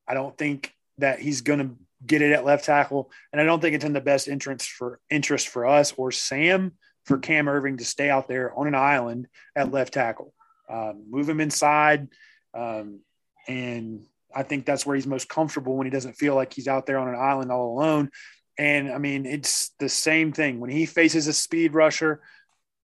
I 0.07 0.13
don't 0.13 0.37
think 0.37 0.73
that 0.97 1.19
he's 1.19 1.41
going 1.41 1.59
to 1.59 1.75
get 2.05 2.21
it 2.21 2.33
at 2.33 2.45
left 2.45 2.65
tackle, 2.65 3.09
and 3.31 3.39
I 3.39 3.45
don't 3.45 3.61
think 3.61 3.75
it's 3.75 3.85
in 3.85 3.93
the 3.93 4.01
best 4.01 4.27
interest 4.27 4.69
for 4.69 4.99
interest 5.09 5.47
for 5.47 5.65
us 5.65 5.93
or 5.95 6.11
Sam 6.11 6.73
for 7.05 7.17
Cam 7.17 7.45
Erving 7.45 7.77
to 7.77 7.85
stay 7.85 8.09
out 8.09 8.27
there 8.27 8.53
on 8.53 8.67
an 8.67 8.75
island 8.75 9.27
at 9.55 9.71
left 9.71 9.93
tackle. 9.93 10.33
Um, 10.69 11.05
move 11.09 11.29
him 11.29 11.39
inside, 11.39 12.07
um, 12.53 13.01
and 13.47 14.05
I 14.33 14.43
think 14.43 14.65
that's 14.65 14.85
where 14.85 14.95
he's 14.95 15.07
most 15.07 15.29
comfortable 15.29 15.75
when 15.75 15.85
he 15.85 15.91
doesn't 15.91 16.17
feel 16.17 16.35
like 16.35 16.53
he's 16.53 16.67
out 16.67 16.85
there 16.85 16.97
on 16.97 17.07
an 17.07 17.15
island 17.15 17.51
all 17.51 17.77
alone. 17.77 18.09
And 18.57 18.91
I 18.91 18.97
mean, 18.97 19.25
it's 19.25 19.71
the 19.79 19.89
same 19.89 20.31
thing 20.31 20.59
when 20.59 20.69
he 20.69 20.85
faces 20.85 21.27
a 21.27 21.33
speed 21.33 21.73
rusher, 21.73 22.21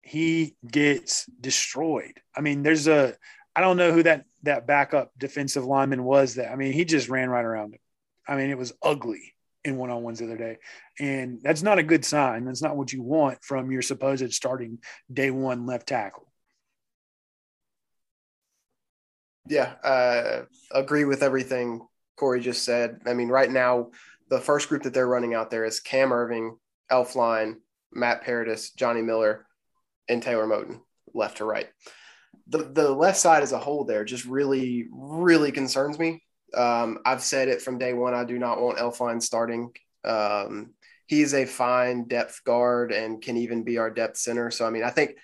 he 0.02 0.56
gets 0.70 1.26
destroyed. 1.40 2.20
I 2.36 2.42
mean, 2.42 2.64
there's 2.64 2.88
a 2.88 3.14
I 3.56 3.62
don't 3.62 3.78
know 3.78 3.92
who 3.92 4.04
that 4.04 4.26
that 4.44 4.66
backup 4.66 5.12
defensive 5.18 5.66
lineman 5.66 6.04
was 6.04 6.36
that 6.36 6.52
I 6.52 6.56
mean, 6.56 6.74
he 6.74 6.86
just 6.86 7.10
ran 7.10 7.30
right 7.30 7.46
around 7.46 7.74
him. 7.74 7.80
I 8.28 8.36
mean, 8.36 8.50
it 8.50 8.58
was 8.58 8.74
ugly 8.82 9.36
in 9.68 9.78
one 9.78 9.92
on 9.92 10.02
ones 10.02 10.20
the 10.20 10.26
other 10.26 10.38
day. 10.38 10.58
And 11.00 11.40
that's 11.44 11.62
not 11.62 11.78
a 11.78 11.84
good 11.84 12.06
sign. 12.06 12.46
That's 12.46 12.62
not 12.62 12.78
what 12.78 12.94
you 12.94 13.04
want 13.04 13.44
from 13.44 13.70
your 13.70 13.82
supposed 13.82 14.34
starting 14.34 14.80
day 15.12 15.30
one 15.30 15.66
left 15.66 15.88
tackle. 15.88 16.26
Yeah, 19.50 19.74
uh, 19.84 20.46
agree 20.72 21.06
with 21.06 21.22
everything 21.22 21.86
Corey 22.16 22.42
just 22.42 22.64
said. 22.64 23.02
I 23.06 23.14
mean, 23.14 23.30
right 23.30 23.52
now, 23.52 23.92
the 24.30 24.40
first 24.40 24.68
group 24.68 24.84
that 24.84 24.94
they're 24.94 25.08
running 25.08 25.34
out 25.34 25.52
there 25.52 25.66
is 25.66 25.80
Cam 25.80 26.10
Erving, 26.10 26.58
Elflein, 26.92 27.56
Matt 27.94 28.24
Paradis, 28.24 28.72
Johnny 28.72 29.02
Miller, 29.02 29.46
and 30.10 30.22
Taylor 30.22 30.48
Moton, 30.48 30.80
left 31.14 31.38
to 31.38 31.46
right. 31.46 31.68
The, 32.48 32.60
the 32.60 32.90
left 32.92 33.18
side 33.18 33.44
as 33.44 33.52
a 33.52 33.60
whole 33.60 33.86
there 33.86 34.06
just 34.06 34.26
really, 34.26 34.88
really 34.92 35.52
concerns 35.52 36.00
me 36.00 36.24
um, 36.54 37.00
I've 37.06 37.24
said 37.24 37.48
it 37.48 37.62
from 37.62 37.78
day 37.78 37.94
one. 37.94 38.14
I 38.14 38.24
do 38.24 38.38
not 38.40 38.62
want 38.62 38.78
Elflein 38.78 39.22
starting. 39.22 39.72
Um, 40.04 40.74
he's 41.08 41.34
a 41.34 41.46
fine 41.46 42.06
depth 42.06 42.44
guard 42.44 42.92
and 42.92 43.22
can 43.22 43.38
even 43.38 43.64
be 43.64 43.78
our 43.78 43.90
depth 43.90 44.18
center. 44.18 44.52
So, 44.52 44.66
I 44.66 44.70
mean, 44.70 44.84
I 44.84 44.90
think 44.90 45.16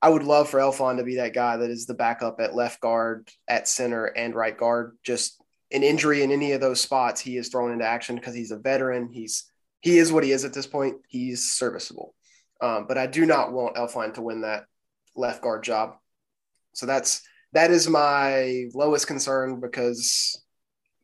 I 0.00 0.08
would 0.08 0.22
love 0.22 0.48
for 0.48 0.60
Elflein 0.60 0.98
to 0.98 1.04
be 1.04 1.16
that 1.16 1.34
guy 1.34 1.56
that 1.56 1.70
is 1.70 1.86
the 1.86 1.94
backup 1.94 2.40
at 2.40 2.54
left 2.54 2.80
guard, 2.80 3.28
at 3.48 3.66
center, 3.66 4.04
and 4.04 4.34
right 4.34 4.56
guard. 4.56 4.96
Just 5.02 5.40
an 5.72 5.82
injury 5.82 6.22
in 6.22 6.30
any 6.30 6.52
of 6.52 6.60
those 6.60 6.80
spots, 6.80 7.20
he 7.20 7.36
is 7.36 7.48
thrown 7.48 7.72
into 7.72 7.84
action 7.84 8.16
because 8.16 8.34
he's 8.34 8.50
a 8.50 8.58
veteran. 8.58 9.10
He's 9.10 9.50
he 9.80 9.98
is 9.98 10.12
what 10.12 10.24
he 10.24 10.32
is 10.32 10.44
at 10.44 10.52
this 10.52 10.66
point. 10.66 10.96
He's 11.08 11.52
serviceable. 11.52 12.14
Um, 12.60 12.86
but 12.86 12.98
I 12.98 13.06
do 13.06 13.26
not 13.26 13.52
want 13.52 13.76
Elflein 13.76 14.14
to 14.14 14.22
win 14.22 14.42
that 14.42 14.64
left 15.14 15.42
guard 15.42 15.62
job. 15.64 15.96
So 16.72 16.86
that's 16.86 17.22
that 17.52 17.70
is 17.70 17.88
my 17.88 18.66
lowest 18.74 19.06
concern 19.06 19.60
because 19.60 20.42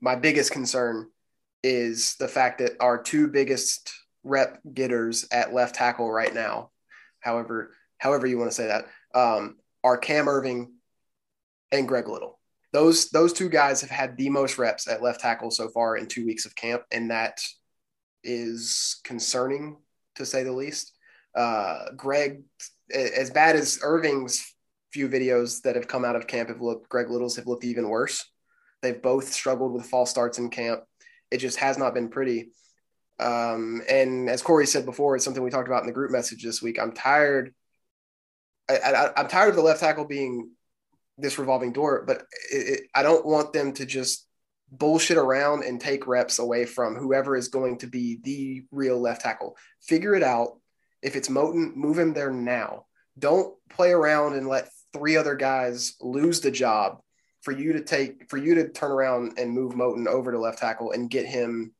my 0.03 0.17
biggest 0.17 0.51
concern 0.51 1.09
is 1.62 2.17
the 2.17 2.29
fact 2.29 2.59
that 2.59 2.73
our 2.81 3.01
two 3.01 3.29
biggest 3.29 3.91
rep 4.25 4.59
getters 4.75 5.27
at 5.31 5.55
left 5.55 5.77
tackle 5.77 6.11
right 6.11 6.35
now, 6.35 6.71
however, 7.21 7.73
however 7.99 8.27
you 8.27 8.37
want 8.37 8.51
to 8.51 8.55
say 8.55 8.67
that, 8.67 8.87
um, 9.15 9.57
are 9.85 9.97
Cam 9.97 10.27
Erving 10.27 10.67
and 11.71 11.87
Greg 11.88 12.09
Little. 12.09 12.41
Those 12.73 13.11
those 13.11 13.33
two 13.33 13.49
guys 13.49 13.81
have 13.83 13.91
had 13.91 14.17
the 14.17 14.29
most 14.29 14.59
reps 14.59 14.88
at 14.88 15.03
left 15.03 15.21
tackle 15.21 15.51
so 15.51 15.69
far 15.69 15.97
in 15.97 16.07
two 16.07 16.27
weeks 16.27 16.47
of 16.47 16.57
camp, 16.57 16.83
and 16.91 17.11
that 17.11 17.41
is 18.25 19.01
concerning 19.05 19.77
to 20.17 20.27
say 20.27 20.43
the 20.43 20.53
least. 20.53 20.93
Uh, 21.35 21.91
Greg, 21.97 22.43
as 22.93 23.31
bad 23.31 23.57
as 23.57 23.79
Erving's 23.79 24.55
few 24.93 25.09
videos 25.09 25.62
that 25.62 25.77
have 25.77 25.88
come 25.88 26.05
out 26.05 26.17
of 26.17 26.27
camp 26.27 26.49
have 26.49 26.61
looked, 26.61 26.88
Greg 26.88 27.09
Little's 27.09 27.37
have 27.37 27.47
looked 27.47 27.64
even 27.64 27.89
worse. 27.89 28.32
They've 28.83 29.01
both 29.01 29.33
struggled 29.33 29.72
with 29.72 29.87
false 29.87 30.11
starts 30.11 30.39
in 30.39 30.51
camp. 30.51 30.83
It 31.30 31.39
just 31.39 31.59
has 31.59 31.78
not 31.78 31.95
been 31.95 32.09
pretty. 32.09 32.51
Um, 33.18 33.83
and 33.89 34.28
as 34.28 34.43
Corey 34.43 34.66
said 34.66 34.85
before, 34.85 35.14
it's 35.14 35.24
something 35.24 35.43
we 35.43 35.51
talked 35.51 35.68
about 35.68 35.83
in 35.83 35.87
the 35.87 35.93
group 35.93 36.11
message 36.11 36.43
this 36.43 36.61
week. 36.61 36.78
I'm 36.80 36.93
tired. 36.93 37.55
I, 38.68 39.11
am 39.16 39.28
tired 39.28 39.51
of 39.51 39.57
the 39.57 39.62
left 39.62 39.80
tackle 39.80 40.05
being 40.05 40.51
this 41.18 41.39
revolving 41.39 41.72
door, 41.72 42.05
but 42.07 42.22
it, 42.51 42.57
it, 42.57 42.80
I 42.95 43.03
don't 43.03 43.24
want 43.24 43.53
them 43.53 43.72
to 43.74 43.87
just 43.87 44.26
bullshit 44.70 45.18
around 45.18 45.62
and 45.62 45.80
take 45.80 46.07
reps 46.07 46.39
away 46.39 46.64
from 46.64 46.97
whoever 46.97 47.37
is 47.37 47.49
going 47.49 47.78
to 47.78 47.87
be 47.87 48.18
the 48.22 48.64
real 48.70 48.99
left 48.99 49.22
tackle. 49.22 49.57
Figure 49.83 50.14
it 50.14 50.22
out. 50.22 50.59
If 51.03 51.16
it's 51.16 51.28
Moton, 51.28 51.76
move 51.76 51.99
him 51.99 52.14
there 52.14 52.33
now. 52.33 52.87
Don't 53.18 53.55
play 53.68 53.91
around 53.91 54.35
and 54.35 54.49
let 54.49 54.70
three 54.93 55.16
other 55.16 55.35
guys 55.35 55.95
lose 56.01 56.41
the 56.41 56.51
job 56.51 57.01
for 57.43 57.53
you 57.53 57.74
to 57.74 57.82
take 57.82 58.30
for 58.30 58.38
you 58.38 58.55
to 58.57 58.68
turn 58.68 58.90
around 58.90 59.38
and 59.38 59.51
move 59.51 59.74
Moton 59.74 60.07
over 60.07 60.32
to 60.32 60.38
left 60.38 60.59
tackle 60.59 60.93
and 60.93 61.11
get 61.11 61.26
him 61.26 61.72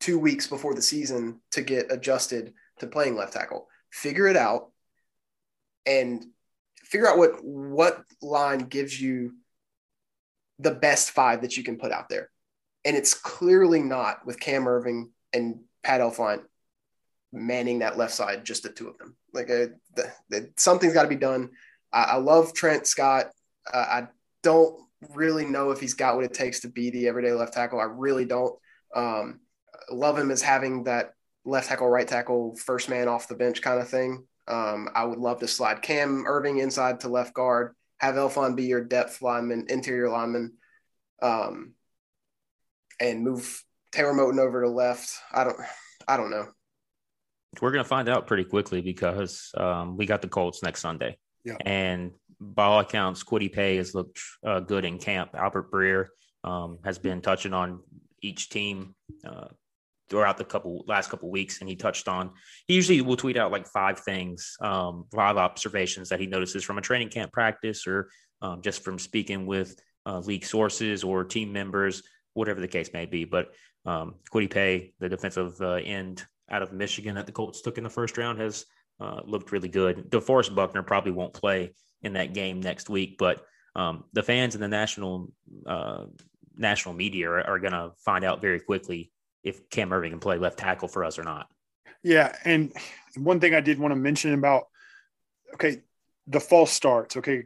two 0.00 0.18
weeks 0.18 0.46
before 0.46 0.74
the 0.74 0.82
season 0.82 1.40
to 1.52 1.62
get 1.62 1.90
adjusted 1.90 2.52
to 2.80 2.86
playing 2.86 3.16
left 3.16 3.32
tackle. 3.32 3.68
Figure 3.90 4.26
it 4.26 4.36
out 4.36 4.70
and 5.86 6.24
figure 6.82 7.08
out 7.08 7.18
what 7.18 7.42
what 7.44 8.04
line 8.20 8.58
gives 8.58 9.00
you 9.00 9.34
the 10.58 10.74
best 10.74 11.12
five 11.12 11.42
that 11.42 11.56
you 11.56 11.62
can 11.62 11.78
put 11.78 11.92
out 11.92 12.08
there. 12.08 12.30
And 12.84 12.96
it's 12.96 13.14
clearly 13.14 13.82
not 13.82 14.26
with 14.26 14.40
Cam 14.40 14.64
Erving 14.64 15.10
and 15.32 15.60
Pat 15.82 16.00
Elflein. 16.00 16.42
manning 17.32 17.80
that 17.80 17.98
left 17.98 18.14
side, 18.14 18.44
just 18.44 18.62
the 18.62 18.68
two 18.70 18.88
of 18.88 18.98
them. 18.98 19.16
Like 19.32 19.50
uh, 19.50 19.66
the, 19.94 20.12
the, 20.30 20.50
something's 20.56 20.94
got 20.94 21.02
to 21.02 21.08
be 21.08 21.16
done. 21.16 21.50
I, 21.92 22.02
I, 22.04 22.16
love 22.16 22.54
Trent 22.54 22.86
Scott. 22.86 23.30
Uh, 23.70 23.76
I 23.76 24.08
don't 24.42 24.80
really 25.14 25.44
know 25.44 25.70
if 25.70 25.80
he's 25.80 25.94
got 25.94 26.16
what 26.16 26.24
it 26.24 26.34
takes 26.34 26.60
to 26.60 26.68
be 26.68 26.90
the 26.90 27.08
everyday 27.08 27.32
left 27.32 27.54
tackle. 27.54 27.80
I 27.80 27.84
really 27.84 28.24
don't. 28.24 28.54
Um, 28.94 29.40
love 29.90 30.18
him 30.18 30.30
as 30.30 30.42
having 30.42 30.84
that 30.84 31.12
left 31.44 31.68
tackle, 31.68 31.88
right 31.88 32.06
tackle, 32.06 32.56
first 32.56 32.88
man 32.88 33.08
off 33.08 33.28
the 33.28 33.34
bench 33.34 33.62
kind 33.62 33.80
of 33.80 33.88
thing. 33.88 34.26
Um, 34.46 34.88
I 34.94 35.04
would 35.04 35.18
love 35.18 35.40
to 35.40 35.48
slide 35.48 35.82
Cam 35.82 36.24
Erving 36.26 36.62
inside 36.62 37.00
to 37.00 37.08
left 37.08 37.34
guard, 37.34 37.74
have 37.98 38.14
Elflein 38.14 38.56
be 38.56 38.64
your 38.64 38.82
depth 38.82 39.20
lineman, 39.22 39.66
interior 39.68 40.08
lineman, 40.08 40.54
um, 41.20 41.74
and 43.00 43.22
move 43.22 43.62
Taylor 43.92 44.12
Moton 44.12 44.38
over 44.38 44.62
to 44.62 44.68
left. 44.68 45.12
I 45.32 45.44
don't, 45.44 45.56
I 46.06 46.16
don't 46.16 46.30
know. 46.30 46.48
We're 47.60 47.72
gonna 47.72 47.84
find 47.84 48.08
out 48.08 48.26
pretty 48.26 48.44
quickly 48.44 48.80
because 48.80 49.52
um, 49.56 49.96
we 49.96 50.06
got 50.06 50.22
the 50.22 50.28
Colts 50.28 50.62
next 50.62 50.80
Sunday, 50.80 51.18
yeah. 51.44 51.56
and 51.64 52.12
by 52.40 52.64
all 52.64 52.80
accounts, 52.80 53.24
Kwity 53.24 53.52
Paye 53.52 53.76
has 53.76 53.94
looked 53.94 54.20
uh, 54.46 54.60
good 54.60 54.84
in 54.84 54.98
camp. 54.98 55.30
Albert 55.34 55.70
Breer 55.70 56.06
um, 56.44 56.78
has 56.84 56.98
been 56.98 57.20
touching 57.20 57.52
on 57.52 57.80
each 58.22 58.48
team 58.48 58.94
uh, 59.26 59.48
throughout 60.08 60.38
the 60.38 60.44
couple 60.44 60.84
last 60.86 61.10
couple 61.10 61.30
weeks, 61.30 61.60
and 61.60 61.68
he 61.68 61.76
touched 61.76 62.08
on. 62.08 62.30
He 62.66 62.74
usually 62.74 63.00
will 63.00 63.16
tweet 63.16 63.36
out 63.36 63.52
like 63.52 63.66
five 63.66 64.00
things, 64.00 64.56
um, 64.60 65.04
five 65.14 65.36
observations 65.36 66.08
that 66.08 66.20
he 66.20 66.26
notices 66.26 66.64
from 66.64 66.78
a 66.78 66.82
training 66.82 67.10
camp 67.10 67.32
practice 67.32 67.86
or 67.86 68.10
um, 68.40 68.62
just 68.62 68.84
from 68.84 68.98
speaking 68.98 69.46
with 69.46 69.76
uh, 70.06 70.20
league 70.20 70.44
sources 70.44 71.04
or 71.04 71.24
team 71.24 71.52
members, 71.52 72.02
whatever 72.34 72.60
the 72.60 72.68
case 72.68 72.90
may 72.92 73.06
be. 73.06 73.24
But 73.24 73.48
um, 73.84 74.14
Kwity 74.32 74.50
Paye, 74.50 74.92
the 75.00 75.08
defensive 75.08 75.60
uh, 75.60 75.74
end 75.74 76.24
out 76.50 76.62
of 76.62 76.72
Michigan 76.72 77.16
that 77.16 77.26
the 77.26 77.32
Colts 77.32 77.62
took 77.62 77.78
in 77.78 77.84
the 77.84 77.90
first 77.90 78.16
round, 78.16 78.40
has 78.40 78.64
uh, 79.00 79.20
looked 79.24 79.52
really 79.52 79.68
good. 79.68 80.10
DeForest 80.10 80.54
Buckner 80.54 80.82
probably 80.82 81.12
won't 81.12 81.34
play 81.34 81.72
in 82.02 82.14
that 82.14 82.34
game 82.34 82.60
next 82.60 82.88
week, 82.88 83.16
but 83.18 83.44
um, 83.74 84.04
the 84.12 84.22
fans 84.22 84.54
and 84.54 84.62
the 84.62 84.68
national 84.68 85.32
uh, 85.66 86.04
national 86.56 86.94
media 86.94 87.30
are, 87.30 87.46
are 87.46 87.58
going 87.58 87.72
to 87.72 87.92
find 88.04 88.24
out 88.24 88.40
very 88.40 88.60
quickly 88.60 89.12
if 89.42 89.70
Cam 89.70 89.90
Erving 89.90 90.10
can 90.10 90.20
play 90.20 90.36
left 90.38 90.58
tackle 90.58 90.88
for 90.88 91.04
us 91.04 91.18
or 91.18 91.22
not. 91.22 91.48
Yeah, 92.02 92.34
and 92.44 92.72
one 93.16 93.40
thing 93.40 93.54
I 93.54 93.60
did 93.60 93.78
want 93.78 93.92
to 93.92 93.96
mention 93.96 94.34
about 94.34 94.68
okay, 95.54 95.82
the 96.26 96.40
false 96.40 96.72
starts. 96.72 97.16
Okay, 97.16 97.44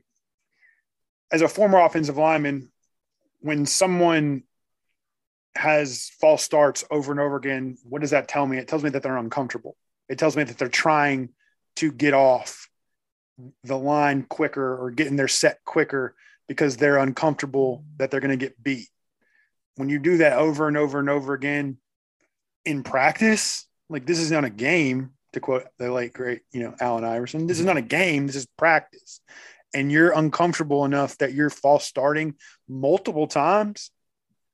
as 1.31 1.43
a 1.43 1.49
former 1.49 1.81
offensive 1.81 2.17
lineman, 2.17 2.71
when 3.41 3.67
someone 3.67 4.45
has 5.55 6.11
false 6.21 6.43
starts 6.43 6.85
over 6.91 7.13
and 7.13 7.21
over 7.21 7.37
again, 7.37 7.77
what 7.85 8.01
does 8.01 8.11
that 8.11 8.29
tell 8.29 8.47
me? 8.47 8.59
It 8.59 8.69
tells 8.69 8.83
me 8.83 8.91
that 8.91 9.03
they're 9.03 9.17
uncomfortable. 9.17 9.77
It 10.09 10.19
tells 10.19 10.37
me 10.37 10.45
that 10.45 10.59
they're 10.59 10.69
trying 10.69 11.31
to 11.77 11.93
get 11.93 12.15
off 12.15 12.69
the 13.65 13.79
line 13.79 14.23
quicker 14.23 14.77
or 14.77 14.91
getting 14.91 15.17
their 15.17 15.29
set 15.29 15.65
quicker 15.65 16.15
because 16.49 16.77
they're 16.77 16.99
uncomfortable 16.99 17.85
that 17.97 18.11
they're 18.11 18.21
going 18.21 18.31
to 18.31 18.37
get 18.37 18.63
beat. 18.63 18.89
When 19.77 19.89
you 19.89 19.99
do 19.99 20.19
that 20.19 20.39
over 20.39 20.69
and 20.69 20.77
over 20.77 20.99
and 20.99 21.09
over 21.09 21.35
again 21.35 21.79
in 22.65 22.83
practice, 22.83 23.67
like 23.89 24.07
this 24.07 24.19
is 24.19 24.31
not 24.31 24.45
a 24.45 24.51
game, 24.51 25.13
to 25.33 25.41
quote 25.41 25.65
the 25.79 25.91
late 25.91 26.13
great, 26.13 26.43
you 26.53 26.61
know, 26.61 26.75
Allen 26.79 27.05
Iverson, 27.05 27.47
this 27.47 27.59
is 27.59 27.65
not 27.65 27.79
a 27.79 27.83
game, 27.83 28.27
this 28.27 28.37
is 28.37 28.47
practice. 28.59 29.21
And 29.75 29.91
you're 29.91 30.13
uncomfortable 30.13 30.85
enough 30.85 31.17
that 31.19 31.33
you're 31.33 31.49
false 31.49 31.87
starting 31.87 32.35
multiple 32.69 33.27
times 33.27 33.91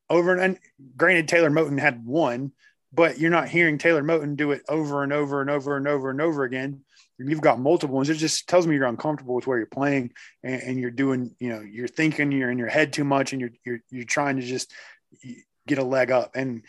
over 0.09 0.33
and, 0.33 0.41
and 0.41 0.59
granted 0.97 1.29
Taylor 1.29 1.51
Moton 1.51 1.79
had 1.79 2.05
one, 2.05 2.53
but 2.93 3.19
you're 3.19 3.31
not 3.31 3.49
hearing 3.49 3.79
Taylor 3.79 4.03
Moton 4.03 4.37
do 4.37 4.53
it 4.53 4.63
over 4.69 5.03
and 5.03 5.13
over 5.13 5.41
and 5.41 5.51
over 5.51 5.77
and 5.77 5.89
over 5.89 6.11
and 6.11 6.21
over 6.21 6.45
again 6.45 6.83
you've 7.19 7.41
got 7.41 7.59
multiple 7.59 7.97
ones. 7.97 8.09
It 8.09 8.15
just 8.15 8.49
tells 8.49 8.67
me 8.67 8.77
you're 8.77 8.87
uncomfortable 8.87 9.35
with 9.35 9.47
where 9.47 9.59
you're 9.59 9.67
playing 9.67 10.13
and, 10.43 10.63
and, 10.63 10.81
you're 10.81 10.91
doing, 10.91 11.35
you 11.41 11.49
know, 11.49 11.61
you're 11.61 11.89
thinking 11.89 12.31
you're 12.31 12.51
in 12.51 12.59
your 12.59 12.69
head 12.69 12.93
too 12.93 13.05
much 13.05 13.33
and 13.33 13.41
you're, 13.41 13.51
you're, 13.65 13.81
you're 13.91 14.05
trying 14.05 14.37
to 14.37 14.43
just 14.43 14.73
get 15.67 15.79
a 15.79 15.85
leg 15.85 16.11
up 16.11 16.37
and 16.37 16.63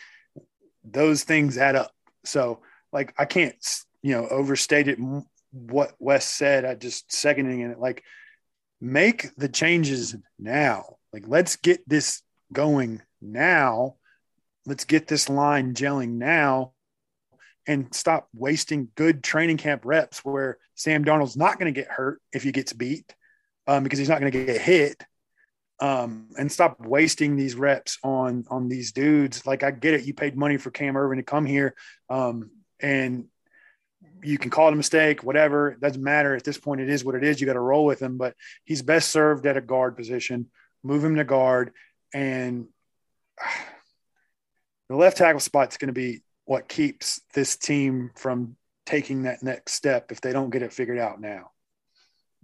those 0.84 1.24
things 1.24 1.58
add 1.58 1.76
up. 1.76 1.92
So 2.26 2.62
like, 2.92 3.14
I 3.18 3.26
can't, 3.26 3.56
you 4.02 4.16
know, 4.16 4.28
overstate 4.28 4.88
it. 4.88 4.98
What 5.52 5.94
Wes 6.00 6.26
said, 6.26 6.66
I 6.66 6.76
just 6.76 7.12
seconding 7.12 7.62
it. 7.62 7.80
Like 7.80 8.04
make 8.82 9.36
the 9.36 9.50
changes 9.50 10.16
now. 10.38 10.98
Like, 11.14 11.26
let's 11.28 11.56
get 11.56 11.88
this 11.88 12.22
going 12.52 13.02
now. 13.22 13.96
Let's 14.66 14.86
get 14.86 15.08
this 15.08 15.30
line 15.30 15.74
gelling 15.74 16.14
now 16.14 16.74
and 17.70 17.94
stop 17.94 18.28
wasting 18.34 18.90
good 18.96 19.24
training 19.24 19.58
camp 19.58 19.84
reps 19.86 20.26
where 20.26 20.58
Sam 20.74 21.06
Darnold's 21.06 21.38
not 21.38 21.60
going 21.60 21.72
to 21.72 21.80
get 21.80 21.88
hurt 21.88 22.20
if 22.34 22.42
he 22.42 22.52
gets 22.52 22.74
beat 22.74 23.14
um, 23.68 23.84
because 23.84 24.00
he's 24.00 24.10
not 24.10 24.20
going 24.20 24.32
to 24.32 24.46
get 24.46 24.60
hit. 24.60 25.04
Um, 25.80 26.30
and 26.36 26.52
stop 26.52 26.78
wasting 26.82 27.36
these 27.36 27.54
reps 27.54 28.00
on 28.04 28.44
on 28.50 28.70
these 28.70 28.92
dudes. 28.92 29.46
Like 29.46 29.62
I 29.62 29.70
get 29.70 29.94
it, 29.94 30.04
you 30.04 30.16
paid 30.16 30.36
money 30.36 30.58
for 30.58 30.72
Cam 30.72 30.96
Erving 30.96 31.18
to 31.18 31.24
come 31.24 31.46
here, 31.46 31.76
um, 32.10 32.50
and 32.82 33.28
you 34.24 34.40
can 34.40 34.50
call 34.50 34.68
it 34.68 34.74
a 34.74 34.76
mistake, 34.76 35.24
whatever. 35.24 35.70
It 35.70 35.80
doesn't 35.80 36.04
matter 36.04 36.36
at 36.36 36.44
this 36.44 36.58
point. 36.58 36.82
It 36.82 36.90
is 36.90 37.06
what 37.06 37.16
it 37.16 37.24
is. 37.24 37.40
You 37.40 37.48
got 37.48 37.54
to 37.54 37.62
roll 37.62 37.86
with 37.86 38.02
him. 38.02 38.18
But 38.18 38.34
he's 38.66 38.82
best 38.82 39.10
served 39.10 39.46
at 39.46 39.58
a 39.58 39.62
guard 39.62 39.96
position. 39.96 40.48
Move 40.84 41.04
him 41.04 41.16
to 41.18 41.24
guard, 41.24 41.72
and 42.16 42.68
the 44.90 44.96
left 44.96 45.18
tackle 45.18 45.40
spot 45.40 45.72
is 45.72 45.78
going 45.78 45.88
to 45.88 45.94
be 45.94 46.24
what 46.50 46.68
keeps 46.68 47.22
this 47.36 47.56
team 47.58 48.10
from 48.16 48.56
taking 48.88 49.22
that 49.22 49.44
next 49.44 49.74
step 49.74 50.12
if 50.12 50.20
they 50.20 50.34
don't 50.34 50.50
get 50.50 50.64
it 50.64 50.74
figured 50.74 50.98
out 50.98 51.22
now. 51.22 51.52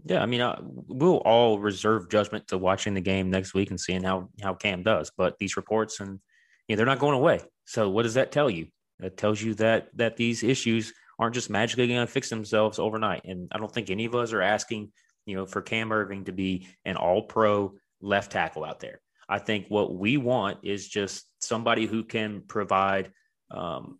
Yeah, 0.06 0.22
I 0.22 0.28
mean, 0.28 0.42
uh, 0.42 0.60
we'll 0.62 1.18
all 1.18 1.58
reserve 1.58 2.08
judgment 2.08 2.50
to 2.50 2.60
watching 2.60 2.94
the 2.94 3.02
game 3.02 3.32
next 3.32 3.56
week 3.56 3.72
and 3.72 3.80
seeing 3.80 4.04
how 4.04 4.30
how 4.44 4.54
Cam 4.54 4.84
does. 4.84 5.12
But 5.18 5.40
these 5.40 5.58
reports 5.58 6.02
and 6.02 6.20
you 6.68 6.76
know, 6.76 6.78
they're 6.78 6.86
not 6.86 7.00
going 7.00 7.16
away. 7.16 7.40
So 7.66 7.90
what 7.90 8.04
does 8.04 8.14
that 8.14 8.32
tell 8.32 8.48
you? 8.48 8.68
It 9.00 9.18
tells 9.18 9.42
you 9.42 9.56
that 9.56 9.88
that 9.98 10.18
these 10.18 10.44
issues 10.44 10.94
aren't 11.18 11.34
just 11.34 11.50
magically 11.50 11.88
going 11.88 12.06
to 12.06 12.12
fix 12.12 12.30
themselves 12.30 12.78
overnight. 12.78 13.26
And 13.26 13.48
I 13.52 13.58
don't 13.58 13.74
think 13.74 13.90
any 13.90 14.06
of 14.06 14.14
us 14.14 14.34
are 14.34 14.42
asking, 14.44 14.92
you 15.26 15.36
know, 15.36 15.48
for 15.48 15.64
Cam 15.64 15.90
Erving 15.90 16.28
to 16.28 16.32
be 16.32 16.68
an 16.84 16.96
All-Pro 16.96 17.74
left 18.02 18.34
tackle 18.34 18.66
out 18.66 18.82
there. 18.82 19.02
I 19.28 19.40
think 19.40 19.66
what 19.70 19.96
we 19.96 20.18
want 20.18 20.60
is 20.62 20.88
just 20.88 21.26
somebody 21.40 21.88
who 21.88 22.04
can 22.04 22.44
provide 22.48 23.12
um, 23.52 24.00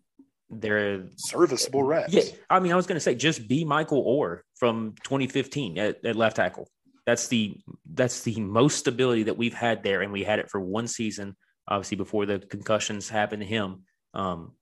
they're 0.50 1.06
serviceable 1.16 1.82
reps. 1.82 2.12
Yeah, 2.12 2.22
I 2.48 2.60
mean, 2.60 2.72
I 2.72 2.76
was 2.76 2.86
going 2.86 2.96
to 2.96 3.00
say 3.00 3.14
just 3.14 3.48
be 3.48 3.64
Michael 3.64 4.04
Oher 4.04 4.40
from 4.56 4.94
2015 5.04 5.78
at, 5.78 6.04
at, 6.04 6.16
left 6.16 6.36
tackle. 6.36 6.68
That's 7.04 7.28
the 7.28 7.56
that's 7.92 8.22
the 8.22 8.40
most 8.40 8.78
stability 8.78 9.24
that 9.24 9.36
we've 9.36 9.54
had 9.54 9.82
there, 9.82 10.02
and 10.02 10.12
we 10.12 10.24
had 10.24 10.38
it 10.38 10.50
for 10.50 10.60
one 10.60 10.88
season, 10.88 11.36
obviously 11.68 11.96
before 11.96 12.26
the 12.26 12.38
concussions 12.38 13.08
happened 13.08 13.42
to 13.42 13.48
him. 13.48 13.82
Um, 14.14 14.52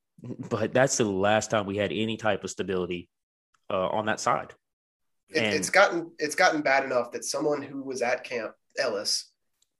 but 0.50 0.72
that's 0.72 0.96
the 0.96 1.04
last 1.04 1.50
time 1.50 1.66
we 1.66 1.76
had 1.76 1.92
any 1.92 2.16
type 2.16 2.44
of 2.44 2.50
stability 2.50 3.08
uh, 3.70 3.88
on 3.88 4.06
that 4.06 4.20
side. 4.20 4.52
It, 5.30 5.38
and, 5.38 5.54
it's 5.54 5.70
gotten 5.70 6.10
it's 6.18 6.34
gotten 6.34 6.62
bad 6.62 6.84
enough 6.84 7.12
that 7.12 7.24
someone 7.24 7.62
who 7.62 7.82
was 7.82 8.02
at 8.02 8.24
camp 8.24 8.52
Ellis 8.78 9.30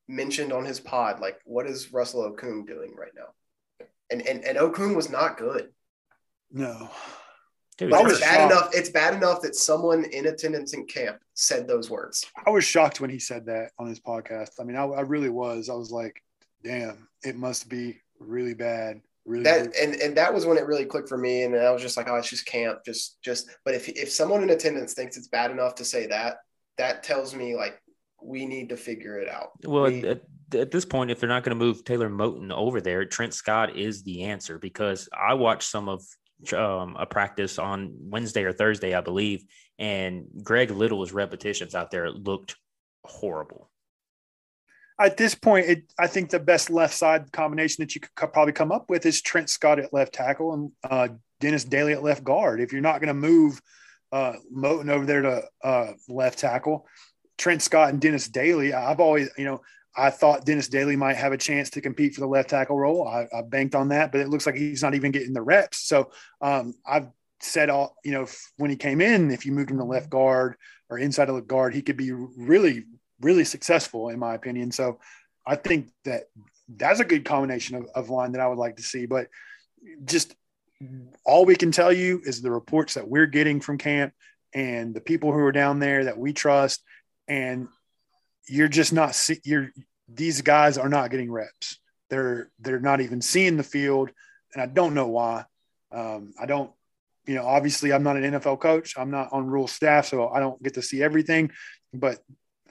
mentioned 0.09 0.53
on 0.53 0.65
his 0.65 0.81
pod, 0.81 1.21
like, 1.21 1.39
what 1.45 1.67
is 1.67 1.93
Russell 1.93 2.31
Okung 2.31 2.67
doing 2.67 2.95
right 2.97 3.13
now? 3.15 3.29
And 4.11 4.27
and, 4.27 4.45
and 4.45 4.59
Okung 4.59 4.95
was 4.95 5.11
not 5.11 5.39
good. 5.39 5.71
No. 6.51 6.91
Dude, 7.77 7.93
it's 7.93 8.21
bad 8.21 8.37
shocked. 8.37 8.53
enough. 8.53 8.71
It's 8.73 8.91
bad 8.91 9.15
enough 9.15 9.43
that 9.43 9.57
someone 9.57 10.05
in 10.05 10.27
attendance 10.27 10.75
in 10.75 10.87
camp 10.87 11.19
said 11.35 11.67
those 11.67 11.91
words. 11.91 12.25
I 12.47 12.51
was 12.51 12.63
shocked 12.65 13.01
when 13.01 13.11
he 13.11 13.19
said 13.19 13.47
that 13.47 13.73
on 13.79 13.89
his 13.89 13.99
podcast. 13.99 14.61
I 14.61 14.65
mean, 14.65 14.77
I, 14.77 14.85
I 14.85 15.01
really 15.01 15.29
was. 15.29 15.69
I 15.69 15.75
was 15.75 15.91
like, 15.91 16.23
"Damn, 16.63 17.09
it 17.25 17.35
must 17.35 17.69
be 17.69 18.01
really 18.21 18.55
bad." 18.55 19.01
Really, 19.27 19.45
that 19.45 19.75
and 19.77 19.95
and 19.97 20.17
that 20.17 20.33
was 20.33 20.47
when 20.47 20.57
it 20.57 20.67
really 20.67 20.85
clicked 20.85 21.09
for 21.09 21.19
me, 21.19 21.43
and 21.43 21.57
I 21.57 21.73
was 21.73 21.83
just 21.83 21.97
like, 21.97 22.09
"Oh, 22.09 22.15
it's 22.15 22.31
just 22.31 22.47
camp, 22.47 22.85
just 22.85 23.21
just." 23.23 23.49
But 23.65 23.75
if 23.75 23.89
if 23.89 24.11
someone 24.13 24.45
in 24.45 24.51
attendance 24.51 24.95
thinks 24.95 25.17
it's 25.17 25.29
bad 25.29 25.51
enough 25.51 25.75
to 25.77 25.85
say 25.85 26.07
that, 26.07 26.37
that 26.79 27.03
tells 27.03 27.35
me 27.35 27.57
like 27.57 27.81
we 28.23 28.47
need 28.47 28.69
to 28.69 28.77
figure 28.77 29.19
it 29.19 29.29
out. 29.29 29.51
Well, 29.65 29.85
we, 29.85 30.05
at, 30.07 30.23
at, 30.53 30.71
this 30.71 30.85
point, 30.85 31.11
if 31.11 31.21
they're 31.21 31.29
not 31.29 31.45
going 31.45 31.57
to 31.57 31.65
move 31.65 31.85
Taylor 31.85 32.11
Moton 32.11 32.53
over 32.53 32.81
there, 32.81 33.05
Trent 33.05 33.35
Scott 33.35 33.77
is 33.77 34.03
the 34.03 34.25
answer 34.25 34.59
because 34.59 35.09
I 35.17 35.35
watched 35.35 35.71
some 35.71 35.89
of 35.89 36.03
um, 36.53 36.97
a 36.99 37.07
practice 37.07 37.59
on 37.59 37.95
Wednesday 37.99 38.45
or 38.45 38.53
Thursday, 38.53 38.95
I 38.95 39.01
believe, 39.01 39.45
and 39.79 40.27
Greg 40.43 40.71
Little's 40.71 41.13
repetitions 41.13 41.75
out 41.75 41.91
there 41.91 42.11
looked 42.11 42.57
horrible. 43.05 43.71
At 45.01 45.17
this 45.17 45.35
point, 45.35 45.67
it, 45.67 45.93
I 45.99 46.07
think 46.07 46.31
the 46.31 46.39
best 46.39 46.71
left 46.71 46.95
side 46.95 47.33
combination 47.33 47.83
that 47.83 47.95
you 47.95 48.01
could 48.01 48.33
probably 48.33 48.53
come 48.53 48.71
up 48.71 48.89
with 48.89 49.07
is 49.07 49.21
Trent 49.21 49.51
Scott 49.51 49.81
at 49.81 49.93
left 49.93 50.13
tackle 50.13 50.53
and 50.55 50.73
uh, 50.89 51.09
Dennis 51.41 51.65
Daly 51.65 51.95
at 51.95 52.03
left 52.03 52.23
guard. 52.23 52.61
If 52.61 52.73
you're 52.73 52.81
not 52.81 53.01
going 53.01 53.09
to 53.09 53.15
move 53.15 53.61
uh, 54.13 54.35
Moton 54.55 54.91
over 54.91 55.05
there 55.05 55.23
to 55.23 55.43
uh, 55.65 55.93
left 56.09 56.39
tackle, 56.39 56.87
Trent 57.39 57.63
Scott 57.63 57.91
and 57.91 58.01
Dennis 58.01 58.29
Daly, 58.29 58.73
I've 58.73 59.01
always, 59.01 59.31
you 59.37 59.45
know, 59.45 59.63
I 59.97 60.11
thought 60.11 60.45
Dennis 60.45 60.69
Daly 60.69 60.97
might 60.97 61.17
have 61.17 61.33
a 61.33 61.39
chance 61.39 61.71
to 61.71 61.81
compete 61.81 62.15
for 62.15 62.21
the 62.21 62.27
left 62.27 62.51
tackle 62.51 62.77
role. 62.77 63.07
I, 63.07 63.29
I 63.37 63.43
banked 63.43 63.75
on 63.75 63.89
that, 63.89 64.11
but 64.13 64.21
it 64.21 64.29
looks 64.29 64.47
like 64.47 64.57
he's 64.57 64.83
not 64.83 64.95
even 64.95 65.13
getting 65.13 65.33
the 65.33 65.43
reps. 65.43 65.87
So 65.87 66.11
um, 66.41 66.75
I've 66.87 67.09
said 67.41 67.69
all 67.71 67.97
you 68.05 68.13
know 68.13 68.27
when 68.57 68.71
he 68.71 68.77
came 68.77 69.01
in, 69.01 69.31
if 69.31 69.47
you 69.47 69.53
moved 69.53 69.71
him 69.71 69.79
to 69.79 69.85
left 69.85 70.11
guard 70.11 70.57
or 70.89 70.99
inside 70.99 71.29
of 71.29 71.37
the 71.37 71.43
guard, 71.43 71.75
he 71.75 71.83
could 71.83 71.97
be 71.97 72.13
really 72.13 72.85
really 73.21 73.45
successful 73.45 74.09
in 74.09 74.19
my 74.19 74.35
opinion. 74.35 74.71
So 74.71 74.99
I 75.47 75.57
think 75.57 75.89
that 76.05 76.25
that's 76.69 77.01
a 77.01 77.05
good 77.05 77.25
combination 77.25 77.77
of, 77.77 77.87
of 77.95 78.11
line 78.11 78.33
that 78.33 78.41
I 78.41 78.47
would 78.47 78.59
like 78.59 78.77
to 78.77 78.83
see. 78.83 79.07
But 79.07 79.29
just 80.05 80.35
all 81.25 81.45
we 81.45 81.57
can 81.57 81.71
tell 81.71 81.93
you 81.93 82.21
is 82.25 82.41
the 82.41 82.51
reports 82.51 82.95
that 82.95 83.09
we're 83.09 83.27
getting 83.27 83.61
from 83.61 83.79
camp 83.79 84.13
and 84.55 84.95
the 84.95 85.01
people 85.01 85.33
who 85.33 85.39
are 85.39 85.53
down 85.53 85.79
there 85.79 86.05
that 86.05 86.19
we 86.19 86.33
trust. 86.33 86.83
And 87.29 87.69
you're 88.47 88.69
just 88.69 88.93
not 88.93 89.15
see, 89.15 89.41
you're 89.45 89.71
these 90.09 90.43
guys 90.43 90.79
are 90.79 90.89
not 90.89 91.11
getting 91.11 91.31
reps. 91.31 91.79
They're 92.11 92.51
they're 92.59 92.81
not 92.81 93.01
even 93.01 93.21
seeing 93.21 93.57
the 93.57 93.63
field, 93.63 94.11
and 94.53 94.63
I 94.63 94.67
don't 94.67 94.95
know 94.95 95.09
why. 95.09 95.45
Um, 95.91 96.35
I 96.41 96.47
don't, 96.47 96.71
you 97.27 97.35
know, 97.35 97.47
obviously 97.47 97.93
I'm 97.93 98.03
not 98.03 98.17
an 98.17 98.35
NFL 98.35 98.61
coach. 98.61 98.95
I'm 98.99 99.11
not 99.11 99.33
on 99.33 99.47
Rhule 99.47 99.69
staff, 99.69 100.07
so 100.07 100.29
I 100.29 100.41
don't 100.41 100.63
get 100.63 100.75
to 100.75 100.83
see 100.83 101.03
everything. 101.03 101.53
But 101.93 102.19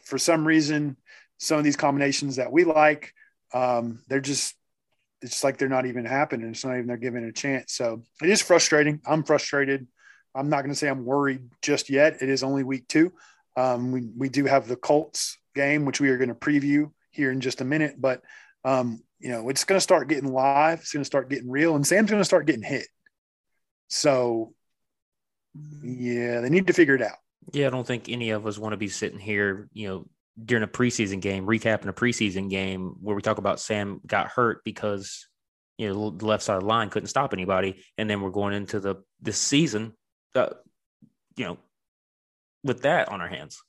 for 0.04 0.18
some 0.18 0.46
reason, 0.46 0.98
some 1.40 1.58
of 1.58 1.64
these 1.64 1.78
combinations 1.78 2.36
that 2.36 2.52
we 2.52 2.64
like, 2.64 3.14
um, 3.54 4.02
they're 4.08 4.20
just 4.20 4.56
it's 5.22 5.44
like 5.44 5.58
they're 5.58 5.70
not 5.70 5.86
even 5.86 6.06
happening. 6.06 6.50
It's 6.50 6.66
not 6.66 6.74
even 6.74 6.88
they're 6.88 6.98
giving 6.98 7.24
a 7.24 7.32
chance. 7.32 7.74
So 7.74 8.04
it 8.22 8.30
is 8.30 8.42
frustrating. 8.42 9.02
I'm 9.06 9.24
frustrated. 9.24 9.88
I'm 10.36 10.50
not 10.50 10.62
going 10.62 10.72
to 10.72 10.76
say 10.76 10.90
I'm 10.90 11.06
worried 11.06 11.50
just 11.62 11.90
yet. 11.90 12.22
It 12.22 12.30
is 12.30 12.44
only 12.44 12.64
week 12.64 12.88
two. 12.88 13.14
Um, 13.56 13.92
we 13.92 14.10
we 14.18 14.30
do 14.30 14.46
have 14.46 14.68
the 14.68 14.76
Colts 14.76 15.38
game, 15.54 15.86
which 15.86 16.00
we 16.00 16.10
are 16.10 16.18
going 16.18 16.30
to 16.30 16.36
preview 16.36 16.92
here 17.12 17.32
in 17.32 17.42
just 17.42 17.62
a 17.62 17.66
minute. 17.66 17.96
But 18.00 18.22
um, 18.66 19.02
you 19.20 19.30
know, 19.30 19.50
it's 19.50 19.64
going 19.64 19.78
to 19.78 19.84
start 19.84 20.08
getting 20.10 20.32
live. 20.32 20.80
It's 20.80 20.92
going 20.92 21.02
to 21.02 21.06
start 21.06 21.30
getting 21.30 21.50
real, 21.50 21.76
and 21.76 21.86
Sam's 21.86 22.10
going 22.10 22.22
to 22.22 22.26
start 22.26 22.46
getting 22.46 22.64
hit. 22.64 22.88
So, 23.88 24.54
yeah, 25.82 26.42
they 26.42 26.50
need 26.50 26.68
to 26.68 26.74
figure 26.74 26.96
it 26.96 27.02
out. 27.02 27.18
Yeah, 27.52 27.68
I 27.68 27.70
don't 27.70 27.86
think 27.86 28.10
any 28.10 28.32
of 28.32 28.48
us 28.48 28.58
want 28.58 28.74
to 28.74 28.78
be 28.78 28.88
sitting 28.88 29.20
here, 29.20 29.70
you 29.74 29.88
know, 29.88 30.06
during 30.44 30.64
a 30.64 30.68
preseason 30.68 31.22
game, 31.22 31.46
recapping 31.46 31.88
a 31.88 31.94
preseason 31.94 32.50
game 32.50 32.96
where 33.02 33.16
we 33.16 33.22
talk 33.22 33.38
about 33.38 33.60
Sam 33.60 34.02
got 34.06 34.28
hurt 34.28 34.64
because 34.64 35.28
you 35.78 35.88
know 35.88 36.10
the 36.12 36.26
left 36.26 36.44
side 36.44 36.56
of 36.56 36.62
the 36.62 36.68
line 36.68 36.90
couldn't 36.90 37.08
stop 37.08 37.34
anybody, 37.34 37.84
and 37.98 38.10
then 38.10 38.22
we're 38.22 38.32
going 38.32 38.54
into 38.54 38.80
the 38.80 38.96
this 39.22 39.38
season, 39.38 39.94
uh, 40.36 40.50
you 41.36 41.46
know, 41.46 41.58
with 42.64 42.82
that 42.84 43.10
on 43.10 43.22
our 43.22 43.28
hands. 43.28 43.62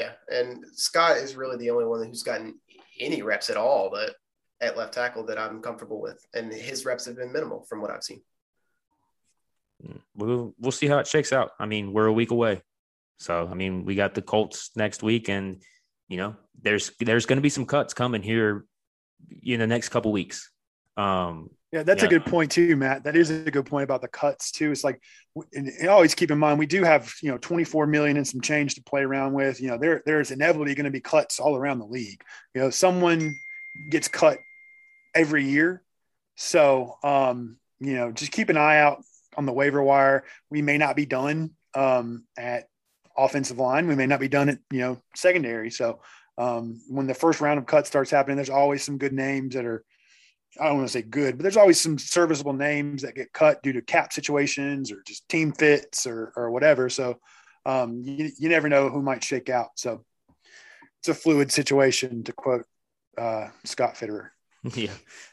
Yeah, 0.00 0.12
and 0.32 0.64
Scott 0.72 1.18
is 1.18 1.36
really 1.36 1.58
the 1.58 1.68
only 1.68 1.84
one 1.84 2.06
who's 2.06 2.22
gotten 2.22 2.58
any 2.98 3.20
reps 3.20 3.50
at 3.50 3.58
all 3.58 3.90
that 3.90 4.14
at 4.62 4.76
left 4.76 4.94
tackle 4.94 5.24
that 5.26 5.38
I'm 5.38 5.60
comfortable 5.60 6.00
with, 6.00 6.24
and 6.32 6.50
his 6.50 6.86
reps 6.86 7.04
have 7.04 7.16
been 7.16 7.32
minimal 7.32 7.66
from 7.68 7.82
what 7.82 7.90
I've 7.90 8.02
seen. 8.02 8.22
Mm, 9.86 10.00
we'll 10.16 10.54
we'll 10.58 10.72
see 10.72 10.86
how 10.86 10.98
it 10.98 11.06
shakes 11.06 11.34
out. 11.34 11.50
I 11.60 11.66
mean, 11.66 11.92
we're 11.92 12.06
a 12.06 12.12
week 12.12 12.30
away, 12.30 12.62
so 13.18 13.46
I 13.50 13.54
mean, 13.54 13.84
we 13.84 13.94
got 13.94 14.14
the 14.14 14.22
Colts 14.22 14.70
next 14.74 15.02
week, 15.02 15.28
and 15.28 15.62
you 16.08 16.16
know, 16.16 16.34
there's 16.62 16.92
there's 16.98 17.26
going 17.26 17.36
to 17.36 17.42
be 17.42 17.50
some 17.50 17.66
cuts 17.66 17.92
coming 17.92 18.22
here 18.22 18.64
in 19.42 19.60
the 19.60 19.66
next 19.66 19.90
couple 19.90 20.12
weeks. 20.12 20.50
Um, 20.96 21.50
yeah, 21.72 21.84
that's 21.84 22.02
yeah. 22.02 22.08
a 22.08 22.10
good 22.10 22.26
point 22.26 22.50
too, 22.50 22.74
Matt. 22.76 23.04
That 23.04 23.14
is 23.14 23.30
a 23.30 23.50
good 23.50 23.66
point 23.66 23.84
about 23.84 24.00
the 24.00 24.08
cuts 24.08 24.50
too. 24.50 24.72
It's 24.72 24.82
like, 24.82 25.00
and 25.52 25.88
always 25.88 26.14
keep 26.14 26.32
in 26.32 26.38
mind 26.38 26.58
we 26.58 26.66
do 26.66 26.82
have 26.82 27.14
you 27.22 27.30
know 27.30 27.38
24 27.38 27.86
million 27.86 28.16
and 28.16 28.26
some 28.26 28.40
change 28.40 28.74
to 28.74 28.82
play 28.82 29.02
around 29.02 29.34
with. 29.34 29.60
You 29.60 29.68
know, 29.68 29.78
there 29.78 30.02
there's 30.04 30.32
inevitably 30.32 30.74
going 30.74 30.84
to 30.84 30.90
be 30.90 31.00
cuts 31.00 31.38
all 31.38 31.56
around 31.56 31.78
the 31.78 31.86
league. 31.86 32.22
You 32.54 32.62
know, 32.62 32.70
someone 32.70 33.36
gets 33.88 34.08
cut 34.08 34.38
every 35.14 35.44
year, 35.44 35.82
so 36.36 36.96
um, 37.04 37.56
you 37.78 37.94
know, 37.94 38.10
just 38.10 38.32
keep 38.32 38.48
an 38.48 38.56
eye 38.56 38.78
out 38.78 39.04
on 39.36 39.46
the 39.46 39.52
waiver 39.52 39.82
wire. 39.82 40.24
We 40.50 40.62
may 40.62 40.76
not 40.76 40.96
be 40.96 41.06
done 41.06 41.52
um, 41.74 42.24
at 42.36 42.64
offensive 43.16 43.58
line. 43.58 43.86
We 43.86 43.94
may 43.94 44.06
not 44.06 44.18
be 44.18 44.28
done 44.28 44.48
at 44.48 44.58
you 44.72 44.80
know 44.80 45.02
secondary. 45.14 45.70
So 45.70 46.00
um, 46.36 46.80
when 46.88 47.06
the 47.06 47.14
first 47.14 47.40
round 47.40 47.60
of 47.60 47.66
cuts 47.66 47.88
starts 47.88 48.10
happening, 48.10 48.36
there's 48.36 48.50
always 48.50 48.82
some 48.82 48.98
good 48.98 49.12
names 49.12 49.54
that 49.54 49.64
are 49.64 49.84
I 50.58 50.66
don't 50.66 50.78
want 50.78 50.88
to 50.88 50.92
say 50.92 51.02
good, 51.02 51.36
but 51.36 51.42
there's 51.42 51.56
always 51.56 51.80
some 51.80 51.98
serviceable 51.98 52.52
names 52.52 53.02
that 53.02 53.14
get 53.14 53.32
cut 53.32 53.62
due 53.62 53.72
to 53.74 53.82
cap 53.82 54.12
situations 54.12 54.90
or 54.90 55.02
just 55.06 55.28
team 55.28 55.52
fits 55.52 56.06
or 56.06 56.32
or 56.36 56.50
whatever. 56.50 56.88
So 56.88 57.20
um, 57.66 58.02
you, 58.04 58.30
you 58.38 58.48
never 58.48 58.68
know 58.68 58.88
who 58.88 59.02
might 59.02 59.22
shake 59.22 59.48
out. 59.48 59.70
So 59.76 60.04
it's 61.00 61.08
a 61.08 61.14
fluid 61.14 61.52
situation, 61.52 62.24
to 62.24 62.32
quote 62.32 62.64
uh, 63.16 63.48
Scott 63.64 63.94
Fitterer. 63.94 64.30
Yeah, 64.74 64.92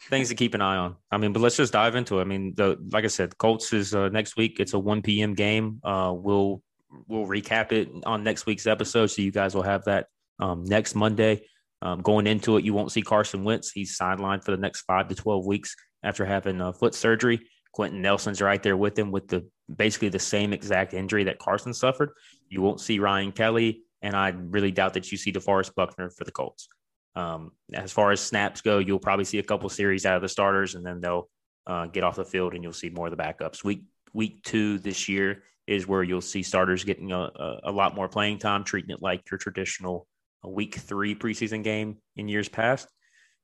things 0.10 0.30
to 0.30 0.36
keep 0.36 0.54
an 0.54 0.62
eye 0.62 0.78
on. 0.78 0.96
I 1.12 1.18
mean, 1.18 1.34
but 1.34 1.42
let's 1.42 1.58
just 1.58 1.74
dive 1.74 1.96
into 1.96 2.20
it. 2.20 2.22
I 2.22 2.24
mean, 2.24 2.54
the 2.56 2.78
like 2.94 3.04
I 3.04 3.08
said, 3.08 3.38
Colts 3.38 3.74
is 3.74 3.94
uh, 3.94 4.08
next 4.08 4.38
week. 4.38 4.62
It's 4.62 4.72
a 4.72 4.80
1 4.80 5.02
p.m. 5.02 5.34
game. 5.34 5.82
Uh, 5.84 6.14
we'll 6.16 6.62
we'll 7.10 7.26
recap 7.26 7.74
it 7.74 7.90
on 8.06 8.24
next 8.24 8.46
week's 8.46 8.66
episode, 8.66 9.08
so 9.08 9.22
you 9.22 9.32
guys 9.32 9.54
will 9.54 9.64
have 9.64 9.84
that 9.84 10.08
um, 10.40 10.64
next 10.64 10.96
Monday. 10.96 11.44
Um, 11.82 12.02
going 12.02 12.28
into 12.28 12.58
it, 12.58 12.66
you 12.66 12.74
won't 12.74 12.92
see 12.92 13.02
Carson 13.02 13.44
Wentz. 13.44 13.72
He's 13.72 13.98
sidelined 13.98 14.44
for 14.44 14.52
the 14.52 14.58
next 14.58 14.82
five 14.82 15.08
to 15.10 15.16
12 15.16 15.46
weeks 15.46 15.76
after 16.04 16.26
having 16.26 16.62
uh, 16.62 16.72
foot 16.72 16.96
surgery. 16.96 17.42
Quenton 17.74 18.02
Nelson's 18.02 18.42
right 18.42 18.62
there 18.64 18.78
with 18.78 18.98
him 18.98 19.12
with 19.12 19.28
the 19.28 19.48
basically 19.74 20.10
the 20.10 20.20
same 20.20 20.54
exact 20.54 20.94
injury 20.94 21.26
that 21.26 21.40
Carson 21.40 21.74
suffered. 21.74 22.12
You 22.50 22.62
won't 22.62 22.82
see 22.82 23.00
Ryan 23.00 23.32
Kelly, 23.32 23.84
and 24.02 24.16
I 24.16 24.30
really 24.30 24.72
doubt 24.72 24.94
that 24.96 25.12
you 25.12 25.18
see 25.18 25.32
DeForest 25.32 25.76
Buckner 25.76 26.10
for 26.10 26.24
the 26.24 26.32
Colts. 26.32 26.68
Um, 27.16 27.52
as 27.74 27.92
far 27.92 28.12
as 28.12 28.20
snaps 28.20 28.62
go, 28.62 28.80
you'll 28.80 29.00
probably 29.00 29.26
see 29.26 29.40
a 29.40 29.44
couple 29.44 29.70
series 29.70 30.06
out 30.06 30.16
of 30.16 30.22
the 30.22 30.30
starters, 30.30 30.76
and 30.76 30.86
then 30.86 31.02
they'll 31.02 31.30
uh, 31.68 31.88
get 31.88 32.04
off 32.04 32.16
the 32.16 32.26
field, 32.26 32.54
and 32.54 32.64
you'll 32.64 32.74
see 32.74 32.90
more 32.90 33.08
of 33.08 33.16
the 33.16 33.22
backups. 33.22 33.64
Week 33.64 33.84
week 34.14 34.42
two 34.44 34.80
this 34.80 35.08
year 35.08 35.44
is 35.68 35.88
where 35.88 36.02
you'll 36.02 36.22
see 36.22 36.42
starters 36.42 36.84
getting 36.84 37.12
a, 37.12 37.20
a, 37.20 37.60
a 37.66 37.72
lot 37.72 37.94
more 37.94 38.08
playing 38.08 38.40
time, 38.40 38.64
treating 38.64 38.90
it 38.90 39.02
like 39.02 39.30
your 39.30 39.38
traditional 39.38 40.08
a 40.44 40.50
week 40.50 40.76
three 40.76 41.16
preseason 41.16 41.64
game 41.64 41.98
in 42.16 42.28
years 42.28 42.50
past. 42.50 42.88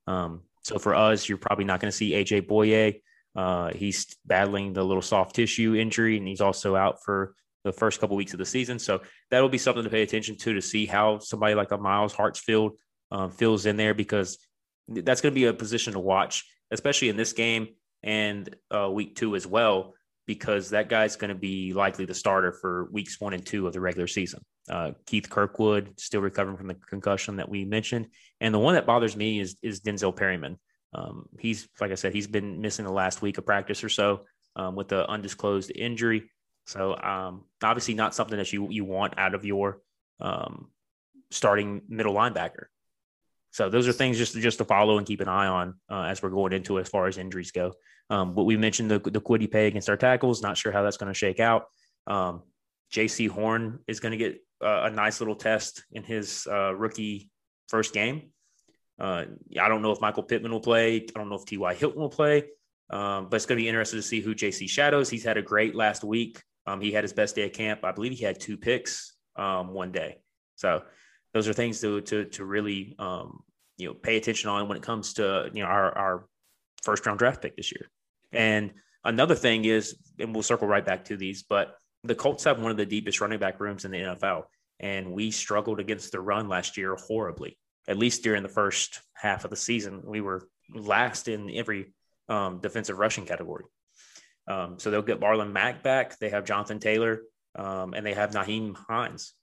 Um, 0.07 0.41
so 0.63 0.79
for 0.79 0.95
us, 0.95 1.27
you're 1.27 1.37
probably 1.37 1.65
not 1.65 1.79
going 1.79 1.91
to 1.91 1.95
see 1.97 2.11
AJ 2.11 2.47
Bouye. 2.47 3.01
Uh, 3.35 3.71
he's 3.73 4.15
battling 4.25 4.73
the 4.73 4.83
little 4.83 5.01
soft 5.01 5.35
tissue 5.35 5.75
injury, 5.75 6.17
and 6.17 6.27
he's 6.27 6.41
also 6.41 6.75
out 6.75 7.03
for 7.03 7.35
the 7.63 7.71
first 7.71 7.99
couple 7.99 8.15
weeks 8.15 8.33
of 8.33 8.39
the 8.39 8.45
season. 8.45 8.79
So 8.79 9.01
that'll 9.31 9.49
be 9.49 9.57
something 9.57 9.83
to 9.83 9.89
pay 9.89 10.03
attention 10.03 10.37
to 10.39 10.53
to 10.53 10.61
see 10.61 10.85
how 10.85 11.19
somebody 11.19 11.55
like 11.55 11.71
a 11.71 11.77
Myles 11.77 12.13
Hartsfield 12.13 12.71
um, 13.11 13.31
fills 13.31 13.65
in 13.65 13.77
there 13.77 13.93
because 13.93 14.37
that's 14.87 15.21
going 15.21 15.33
to 15.33 15.39
be 15.39 15.45
a 15.45 15.53
position 15.53 15.93
to 15.93 15.99
watch, 15.99 16.45
especially 16.71 17.09
in 17.09 17.17
this 17.17 17.33
game 17.33 17.69
and 18.03 18.53
uh, 18.69 18.89
week 18.91 19.15
two 19.15 19.35
as 19.35 19.47
well 19.47 19.93
because 20.25 20.69
that 20.69 20.89
guy's 20.89 21.15
going 21.15 21.29
to 21.29 21.35
be 21.35 21.73
likely 21.73 22.05
the 22.05 22.13
starter 22.13 22.51
for 22.51 22.89
weeks 22.91 23.19
one 23.19 23.33
and 23.33 23.45
two 23.45 23.67
of 23.67 23.73
the 23.73 23.81
regular 23.81 24.07
season. 24.07 24.41
Uh, 24.69 24.91
Keith 25.05 25.29
Kirkwood 25.29 25.99
still 25.99 26.21
recovering 26.21 26.57
from 26.57 26.67
the 26.67 26.75
concussion 26.75 27.37
that 27.37 27.49
we 27.49 27.65
mentioned, 27.65 28.07
and 28.39 28.53
the 28.53 28.59
one 28.59 28.75
that 28.75 28.85
bothers 28.85 29.15
me 29.15 29.39
is 29.39 29.57
is 29.61 29.81
Denzel 29.81 30.15
Perryman. 30.15 30.57
Um, 30.93 31.27
he's 31.39 31.67
like 31.81 31.91
I 31.91 31.95
said, 31.95 32.13
he's 32.13 32.27
been 32.27 32.61
missing 32.61 32.85
the 32.85 32.91
last 32.91 33.21
week 33.21 33.37
of 33.37 33.45
practice 33.45 33.83
or 33.83 33.89
so 33.89 34.21
um, 34.55 34.75
with 34.75 34.87
the 34.87 35.07
undisclosed 35.09 35.71
injury. 35.75 36.29
So 36.65 36.95
um, 36.95 37.43
obviously 37.61 37.93
not 37.93 38.15
something 38.15 38.37
that 38.37 38.53
you 38.53 38.69
you 38.69 38.85
want 38.85 39.15
out 39.17 39.35
of 39.35 39.43
your 39.43 39.79
um, 40.21 40.69
starting 41.31 41.81
middle 41.89 42.13
linebacker. 42.13 42.65
So 43.51 43.69
those 43.69 43.87
are 43.87 43.93
things 43.93 44.17
just 44.17 44.35
just 44.35 44.59
to 44.59 44.65
follow 44.65 44.97
and 44.97 45.05
keep 45.05 45.21
an 45.21 45.27
eye 45.27 45.47
on 45.47 45.75
uh, 45.89 46.03
as 46.03 46.23
we're 46.23 46.29
going 46.29 46.53
into 46.53 46.79
as 46.79 46.87
far 46.87 47.07
as 47.07 47.17
injuries 47.17 47.51
go. 47.51 47.73
Um, 48.09 48.35
but 48.35 48.43
we 48.43 48.57
mentioned 48.57 48.91
the 48.91 48.99
the 48.99 49.21
Kwity 49.21 49.49
Paye 49.49 49.67
against 49.67 49.89
our 49.89 49.97
tackles. 49.97 50.41
Not 50.41 50.57
sure 50.57 50.71
how 50.71 50.83
that's 50.83 50.97
going 50.97 51.11
to 51.11 51.17
shake 51.17 51.39
out. 51.39 51.65
Um, 52.07 52.43
Jaycee 52.93 53.29
Horn 53.29 53.79
is 53.87 53.99
going 53.99 54.11
to 54.11 54.17
get 54.17 54.39
uh, 54.61 54.83
a 54.83 54.89
nice 54.89 55.19
little 55.19 55.35
test 55.35 55.83
in 55.91 56.03
his 56.03 56.47
uh, 56.49 56.75
rookie 56.75 57.29
first 57.67 57.93
game. 57.93 58.31
Uh, 58.99 59.25
I 59.59 59.67
don't 59.67 59.81
know 59.81 59.91
if 59.91 60.01
Michael 60.01 60.23
Pittman 60.23 60.51
will 60.51 60.59
play. 60.59 60.97
I 60.97 61.19
don't 61.19 61.29
know 61.29 61.35
if 61.35 61.45
T.Y. 61.45 61.73
Hilton 61.73 61.99
will 61.99 62.09
play. 62.09 62.45
Um, 62.89 63.27
but 63.29 63.37
it's 63.37 63.45
going 63.45 63.57
to 63.57 63.63
be 63.63 63.67
interesting 63.67 63.99
to 63.99 64.03
see 64.03 64.21
who 64.21 64.35
Jaycee 64.35 64.69
shadows. 64.69 65.09
He's 65.09 65.23
had 65.23 65.37
a 65.37 65.41
great 65.41 65.73
last 65.73 66.03
week. 66.03 66.41
Um, 66.67 66.79
he 66.79 66.91
had 66.91 67.03
his 67.03 67.13
best 67.13 67.35
day 67.35 67.45
at 67.45 67.53
camp. 67.53 67.83
I 67.83 67.91
believe 67.91 68.11
he 68.13 68.23
had 68.23 68.39
two 68.39 68.57
picks 68.57 69.15
um, 69.35 69.73
one 69.73 69.91
day. 69.91 70.19
So 70.55 70.83
those 71.33 71.47
are 71.47 71.53
things 71.53 71.81
to 71.81 72.01
to 72.01 72.25
to 72.25 72.45
really 72.45 72.95
um, 72.99 73.43
you 73.77 73.87
know 73.87 73.93
pay 73.93 74.17
attention 74.17 74.49
on 74.49 74.67
when 74.67 74.77
it 74.77 74.83
comes 74.83 75.13
to 75.13 75.49
you 75.53 75.63
know 75.63 75.69
our 75.69 75.97
our 75.97 76.25
first 76.83 77.05
round 77.05 77.19
draft 77.19 77.41
pick 77.41 77.55
this 77.55 77.71
year. 77.71 77.89
And 78.31 78.73
another 79.03 79.35
thing 79.35 79.65
is, 79.65 79.95
and 80.19 80.33
we'll 80.33 80.43
circle 80.43 80.67
right 80.67 80.85
back 80.85 81.05
to 81.05 81.17
these, 81.17 81.43
but 81.43 81.75
the 82.03 82.15
Colts 82.15 82.43
have 82.43 82.61
one 82.61 82.71
of 82.71 82.77
the 82.77 82.85
deepest 82.85 83.21
running 83.21 83.39
back 83.39 83.59
rooms 83.59 83.85
in 83.85 83.91
the 83.91 83.99
NFL. 83.99 84.43
And 84.79 85.13
we 85.13 85.31
struggled 85.31 85.79
against 85.79 86.11
the 86.11 86.19
run 86.19 86.49
last 86.49 86.77
year 86.77 86.95
horribly, 86.95 87.57
at 87.87 87.97
least 87.97 88.23
during 88.23 88.43
the 88.43 88.49
first 88.49 89.01
half 89.13 89.45
of 89.45 89.49
the 89.49 89.55
season. 89.55 90.01
We 90.03 90.19
were 90.21 90.47
last 90.73 91.27
in 91.27 91.49
every 91.51 91.93
um, 92.27 92.59
defensive 92.59 92.97
rushing 92.97 93.25
category. 93.25 93.65
Um, 94.47 94.77
so 94.79 94.91
they'll 94.91 95.01
get 95.01 95.21
Marlon 95.21 95.51
Mack 95.51 95.83
back. 95.83 96.19
They 96.19 96.29
have 96.29 96.43
Jonathan 96.43 96.79
Taylor, 96.79 97.21
um, 97.55 97.93
and 97.93 98.05
they 98.05 98.13
have 98.13 98.31
Nyheim 98.31 98.75
Hines. 98.75 99.33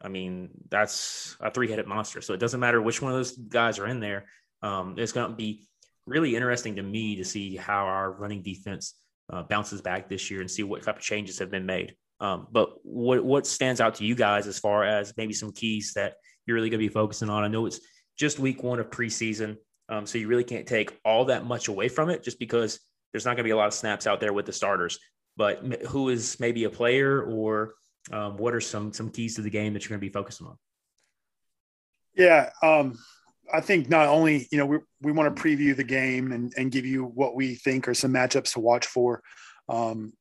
I 0.00 0.08
mean, 0.08 0.50
that's 0.68 1.36
a 1.40 1.50
three 1.50 1.70
headed 1.70 1.86
monster. 1.86 2.20
So 2.20 2.32
it 2.32 2.40
doesn't 2.40 2.60
matter 2.60 2.80
which 2.80 3.02
one 3.02 3.12
of 3.12 3.18
those 3.18 3.36
guys 3.36 3.78
are 3.78 3.86
in 3.86 4.00
there. 4.00 4.26
Um, 4.62 4.94
it's 4.98 5.12
going 5.12 5.30
to 5.30 5.36
be 5.36 5.67
really 6.08 6.34
interesting 6.34 6.76
to 6.76 6.82
me 6.82 7.16
to 7.16 7.24
see 7.24 7.56
how 7.56 7.84
our 7.84 8.12
running 8.12 8.42
defense 8.42 8.94
uh, 9.32 9.42
bounces 9.42 9.80
back 9.80 10.08
this 10.08 10.30
year 10.30 10.40
and 10.40 10.50
see 10.50 10.62
what 10.62 10.82
type 10.82 10.96
of 10.96 11.02
changes 11.02 11.38
have 11.38 11.50
been 11.50 11.66
made. 11.66 11.94
Um, 12.20 12.48
but 12.50 12.70
what 12.82 13.24
what 13.24 13.46
stands 13.46 13.80
out 13.80 13.94
to 13.96 14.04
you 14.04 14.14
guys 14.14 14.46
as 14.46 14.58
far 14.58 14.84
as 14.84 15.14
maybe 15.16 15.32
some 15.32 15.52
keys 15.52 15.92
that 15.94 16.14
you're 16.46 16.56
really 16.56 16.70
going 16.70 16.80
to 16.80 16.88
be 16.88 16.92
focusing 16.92 17.30
on? 17.30 17.44
I 17.44 17.48
know 17.48 17.66
it's 17.66 17.80
just 18.16 18.38
week 18.38 18.62
one 18.62 18.80
of 18.80 18.90
preseason, 18.90 19.56
um, 19.88 20.04
so 20.06 20.18
you 20.18 20.26
really 20.26 20.44
can't 20.44 20.66
take 20.66 20.98
all 21.04 21.26
that 21.26 21.46
much 21.46 21.68
away 21.68 21.88
from 21.88 22.10
it, 22.10 22.24
just 22.24 22.38
because 22.40 22.80
there's 23.12 23.24
not 23.24 23.32
going 23.32 23.44
to 23.44 23.44
be 23.44 23.50
a 23.50 23.56
lot 23.56 23.68
of 23.68 23.74
snaps 23.74 24.06
out 24.06 24.20
there 24.20 24.32
with 24.32 24.46
the 24.46 24.52
starters. 24.52 24.98
But 25.36 25.62
who 25.88 26.08
is 26.08 26.40
maybe 26.40 26.64
a 26.64 26.70
player, 26.70 27.22
or 27.22 27.74
um, 28.10 28.36
what 28.36 28.54
are 28.54 28.60
some 28.60 28.92
some 28.92 29.10
keys 29.10 29.36
to 29.36 29.42
the 29.42 29.50
game 29.50 29.72
that 29.74 29.84
you're 29.84 29.90
going 29.90 30.00
to 30.00 30.06
be 30.06 30.12
focusing 30.12 30.48
on? 30.48 30.56
Yeah, 32.16 32.50
um, 32.64 32.98
I 33.52 33.60
think 33.60 33.88
not 33.88 34.08
only 34.08 34.48
you 34.50 34.58
know 34.58 34.66
we 34.66 34.78
we 35.00 35.12
want 35.12 35.34
to 35.34 35.42
preview 35.42 35.76
the 35.76 35.84
game 35.84 36.32
and 36.32 36.52
and 36.56 36.72
give 36.72 36.86
you 36.86 37.04
what 37.04 37.34
we 37.34 37.54
think 37.54 37.88
are 37.88 37.94
some 37.94 38.12
matchups 38.12 38.52
to 38.54 38.60
watch 38.60 38.86
for. 38.86 39.22
Um, 39.68 40.12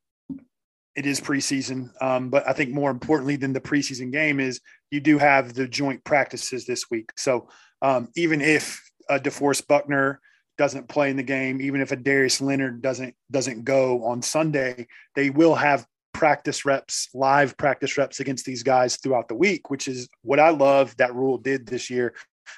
it 0.95 1.05
is 1.05 1.21
preseason. 1.21 1.89
Um, 2.01 2.29
but 2.29 2.47
I 2.49 2.53
think 2.53 2.71
more 2.71 2.89
importantly 2.89 3.35
than 3.35 3.53
the 3.53 3.61
preseason 3.61 4.11
game 4.11 4.39
is 4.39 4.59
you 4.89 4.99
do 4.99 5.19
have 5.19 5.53
the 5.53 5.67
joint 5.67 6.03
practices 6.03 6.65
this 6.65 6.89
week. 6.89 7.11
So 7.15 7.49
um, 7.83 8.09
even 8.15 8.41
if 8.41 8.81
a 9.07 9.19
DeForest 9.19 9.67
Buckner 9.67 10.19
doesn't 10.57 10.89
play 10.89 11.11
in 11.11 11.17
the 11.17 11.23
game, 11.23 11.61
even 11.61 11.81
if 11.81 11.91
a 11.91 11.95
Darius 11.95 12.41
Leonard 12.41 12.81
doesn't 12.81 13.15
doesn't 13.29 13.63
go 13.63 14.05
on 14.05 14.23
Sunday, 14.23 14.87
they 15.15 15.29
will 15.29 15.53
have 15.53 15.85
practice 16.13 16.65
reps, 16.65 17.09
live 17.13 17.55
practice 17.57 17.95
reps 17.95 18.19
against 18.19 18.43
these 18.43 18.63
guys 18.63 18.97
throughout 18.97 19.27
the 19.27 19.35
week, 19.35 19.69
which 19.69 19.87
is 19.87 20.09
what 20.23 20.39
I 20.39 20.49
love 20.49 20.97
that 20.97 21.13
Rhule 21.13 21.37
did 21.37 21.67
this 21.67 21.91
year. 21.91 22.15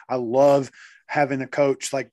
I 0.08 0.16
love 0.16 0.72
having 1.08 1.42
a 1.42 1.48
coach 1.48 1.94
like 1.94 2.10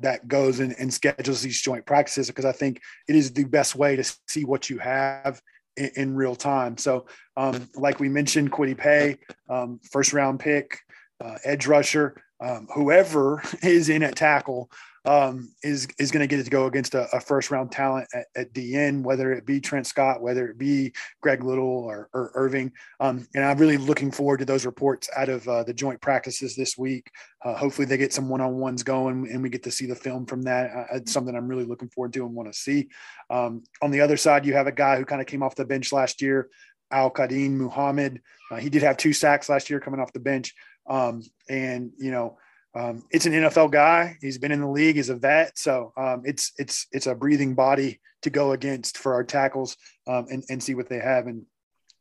that 0.00 0.28
goes 0.28 0.60
and, 0.60 0.74
and 0.78 0.92
schedules 0.92 1.42
these 1.42 1.60
joint 1.60 1.84
practices 1.84 2.28
because 2.28 2.44
I 2.44 2.52
think 2.52 2.80
it 3.08 3.16
is 3.16 3.32
the 3.32 3.44
best 3.44 3.74
way 3.74 3.96
to 3.96 4.04
see 4.28 4.44
what 4.44 4.70
you 4.70 4.78
have 4.78 5.40
in, 5.76 5.90
in 5.96 6.14
real 6.14 6.36
time. 6.36 6.76
So, 6.76 7.06
um, 7.36 7.68
like 7.74 8.00
we 8.00 8.08
mentioned, 8.08 8.52
Kwity 8.52 8.76
Paye, 8.76 9.18
um, 9.48 9.80
first 9.90 10.12
round 10.12 10.40
pick, 10.40 10.78
uh, 11.20 11.38
edge 11.44 11.66
rusher, 11.66 12.22
um, 12.40 12.68
whoever 12.74 13.42
is 13.62 13.88
in 13.88 14.02
at 14.02 14.16
tackle 14.16 14.70
um, 15.08 15.54
is 15.62 15.88
is 15.98 16.10
going 16.10 16.20
to 16.20 16.26
get 16.26 16.38
it 16.38 16.44
to 16.44 16.50
go 16.50 16.66
against 16.66 16.94
a, 16.94 17.08
a, 17.16 17.20
first 17.20 17.50
round 17.50 17.72
talent 17.72 18.06
at, 18.12 18.26
at, 18.36 18.52
DN, 18.52 19.02
whether 19.02 19.32
it 19.32 19.46
be 19.46 19.58
Trent 19.58 19.86
Scott, 19.86 20.20
whether 20.20 20.46
it 20.50 20.58
be 20.58 20.92
Greg 21.22 21.42
Little 21.42 21.64
or, 21.64 22.10
or 22.12 22.30
Erving. 22.36 22.72
Um, 23.00 23.26
and 23.34 23.42
I'm 23.42 23.56
really 23.56 23.78
looking 23.78 24.10
forward 24.10 24.36
to 24.40 24.44
those 24.44 24.66
reports 24.66 25.08
out 25.16 25.30
of 25.30 25.48
uh, 25.48 25.62
the 25.62 25.72
joint 25.72 26.02
practices 26.02 26.54
this 26.54 26.76
week. 26.76 27.10
Uh, 27.42 27.54
hopefully, 27.54 27.86
they 27.86 27.96
get 27.96 28.12
some 28.12 28.28
one 28.28 28.42
on 28.42 28.58
ones 28.58 28.82
going, 28.82 29.30
and 29.32 29.42
we 29.42 29.48
get 29.48 29.62
to 29.62 29.70
see 29.70 29.86
the 29.86 29.94
film 29.94 30.26
from 30.26 30.42
that. 30.42 30.70
Uh, 30.76 30.96
it's 30.96 31.12
something 31.12 31.34
I'm 31.34 31.48
really 31.48 31.64
looking 31.64 31.88
forward 31.88 32.12
to 32.12 32.26
and 32.26 32.34
want 32.34 32.52
to 32.52 32.58
see. 32.58 32.90
Um, 33.30 33.62
on 33.80 33.90
the 33.90 34.02
other 34.02 34.18
side, 34.18 34.44
you 34.44 34.52
have 34.52 34.66
a 34.66 34.72
guy 34.72 34.98
who 34.98 35.06
kind 35.06 35.22
of 35.22 35.26
came 35.26 35.42
off 35.42 35.54
the 35.54 35.64
bench 35.64 35.90
last 35.90 36.20
year, 36.20 36.50
Al-Quadin 36.90 37.52
Muhammad. 37.52 38.20
Uh, 38.50 38.56
he 38.56 38.68
did 38.68 38.82
have 38.82 38.98
two 38.98 39.14
sacks 39.14 39.48
last 39.48 39.70
year 39.70 39.80
coming 39.80 40.00
off 40.00 40.12
the 40.12 40.20
bench. 40.20 40.54
Um, 40.86 41.22
and, 41.48 41.92
you 41.98 42.10
know, 42.10 42.36
um, 42.74 43.04
it's 43.10 43.26
an 43.26 43.32
NFL 43.32 43.70
guy. 43.70 44.16
He's 44.20 44.38
been 44.38 44.52
in 44.52 44.60
the 44.60 44.68
league. 44.68 44.96
He's 44.96 45.08
a 45.08 45.16
vet, 45.16 45.58
so 45.58 45.92
um, 45.96 46.22
it's 46.24 46.52
it's 46.58 46.86
it's 46.92 47.06
a 47.06 47.14
breathing 47.14 47.54
body 47.54 48.00
to 48.22 48.30
go 48.30 48.52
against 48.52 48.98
for 48.98 49.14
our 49.14 49.24
tackles 49.24 49.76
um, 50.06 50.26
and 50.30 50.44
and 50.48 50.62
see 50.62 50.74
what 50.74 50.88
they 50.88 50.98
have. 50.98 51.26
And 51.26 51.46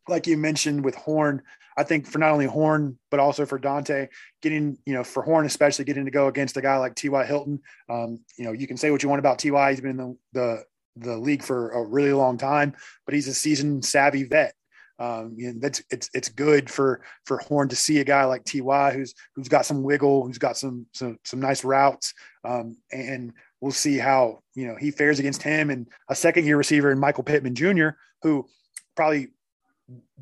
like 0.07 0.27
you 0.27 0.37
mentioned 0.37 0.83
with 0.83 0.95
Horn, 0.95 1.41
I 1.77 1.83
think 1.83 2.05
for 2.05 2.17
not 2.19 2.31
only 2.31 2.45
Horn 2.45 2.99
but 3.09 3.19
also 3.19 3.45
for 3.45 3.59
Donte, 3.59 4.09
getting 4.41 4.77
you 4.85 4.93
know 4.93 5.03
for 5.03 5.23
Horn 5.23 5.45
especially 5.45 5.85
getting 5.85 6.05
to 6.05 6.11
go 6.11 6.27
against 6.27 6.57
a 6.57 6.61
guy 6.61 6.77
like 6.77 6.95
T.Y. 6.95 7.25
Hilton. 7.25 7.61
Um, 7.89 8.19
you 8.37 8.45
know 8.45 8.51
you 8.51 8.67
can 8.67 8.77
say 8.77 8.91
what 8.91 9.03
you 9.03 9.09
want 9.09 9.19
about 9.19 9.39
T.Y. 9.39 9.71
He's 9.71 9.81
been 9.81 9.91
in 9.91 9.97
the 9.97 10.17
the 10.33 10.63
the 10.97 11.17
league 11.17 11.43
for 11.43 11.69
a 11.71 11.83
really 11.83 12.13
long 12.13 12.37
time, 12.37 12.75
but 13.05 13.13
he's 13.13 13.27
a 13.27 13.33
seasoned, 13.33 13.85
savvy 13.85 14.23
vet. 14.23 14.53
Um, 14.99 15.33
you 15.37 15.53
know, 15.53 15.59
that's 15.59 15.81
it's 15.91 16.09
it's 16.13 16.29
good 16.29 16.69
for 16.69 17.01
for 17.25 17.37
Horn 17.37 17.69
to 17.69 17.75
see 17.75 17.99
a 17.99 18.03
guy 18.03 18.25
like 18.25 18.45
Ty 18.45 18.91
who's 18.91 19.13
who's 19.35 19.47
got 19.47 19.65
some 19.65 19.83
wiggle, 19.83 20.25
who's 20.25 20.37
got 20.37 20.57
some 20.57 20.87
some 20.93 21.19
some 21.23 21.39
nice 21.39 21.63
routes, 21.63 22.13
um, 22.43 22.77
and 22.91 23.33
we'll 23.61 23.71
see 23.71 23.97
how 23.97 24.39
you 24.55 24.67
know 24.67 24.75
he 24.75 24.91
fares 24.91 25.19
against 25.19 25.43
him 25.43 25.69
and 25.69 25.87
a 26.09 26.15
second 26.15 26.45
year 26.45 26.57
receiver 26.57 26.91
in 26.91 26.99
Michael 26.99 27.23
Pittman 27.23 27.55
Jr. 27.55 27.89
who 28.23 28.47
probably 28.95 29.27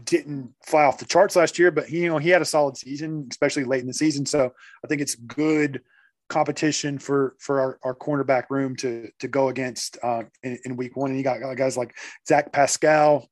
didn't 0.03 0.53
fly 0.63 0.83
off 0.83 0.99
the 0.99 1.05
charts 1.05 1.35
last 1.35 1.57
year, 1.57 1.71
but 1.71 1.87
he 1.87 2.01
you 2.01 2.09
know 2.09 2.17
he 2.17 2.29
had 2.29 2.41
a 2.41 2.45
solid 2.45 2.77
season, 2.77 3.27
especially 3.31 3.63
late 3.63 3.81
in 3.81 3.87
the 3.87 3.93
season. 3.93 4.25
So 4.25 4.53
I 4.83 4.87
think 4.87 5.01
it's 5.01 5.15
good 5.15 5.81
competition 6.27 6.97
for 6.97 7.35
for 7.39 7.59
our, 7.59 7.79
our 7.83 7.95
cornerback 7.95 8.45
room 8.49 8.75
to 8.77 9.09
to 9.19 9.27
go 9.27 9.49
against 9.49 9.97
uh, 10.03 10.23
in, 10.43 10.57
in, 10.65 10.75
week 10.75 10.95
one. 10.95 11.11
And 11.11 11.17
you 11.17 11.23
got 11.23 11.39
guys 11.55 11.77
like 11.77 11.95
Zach 12.27 12.51
Pascal, 12.51 13.29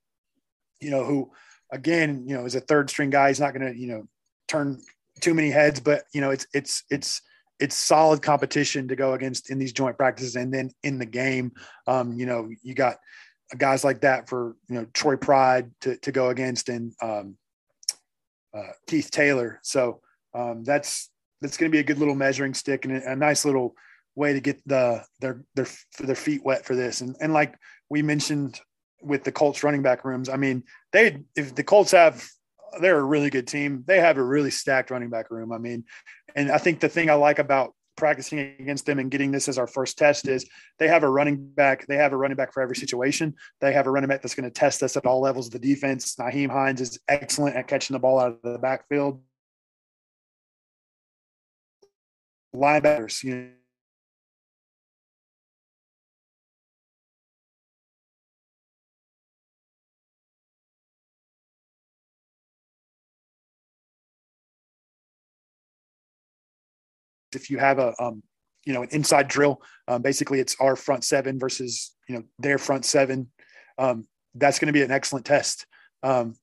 you 0.83 0.91
know, 0.91 1.03
who 1.03 1.31
again, 1.71 2.25
you 2.27 2.35
know, 2.35 2.45
is 2.45 2.55
a 2.55 2.59
third 2.59 2.89
string 2.89 3.09
guy. 3.09 3.29
He's 3.29 3.39
not 3.39 3.53
going 3.53 3.73
to, 3.73 3.79
you 3.79 3.87
know, 3.87 4.07
turn 4.47 4.79
too 5.21 5.33
many 5.33 5.49
heads, 5.49 5.79
but 5.79 6.03
you 6.13 6.21
know, 6.21 6.31
it's, 6.31 6.45
it's, 6.53 6.83
it's, 6.89 7.21
it's 7.59 7.75
solid 7.75 8.21
competition 8.21 8.87
to 8.87 8.95
go 8.95 9.13
against 9.13 9.49
in 9.49 9.57
these 9.57 9.73
joint 9.73 9.97
practices. 9.97 10.35
And 10.35 10.53
then 10.53 10.71
in 10.83 10.99
the 10.99 11.05
game, 11.05 11.51
um, 11.87 12.13
you 12.13 12.25
know, 12.25 12.49
you 12.61 12.73
got 12.73 12.97
guys 13.57 13.83
like 13.83 14.01
that 14.01 14.27
for, 14.27 14.55
you 14.69 14.75
know, 14.75 14.85
Troy 14.93 15.15
Pride 15.15 15.71
to, 15.81 15.97
to 15.97 16.11
go 16.11 16.29
against 16.29 16.69
and 16.69 16.93
um, 17.01 17.37
uh, 18.55 18.73
Keith 18.87 19.09
Taylor. 19.11 19.59
So 19.63 20.01
um, 20.33 20.63
that's, 20.63 21.09
that's 21.41 21.57
going 21.57 21.71
to 21.71 21.75
be 21.75 21.79
a 21.79 21.83
good 21.83 21.99
little 21.99 22.15
measuring 22.15 22.53
stick 22.53 22.85
and 22.85 22.97
a, 22.97 23.11
a 23.11 23.15
nice 23.15 23.45
little 23.45 23.75
way 24.15 24.33
to 24.33 24.41
get 24.41 24.61
the, 24.67 25.03
their, 25.21 25.43
their, 25.55 25.67
their 25.99 26.15
feet 26.15 26.43
wet 26.43 26.65
for 26.65 26.75
this. 26.75 27.01
And, 27.01 27.15
and 27.21 27.33
like 27.33 27.55
we 27.89 28.01
mentioned 28.01 28.59
with 29.03 29.23
the 29.23 29.31
Colts 29.31 29.63
running 29.63 29.81
back 29.81 30.05
rooms. 30.05 30.29
I 30.29 30.37
mean, 30.37 30.63
they 30.91 31.19
if 31.35 31.55
the 31.55 31.63
Colts 31.63 31.91
have 31.91 32.25
they're 32.79 32.99
a 32.99 33.03
really 33.03 33.29
good 33.29 33.47
team. 33.47 33.83
They 33.85 33.99
have 33.99 34.17
a 34.17 34.23
really 34.23 34.51
stacked 34.51 34.91
running 34.91 35.09
back 35.09 35.29
room. 35.29 35.51
I 35.51 35.57
mean, 35.57 35.85
and 36.35 36.51
I 36.51 36.57
think 36.57 36.79
the 36.79 36.89
thing 36.89 37.09
I 37.09 37.13
like 37.13 37.39
about 37.39 37.73
practicing 37.95 38.39
against 38.39 38.85
them 38.85 38.99
and 38.99 39.11
getting 39.11 39.31
this 39.31 39.47
as 39.47 39.57
our 39.57 39.67
first 39.67 39.97
test 39.97 40.27
is 40.27 40.49
they 40.79 40.87
have 40.87 41.03
a 41.03 41.09
running 41.09 41.47
back. 41.53 41.85
They 41.85 41.97
have 41.97 42.13
a 42.13 42.17
running 42.17 42.37
back 42.37 42.53
for 42.53 42.61
every 42.61 42.75
situation. 42.75 43.35
They 43.61 43.73
have 43.73 43.85
a 43.85 43.91
running 43.91 44.07
back 44.07 44.21
that's 44.21 44.35
going 44.35 44.49
to 44.49 44.51
test 44.51 44.81
us 44.81 44.97
at 44.97 45.05
all 45.05 45.21
levels 45.21 45.47
of 45.47 45.53
the 45.53 45.59
defense. 45.59 46.15
Nyheim 46.15 46.49
Hines 46.49 46.81
is 46.81 46.99
excellent 47.07 47.55
at 47.55 47.67
catching 47.67 47.93
the 47.93 47.99
ball 47.99 48.19
out 48.19 48.39
of 48.43 48.53
the 48.53 48.57
backfield. 48.57 49.21
Linebackers, 52.55 53.23
you 53.23 53.35
know, 53.35 53.49
if 67.35 67.49
you 67.49 67.57
have 67.57 67.79
a 67.79 67.93
um, 68.01 68.23
you 68.65 68.73
know 68.73 68.83
an 68.83 68.89
inside 68.91 69.27
drill 69.27 69.61
um, 69.87 70.01
basically 70.01 70.39
it's 70.39 70.55
our 70.59 70.75
front 70.75 71.03
seven 71.03 71.39
versus 71.39 71.95
you 72.07 72.15
know 72.15 72.23
their 72.39 72.57
front 72.57 72.85
seven 72.85 73.29
um, 73.77 74.07
that's 74.35 74.59
going 74.59 74.67
to 74.67 74.73
be 74.73 74.81
an 74.81 74.91
excellent 74.91 75.25
test 75.25 75.65
um, 76.03 76.35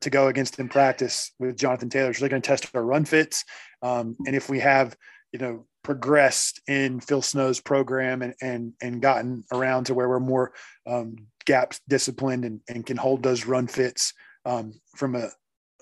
to 0.00 0.10
go 0.10 0.28
against 0.28 0.58
in 0.58 0.68
practice 0.68 1.32
with 1.38 1.56
jonathan 1.56 1.90
taylor. 1.90 2.12
So 2.12 2.20
they're 2.20 2.28
going 2.28 2.42
to 2.42 2.48
test 2.48 2.70
our 2.74 2.82
run 2.82 3.04
fits 3.04 3.44
um, 3.82 4.16
and 4.26 4.34
if 4.34 4.48
we 4.48 4.60
have 4.60 4.96
you 5.32 5.38
know 5.38 5.66
progressed 5.82 6.60
in 6.66 6.98
phil 7.00 7.22
snow's 7.22 7.60
program 7.60 8.22
and 8.22 8.34
and 8.40 8.72
and 8.82 9.00
gotten 9.00 9.44
around 9.52 9.84
to 9.84 9.94
where 9.94 10.08
we're 10.08 10.20
more 10.20 10.52
um, 10.86 11.16
gap 11.46 11.74
disciplined 11.88 12.44
and, 12.44 12.60
and 12.68 12.84
can 12.84 12.96
hold 12.96 13.22
those 13.22 13.46
run 13.46 13.66
fits 13.66 14.12
um, 14.44 14.74
from 14.96 15.14
a, 15.14 15.28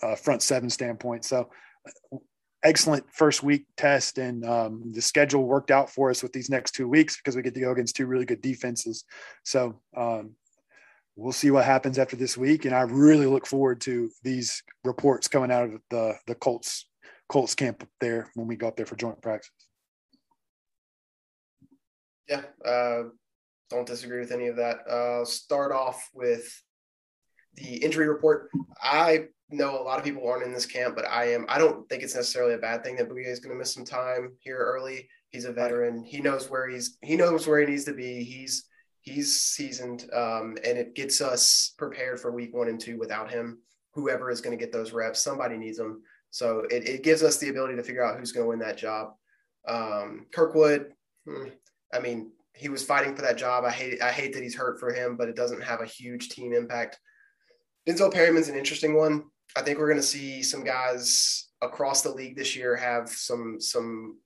a 0.02 0.16
front 0.16 0.42
seven 0.42 0.70
standpoint. 0.70 1.24
So 1.24 1.50
excellent 2.64 3.04
first 3.12 3.42
week 3.42 3.66
test, 3.76 4.18
and 4.18 4.44
um, 4.44 4.90
the 4.92 5.02
schedule 5.02 5.44
worked 5.44 5.70
out 5.70 5.90
for 5.90 6.10
us 6.10 6.22
with 6.22 6.32
these 6.32 6.50
next 6.50 6.72
two 6.72 6.88
weeks 6.88 7.16
because 7.16 7.36
we 7.36 7.42
get 7.42 7.54
to 7.54 7.60
go 7.60 7.72
against 7.72 7.94
two 7.94 8.06
really 8.06 8.24
good 8.24 8.40
defenses. 8.40 9.04
So 9.44 9.80
um, 9.96 10.34
we'll 11.14 11.32
see 11.32 11.50
what 11.50 11.64
happens 11.64 11.98
after 11.98 12.16
this 12.16 12.36
week, 12.36 12.64
and 12.64 12.74
I 12.74 12.82
really 12.82 13.26
look 13.26 13.46
forward 13.46 13.80
to 13.82 14.10
these 14.22 14.62
reports 14.82 15.28
coming 15.28 15.52
out 15.52 15.64
of 15.64 15.80
the 15.90 16.14
the 16.26 16.34
Colts 16.34 16.88
Colts 17.28 17.54
camp 17.54 17.86
there 18.00 18.30
when 18.34 18.48
we 18.48 18.56
go 18.56 18.68
up 18.68 18.76
there 18.76 18.86
for 18.86 18.96
joint 18.96 19.20
practice. 19.22 19.50
Yeah, 22.28 22.42
uh, 22.64 23.04
don't 23.68 23.86
disagree 23.86 24.20
with 24.20 24.32
any 24.32 24.46
of 24.46 24.56
that. 24.56 24.86
Uh, 24.88 25.24
start 25.26 25.72
off 25.72 26.08
with 26.14 26.62
the 27.54 27.76
injury 27.76 28.08
report. 28.08 28.50
I 28.82 29.28
know 29.50 29.80
a 29.80 29.82
lot 29.82 29.98
of 29.98 30.04
people 30.04 30.26
aren't 30.28 30.44
in 30.44 30.52
this 30.52 30.66
camp, 30.66 30.96
but 30.96 31.06
I 31.08 31.32
am. 31.32 31.46
I 31.48 31.58
don't 31.58 31.88
think 31.88 32.02
it's 32.02 32.14
necessarily 32.14 32.54
a 32.54 32.58
bad 32.58 32.82
thing 32.82 32.96
that 32.96 33.08
Bouye 33.08 33.26
is 33.26 33.40
going 33.40 33.54
to 33.54 33.58
miss 33.58 33.74
some 33.74 33.84
time 33.84 34.32
here 34.40 34.58
early. 34.58 35.08
He's 35.30 35.44
a 35.44 35.52
veteran. 35.52 36.04
He 36.04 36.20
knows 36.20 36.50
where 36.50 36.68
he's. 36.68 36.96
He 37.02 37.16
knows 37.16 37.46
where 37.46 37.60
he 37.60 37.66
needs 37.66 37.84
to 37.84 37.92
be. 37.92 38.24
He's 38.24 38.64
he's 39.00 39.40
seasoned, 39.40 40.06
um, 40.14 40.56
and 40.64 40.78
it 40.78 40.94
gets 40.94 41.20
us 41.20 41.74
prepared 41.76 42.20
for 42.20 42.32
week 42.32 42.54
one 42.54 42.68
and 42.68 42.80
two 42.80 42.98
without 42.98 43.30
him. 43.30 43.58
Whoever 43.92 44.30
is 44.30 44.40
going 44.40 44.56
to 44.56 44.62
get 44.62 44.72
those 44.72 44.92
reps, 44.92 45.22
somebody 45.22 45.56
needs 45.56 45.78
them. 45.78 46.02
So 46.30 46.60
it, 46.70 46.88
it 46.88 47.02
gives 47.04 47.22
us 47.22 47.38
the 47.38 47.50
ability 47.50 47.76
to 47.76 47.82
figure 47.82 48.04
out 48.04 48.18
who's 48.18 48.32
going 48.32 48.44
to 48.44 48.48
win 48.48 48.58
that 48.58 48.76
job. 48.76 49.12
Um, 49.68 50.26
Kirkwood, 50.32 50.92
hmm, 51.26 51.48
I 51.92 52.00
mean, 52.00 52.32
he 52.54 52.68
was 52.68 52.84
fighting 52.84 53.14
for 53.14 53.22
that 53.22 53.38
job. 53.38 53.64
I 53.64 53.70
hate 53.70 54.02
I 54.02 54.10
hate 54.10 54.32
that 54.34 54.42
he's 54.42 54.56
hurt 54.56 54.80
for 54.80 54.92
him, 54.92 55.16
but 55.16 55.28
it 55.28 55.36
doesn't 55.36 55.62
have 55.62 55.80
a 55.80 55.86
huge 55.86 56.30
team 56.30 56.52
impact. 56.52 56.98
Denzel 57.86 58.12
Perryman's 58.12 58.48
an 58.48 58.56
interesting 58.56 58.96
one. 58.96 59.24
I 59.56 59.62
think 59.62 59.78
we're 59.78 59.88
going 59.88 60.00
to 60.00 60.06
see 60.06 60.42
some 60.42 60.64
guys 60.64 61.48
across 61.62 62.02
the 62.02 62.10
league 62.10 62.36
this 62.36 62.56
year 62.56 62.76
have 62.76 63.08
some 63.08 63.60
some 63.60 64.18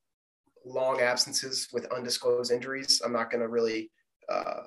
long 0.64 1.00
absences 1.00 1.68
with 1.72 1.92
undisclosed 1.92 2.52
injuries. 2.52 3.00
I'm 3.04 3.12
not 3.12 3.30
going 3.30 3.42
to 3.42 3.48
really 3.48 3.90
uh, 4.28 4.64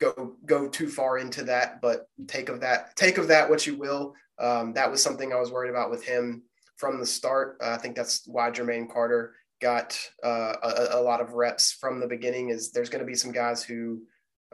go 0.00 0.36
go 0.46 0.68
too 0.68 0.88
far 0.88 1.18
into 1.18 1.44
that, 1.44 1.80
but 1.80 2.08
take 2.26 2.48
of 2.48 2.60
that 2.60 2.94
take 2.96 3.18
of 3.18 3.28
that 3.28 3.48
what 3.48 3.66
you 3.66 3.76
will. 3.76 4.14
Um, 4.38 4.72
that 4.74 4.90
was 4.90 5.02
something 5.02 5.32
I 5.32 5.40
was 5.40 5.52
worried 5.52 5.70
about 5.70 5.90
with 5.90 6.04
him 6.04 6.42
from 6.76 6.98
the 6.98 7.06
start. 7.06 7.58
Uh, 7.62 7.70
I 7.70 7.76
think 7.76 7.94
that's 7.94 8.26
why 8.26 8.50
Jermaine 8.50 8.92
Carter 8.92 9.34
got 9.60 9.98
uh, 10.24 10.54
a, 10.62 10.98
a, 10.98 11.00
lot 11.00 11.20
of 11.20 11.34
reps 11.34 11.72
from 11.72 12.00
the 12.00 12.06
beginning. 12.06 12.48
Is 12.48 12.72
there's 12.72 12.90
going 12.90 13.00
to 13.00 13.06
be 13.06 13.14
some 13.14 13.32
guys 13.32 13.62
who 13.62 14.02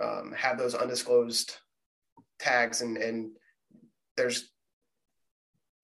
um, 0.01 0.35
have 0.37 0.59
those 0.59 0.75
undisclosed 0.75 1.57
tags, 2.39 2.83
and 2.83 2.97
and 2.99 3.31
there's 4.17 4.51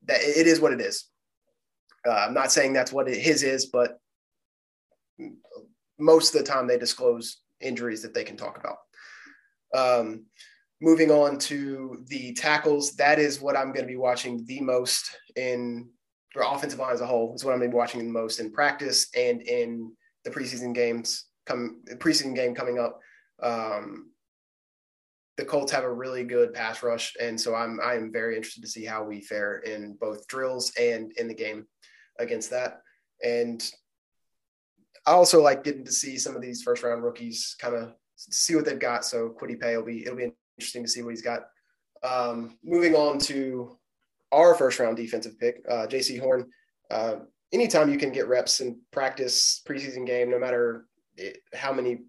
that 0.06 0.20
it 0.20 0.46
is 0.46 0.60
what 0.60 0.72
it 0.72 0.80
is. 0.80 1.04
Uh, 2.06 2.12
I'm 2.12 2.34
not 2.34 2.52
saying 2.52 2.72
that's 2.72 2.92
what 2.92 3.08
it, 3.08 3.18
his 3.18 3.42
is, 3.42 3.66
but 3.66 3.98
most 5.98 6.34
of 6.34 6.40
the 6.40 6.46
time 6.46 6.66
they 6.66 6.78
disclose 6.78 7.38
injuries 7.60 8.02
that 8.02 8.14
they 8.14 8.24
can 8.24 8.36
talk 8.36 8.58
about. 8.58 8.76
Um, 9.74 10.26
moving 10.80 11.10
on 11.10 11.38
to 11.38 12.04
the 12.08 12.34
tackles, 12.34 12.92
that 12.96 13.18
is 13.18 13.40
what 13.40 13.56
I'm 13.56 13.72
going 13.72 13.86
to 13.86 13.92
be 13.92 13.96
watching 13.96 14.44
the 14.46 14.60
most 14.60 15.16
in 15.36 15.88
or 16.36 16.42
offensive 16.42 16.78
line 16.78 16.92
as 16.92 17.00
a 17.00 17.06
whole 17.06 17.34
is 17.34 17.44
what 17.44 17.52
I'm 17.52 17.58
going 17.58 17.70
to 17.70 17.74
be 17.74 17.78
watching 17.78 18.00
the 18.00 18.12
most 18.12 18.40
in 18.40 18.52
practice 18.52 19.08
and 19.16 19.40
in 19.40 19.92
the 20.24 20.30
preseason 20.30 20.74
games 20.74 21.24
come 21.46 21.82
preseason 21.94 22.34
game 22.34 22.54
coming 22.54 22.78
up. 22.78 23.00
Um, 23.42 24.10
the 25.36 25.44
Colts 25.44 25.72
have 25.72 25.84
a 25.84 25.92
really 25.92 26.24
good 26.24 26.54
pass 26.54 26.82
rush, 26.82 27.14
and 27.20 27.40
so 27.40 27.54
I'm 27.54 27.78
I 27.82 27.94
am 27.94 28.10
very 28.10 28.36
interested 28.36 28.62
to 28.62 28.68
see 28.68 28.84
how 28.84 29.04
we 29.04 29.20
fare 29.20 29.58
in 29.58 29.96
both 30.00 30.26
drills 30.28 30.72
and 30.78 31.12
in 31.12 31.28
the 31.28 31.34
game 31.34 31.66
against 32.18 32.50
that. 32.50 32.80
And 33.22 33.62
I 35.06 35.12
also 35.12 35.42
like 35.42 35.62
getting 35.62 35.84
to 35.84 35.92
see 35.92 36.18
some 36.18 36.34
of 36.34 36.42
these 36.42 36.62
first 36.62 36.82
round 36.82 37.04
rookies 37.04 37.54
kind 37.58 37.74
of 37.74 37.92
see 38.16 38.54
what 38.54 38.64
they've 38.64 38.78
got. 38.78 39.04
So 39.04 39.34
Kwity 39.40 39.60
Paye 39.60 39.76
will 39.76 39.84
be 39.84 40.02
it'll 40.02 40.16
be 40.16 40.32
interesting 40.58 40.82
to 40.82 40.88
see 40.88 41.02
what 41.02 41.10
he's 41.10 41.22
got. 41.22 41.48
Um, 42.02 42.58
moving 42.64 42.94
on 42.94 43.18
to 43.20 43.78
our 44.32 44.54
first 44.54 44.78
round 44.78 44.96
defensive 44.96 45.38
pick, 45.38 45.62
uh, 45.68 45.86
Jaycee 45.86 46.20
Horn. 46.20 46.50
Uh, 46.90 47.16
anytime 47.52 47.90
you 47.90 47.98
can 47.98 48.12
get 48.12 48.28
reps 48.28 48.60
in 48.60 48.80
practice 48.90 49.62
preseason 49.66 50.06
game, 50.06 50.30
no 50.30 50.38
matter 50.38 50.86
it, 51.16 51.38
how 51.54 51.72
many 51.72 52.00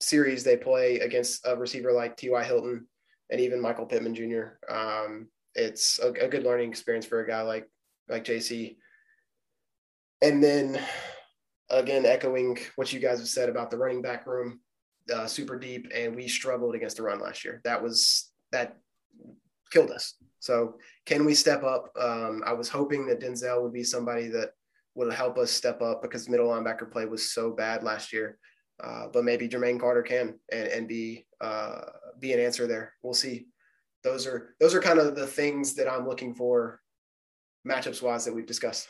series 0.00 0.44
they 0.44 0.56
play 0.56 1.00
against 1.00 1.46
a 1.46 1.56
receiver 1.56 1.92
like 1.92 2.16
T.Y. 2.16 2.44
Hilton 2.44 2.86
and 3.30 3.40
even 3.40 3.60
Michael 3.60 3.86
Pittman 3.86 4.14
Jr., 4.14 4.72
um, 4.72 5.28
it's 5.54 5.98
a, 5.98 6.08
a, 6.12 6.28
good 6.28 6.44
learning 6.44 6.70
experience 6.70 7.04
for 7.04 7.20
a 7.20 7.26
guy 7.26 7.42
like 7.42 7.68
like 8.08 8.24
Jaycee. 8.24 8.76
And 10.22 10.42
then 10.42 10.80
again, 11.70 12.06
echoing 12.06 12.58
what 12.76 12.92
you 12.92 13.00
guys 13.00 13.18
have 13.18 13.28
said 13.28 13.48
about 13.48 13.70
the 13.70 13.76
running 13.76 14.02
back 14.02 14.26
room, 14.26 14.60
uh, 15.12 15.26
super 15.26 15.58
deep, 15.58 15.90
and 15.94 16.14
we 16.14 16.28
struggled 16.28 16.74
against 16.74 16.96
the 16.96 17.02
run 17.02 17.20
last 17.20 17.44
year. 17.44 17.60
That 17.64 17.82
was 17.82 18.30
that 18.52 18.76
killed 19.70 19.90
us. 19.90 20.14
So 20.38 20.76
can 21.06 21.24
we 21.24 21.34
step 21.34 21.64
up? 21.64 21.90
Um, 21.98 22.42
I 22.46 22.52
was 22.52 22.68
hoping 22.68 23.06
that 23.06 23.20
Denzel 23.20 23.62
would 23.62 23.72
be 23.72 23.84
somebody 23.84 24.28
that 24.28 24.52
would 24.94 25.12
help 25.12 25.38
us 25.38 25.50
step 25.50 25.82
up 25.82 26.02
because 26.02 26.28
middle 26.28 26.48
linebacker 26.48 26.90
play 26.90 27.04
was 27.04 27.32
so 27.32 27.50
bad 27.50 27.82
last 27.82 28.12
year. 28.12 28.38
Uh, 28.82 29.08
but 29.12 29.24
maybe 29.24 29.48
Jermaine 29.48 29.80
Carter 29.80 30.02
can 30.02 30.38
and, 30.52 30.68
and 30.68 30.88
be 30.88 31.26
uh, 31.40 31.80
be 32.20 32.32
an 32.32 32.40
answer 32.40 32.66
there. 32.66 32.94
We'll 33.02 33.14
see. 33.14 33.48
Those 34.04 34.26
are 34.26 34.54
those 34.60 34.74
are 34.74 34.80
kind 34.80 34.98
of 34.98 35.16
the 35.16 35.26
things 35.26 35.74
that 35.74 35.90
I'm 35.90 36.06
looking 36.06 36.34
for 36.34 36.80
matchups 37.66 38.02
wise 38.02 38.24
that 38.24 38.34
we've 38.34 38.46
discussed. 38.46 38.88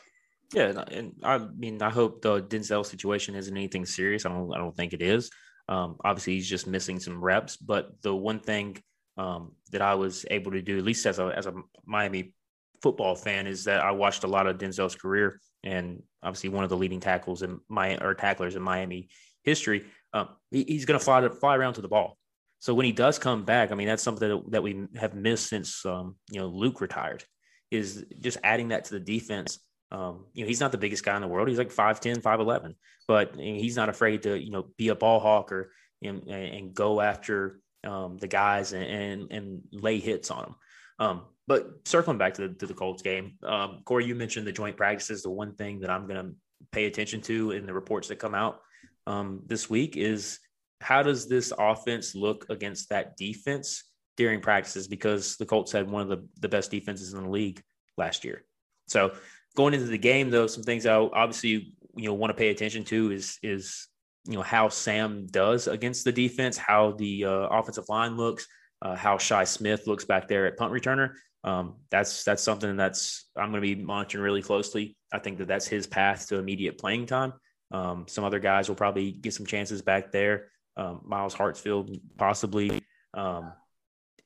Yeah, 0.53 0.83
and 0.91 1.13
I 1.23 1.37
mean, 1.37 1.81
I 1.81 1.89
hope 1.89 2.21
the 2.21 2.41
Denzel 2.41 2.85
situation 2.85 3.35
isn't 3.35 3.55
anything 3.55 3.85
serious. 3.85 4.25
I 4.25 4.29
don't, 4.29 4.51
I 4.51 4.57
don't 4.57 4.75
think 4.75 4.93
it 4.93 5.01
is. 5.01 5.29
Um, 5.67 5.97
obviously, 6.03 6.33
he's 6.33 6.49
just 6.49 6.65
missing 6.65 6.99
some 6.99 7.23
reps. 7.23 7.55
But 7.57 8.01
the 8.01 8.15
one 8.15 8.39
thing 8.39 8.81
um, 9.17 9.53
that 9.71 9.81
I 9.81 9.93
was 9.95 10.25
able 10.31 10.51
to 10.51 10.61
do, 10.61 10.77
at 10.77 10.83
least 10.83 11.05
as 11.05 11.19
a 11.19 11.27
as 11.35 11.45
a 11.45 11.53
Miami 11.85 12.33
football 12.81 13.15
fan, 13.15 13.45
is 13.45 13.63
that 13.65 13.81
I 13.81 13.91
watched 13.91 14.23
a 14.23 14.27
lot 14.27 14.47
of 14.47 14.57
Denzel's 14.57 14.95
career, 14.95 15.39
and 15.63 16.01
obviously 16.23 16.49
one 16.49 16.63
of 16.63 16.69
the 16.69 16.77
leading 16.77 16.99
tackles 16.99 17.43
in 17.43 17.59
my 17.69 17.97
or 17.97 18.15
tacklers 18.15 18.55
in 18.55 18.61
Miami 18.63 19.09
history. 19.43 19.85
Um, 20.13 20.29
he, 20.51 20.63
he's 20.67 20.85
going 20.85 20.99
to 20.99 21.03
fly 21.03 21.27
fly 21.29 21.55
around 21.55 21.73
to 21.75 21.81
the 21.81 21.87
ball. 21.87 22.17
So 22.59 22.73
when 22.73 22.85
he 22.85 22.91
does 22.91 23.19
come 23.19 23.45
back, 23.45 23.71
I 23.71 23.75
mean 23.75 23.87
that's 23.87 24.03
something 24.03 24.27
that, 24.27 24.51
that 24.51 24.63
we 24.63 24.85
have 24.95 25.13
missed 25.13 25.47
since 25.47 25.85
um, 25.85 26.15
you 26.31 26.39
know 26.39 26.47
Luke 26.47 26.81
retired. 26.81 27.23
Is 27.71 28.05
just 28.19 28.37
adding 28.43 28.69
that 28.69 28.85
to 28.85 28.93
the 28.93 28.99
defense. 28.99 29.59
Um, 29.91 30.25
you 30.33 30.43
know, 30.43 30.47
he's 30.47 30.59
not 30.59 30.71
the 30.71 30.77
biggest 30.77 31.03
guy 31.03 31.15
in 31.15 31.21
the 31.21 31.27
world. 31.27 31.47
He's 31.47 31.57
like 31.57 31.73
5'10, 31.73 32.21
5'11, 32.21 32.75
but 33.07 33.35
he's 33.35 33.75
not 33.75 33.89
afraid 33.89 34.23
to, 34.23 34.39
you 34.39 34.51
know, 34.51 34.67
be 34.77 34.89
a 34.89 34.95
ball 34.95 35.19
hawk 35.19 35.51
or 35.51 35.71
and, 36.03 36.27
and 36.27 36.73
go 36.73 37.01
after 37.01 37.59
um, 37.83 38.17
the 38.17 38.27
guys 38.27 38.73
and, 38.73 38.83
and, 38.83 39.31
and 39.31 39.61
lay 39.71 39.99
hits 39.99 40.31
on 40.31 40.43
them. 40.43 40.55
Um, 40.99 41.21
but 41.47 41.87
circling 41.87 42.17
back 42.17 42.35
to 42.35 42.47
the, 42.47 42.53
to 42.55 42.67
the 42.67 42.73
Colts 42.73 43.01
game, 43.01 43.33
um, 43.43 43.81
Corey, 43.85 44.05
you 44.05 44.15
mentioned 44.15 44.45
the 44.45 44.51
joint 44.51 44.77
practices. 44.77 45.23
The 45.23 45.31
one 45.31 45.55
thing 45.55 45.79
that 45.79 45.89
I'm 45.89 46.07
going 46.07 46.23
to 46.23 46.35
pay 46.71 46.85
attention 46.85 47.21
to 47.21 47.51
in 47.51 47.65
the 47.65 47.73
reports 47.73 48.09
that 48.09 48.19
come 48.19 48.35
out 48.35 48.61
um, 49.07 49.41
this 49.45 49.69
week 49.69 49.97
is 49.97 50.39
how 50.81 51.03
does 51.03 51.27
this 51.27 51.51
offense 51.57 52.15
look 52.15 52.45
against 52.49 52.89
that 52.89 53.17
defense 53.17 53.83
during 54.17 54.39
practices? 54.39 54.87
Because 54.87 55.35
the 55.37 55.45
Colts 55.45 55.71
had 55.71 55.89
one 55.89 56.03
of 56.03 56.09
the, 56.09 56.27
the 56.39 56.49
best 56.49 56.71
defenses 56.71 57.13
in 57.13 57.23
the 57.23 57.29
league 57.29 57.61
last 57.97 58.23
year. 58.23 58.45
So 58.87 59.13
going 59.55 59.73
into 59.73 59.87
the 59.87 59.97
game, 59.97 60.29
though, 60.29 60.47
some 60.47 60.63
things 60.63 60.85
I 60.85 60.95
obviously 60.95 61.73
you 61.95 62.05
know 62.05 62.13
want 62.13 62.31
to 62.31 62.35
pay 62.35 62.49
attention 62.49 62.83
to 62.85 63.11
is 63.11 63.37
is 63.43 63.87
you 64.25 64.33
know 64.33 64.41
how 64.41 64.69
Sam 64.69 65.27
does 65.27 65.67
against 65.67 66.05
the 66.05 66.11
defense, 66.11 66.57
how 66.57 66.91
the 66.93 67.25
uh, 67.25 67.47
offensive 67.47 67.89
line 67.89 68.17
looks, 68.17 68.47
uh, 68.81 68.95
how 68.95 69.17
Shi 69.17 69.45
Smith 69.45 69.87
looks 69.87 70.05
back 70.05 70.27
there 70.27 70.45
at 70.45 70.57
punt 70.57 70.71
returner. 70.73 71.13
Um, 71.43 71.77
that's 71.89 72.23
that's 72.23 72.43
something 72.43 72.75
that's 72.75 73.29
I'm 73.35 73.51
going 73.51 73.61
to 73.61 73.75
be 73.75 73.81
monitoring 73.81 74.23
really 74.23 74.41
closely. 74.41 74.97
I 75.11 75.19
think 75.19 75.37
that 75.37 75.47
that's 75.47 75.67
his 75.67 75.87
path 75.87 76.27
to 76.27 76.37
immediate 76.37 76.77
playing 76.77 77.05
time. 77.05 77.33
Um, 77.71 78.05
some 78.07 78.23
other 78.23 78.39
guys 78.39 78.67
will 78.67 78.75
probably 78.75 79.11
get 79.11 79.33
some 79.33 79.45
chances 79.45 79.81
back 79.81 80.11
there. 80.11 80.47
Um, 80.75 81.01
Myles 81.03 81.35
Hartsfield 81.35 81.99
possibly, 82.17 82.81
um, 83.13 83.53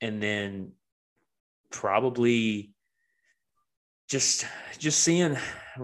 and 0.01 0.21
then 0.21 0.73
probably 1.71 2.73
just 4.09 4.45
just 4.77 4.99
seeing 4.99 5.35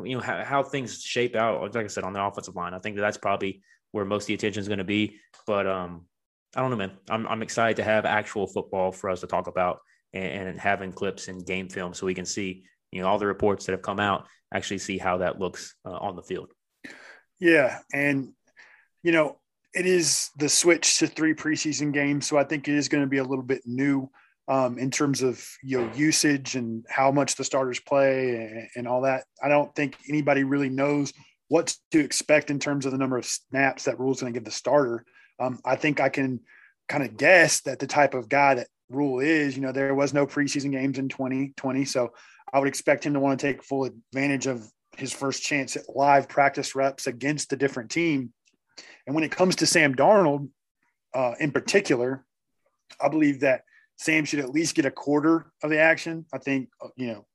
you 0.03 0.16
know 0.16 0.22
how, 0.22 0.43
how 0.43 0.64
things 0.64 1.01
shape 1.01 1.36
out. 1.36 1.74
Like 1.74 1.86
I 1.86 1.88
said 1.88 2.03
on 2.03 2.14
the 2.14 2.24
offensive 2.24 2.55
line, 2.55 2.74
I 2.74 2.80
think 2.80 2.95
that 2.95 3.01
that's 3.01 3.18
probably 3.18 3.62
where 3.91 4.05
most 4.05 4.24
of 4.24 4.28
the 4.28 4.34
attention 4.36 4.62
is 4.62 4.68
going 4.68 4.78
to 4.78 4.84
be. 4.84 5.18
But 5.47 5.66
um, 5.68 6.05
I 6.55 6.62
don't 6.62 6.70
know, 6.70 6.78
man. 6.78 6.91
I'm 7.10 7.28
I'm 7.28 7.41
excited 7.41 7.78
to 7.78 7.84
have 7.84 8.05
actual 8.05 8.47
football 8.47 8.91
for 8.91 9.10
us 9.10 9.22
to 9.22 9.28
talk 9.28 9.47
about 9.47 9.80
and, 10.14 10.49
and 10.49 10.60
having 10.60 10.91
clips 10.91 11.28
and 11.28 11.45
game 11.45 11.70
film 11.70 11.93
so 11.93 12.05
we 12.05 12.14
can 12.14 12.26
see 12.26 12.64
you 12.91 13.01
know 13.01 13.07
all 13.07 13.18
the 13.18 13.26
reports 13.26 13.66
that 13.66 13.74
have 13.74 13.82
come 13.82 13.99
out. 13.99 14.28
Actually, 14.53 14.80
see 14.80 14.97
how 14.97 15.18
that 15.18 15.39
looks 15.39 15.76
uh, 15.86 15.97
on 15.97 16.16
the 16.16 16.24
field. 16.24 16.51
Yeah, 17.40 17.80
and 17.94 18.34
you 19.04 19.12
know 19.12 19.38
it 19.74 19.86
is 19.86 20.30
the 20.38 20.50
switch 20.50 20.98
to 20.98 21.08
three 21.08 21.34
preseason 21.34 21.94
games, 21.94 22.28
so 22.28 22.38
I 22.38 22.44
think 22.44 22.68
it 22.68 22.76
is 22.76 22.90
going 22.90 23.04
to 23.04 23.10
be 23.10 23.18
a 23.18 23.24
little 23.24 23.44
bit 23.44 23.62
new 23.66 24.10
um, 24.48 24.78
in 24.78 24.92
terms 24.92 25.22
of 25.22 25.46
you 25.64 25.82
know 25.82 25.92
usage 25.94 26.56
and 26.56 26.86
how 26.90 27.12
much 27.12 27.36
the 27.36 27.44
starters 27.44 27.80
play 27.80 28.36
and, 28.36 28.70
and 28.76 28.88
all 28.88 29.02
that. 29.02 29.26
I 29.42 29.48
don't 29.48 29.74
think 29.76 29.96
anybody 30.10 30.44
really 30.44 30.70
knows 30.70 31.14
what 31.48 31.76
to 31.92 32.00
expect 32.00 32.52
in 32.52 32.60
terms 32.60 32.86
of 32.86 32.92
the 32.92 32.98
number 32.98 33.18
of 33.18 33.26
snaps 33.26 33.86
that 33.86 34.00
Rhule's 34.00 34.22
going 34.22 34.34
to 34.34 34.40
give 34.40 34.46
the 34.46 34.52
starter. 34.52 35.04
Um, 35.40 35.60
I 35.66 35.76
think 35.76 36.00
I 36.00 36.10
can 36.10 36.42
kind 36.88 37.04
of 37.04 37.18
guess 37.18 37.62
that 37.62 37.80
the 37.80 37.88
type 37.88 38.14
of 38.14 38.30
guy 38.30 38.56
that 38.56 38.68
Rhule 38.90 39.20
is, 39.20 39.56
you 39.56 39.62
know, 39.62 39.72
there 39.72 39.94
was 39.94 40.14
no 40.14 40.26
preseason 40.26 40.72
games 40.72 40.98
in 40.98 41.10
2020. 41.10 41.86
So 41.86 42.12
I 42.52 42.60
would 42.60 42.68
expect 42.68 43.06
him 43.06 43.14
to 43.14 43.20
want 43.20 43.40
to 43.40 43.46
take 43.46 43.64
full 43.64 43.86
advantage 43.86 44.48
of 44.48 44.70
his 45.00 45.14
first 45.14 45.43
chance 45.43 45.76
at 45.76 45.89
live 45.95 46.28
practice 46.30 46.76
reps 46.76 47.08
against 47.08 47.54
a 47.54 47.58
different 47.58 47.91
team. 47.91 48.34
And 49.06 49.16
when 49.16 49.24
it 49.24 49.32
comes 49.32 49.56
to 49.58 49.66
Sam 49.66 49.95
Darnold 49.95 50.50
uh, 51.14 51.34
in 51.39 51.52
particular, 51.52 52.26
I 53.02 53.10
believe 53.10 53.41
that 53.41 53.64
Sam 53.97 54.26
should 54.26 54.39
at 54.39 54.52
least 54.52 54.76
get 54.76 54.86
a 54.86 54.91
quarter 54.91 55.52
of 55.64 55.70
the 55.70 55.80
action. 55.80 56.26
I 56.34 56.38
think, 56.38 56.70
uh, 56.82 56.89
you 56.95 57.08
know, 57.08 57.26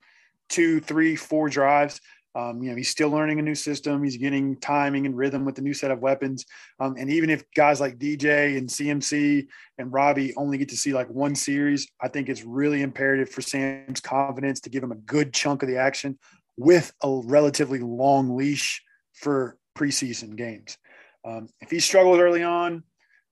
two, 0.48 0.80
three, 0.80 1.16
four 1.16 1.48
drives. 1.48 2.00
Um, 2.36 2.62
you 2.62 2.70
know, 2.70 2.76
he's 2.76 2.88
still 2.88 3.10
learning 3.10 3.38
a 3.38 3.42
new 3.42 3.54
system. 3.54 4.02
He's 4.02 4.16
getting 4.16 4.56
timing 4.56 5.06
and 5.06 5.16
rhythm 5.16 5.44
with 5.44 5.54
the 5.54 5.62
new 5.62 5.74
set 5.74 5.92
of 5.92 6.00
weapons. 6.00 6.44
Um, 6.80 6.96
and 6.98 7.08
even 7.08 7.30
if 7.30 7.44
guys 7.54 7.80
like 7.80 7.98
DJ 7.98 8.58
and 8.58 8.68
CMC 8.68 9.46
and 9.78 9.92
Robby 9.92 10.34
only 10.36 10.58
get 10.58 10.68
to 10.70 10.76
see 10.76 10.92
like 10.92 11.08
one 11.08 11.36
series, 11.36 11.86
I 12.00 12.08
think 12.08 12.28
it's 12.28 12.42
really 12.42 12.82
imperative 12.82 13.28
for 13.28 13.40
Sam's 13.40 14.00
confidence 14.00 14.60
to 14.62 14.70
give 14.70 14.82
him 14.82 14.90
a 14.90 14.96
good 14.96 15.32
chunk 15.32 15.62
of 15.62 15.68
the 15.68 15.76
action 15.76 16.18
with 16.56 16.92
a 17.02 17.20
relatively 17.24 17.80
long 17.80 18.36
leash 18.36 18.82
for 19.12 19.56
preseason 19.76 20.36
games. 20.36 20.78
Um, 21.24 21.48
if 21.60 21.70
he 21.70 21.80
struggles 21.80 22.18
early 22.18 22.42
on, 22.42 22.84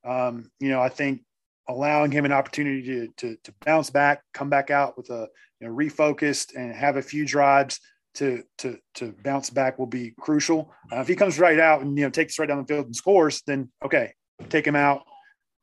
Um, 0.04 0.50
you 0.58 0.68
know, 0.68 0.82
I 0.82 0.88
think 0.88 1.22
allowing 1.68 2.10
him 2.10 2.24
an 2.24 2.32
opportunity 2.32 2.82
to, 2.82 3.08
to, 3.18 3.36
to 3.44 3.54
bounce 3.64 3.90
back, 3.90 4.22
come 4.34 4.50
back 4.50 4.70
out 4.70 4.96
with 4.96 5.10
a 5.10 5.28
you 5.60 5.68
know, 5.68 5.74
refocused 5.74 6.56
and 6.56 6.74
have 6.74 6.96
a 6.96 7.02
few 7.02 7.24
drives 7.24 7.78
to 8.14 8.42
to 8.58 8.78
to 8.94 9.14
bounce 9.22 9.48
back 9.50 9.78
will 9.78 9.86
be 9.86 10.12
crucial. 10.20 10.74
Uh, 10.90 11.00
if 11.00 11.08
he 11.08 11.14
comes 11.14 11.38
right 11.38 11.60
out 11.60 11.82
and 11.82 11.96
you 11.96 12.04
know 12.04 12.10
takes 12.10 12.38
right 12.38 12.48
down 12.48 12.58
the 12.58 12.66
field 12.66 12.86
and 12.86 12.96
scores, 12.96 13.42
then 13.46 13.70
okay, 13.84 14.12
take 14.48 14.66
him 14.66 14.76
out. 14.76 15.02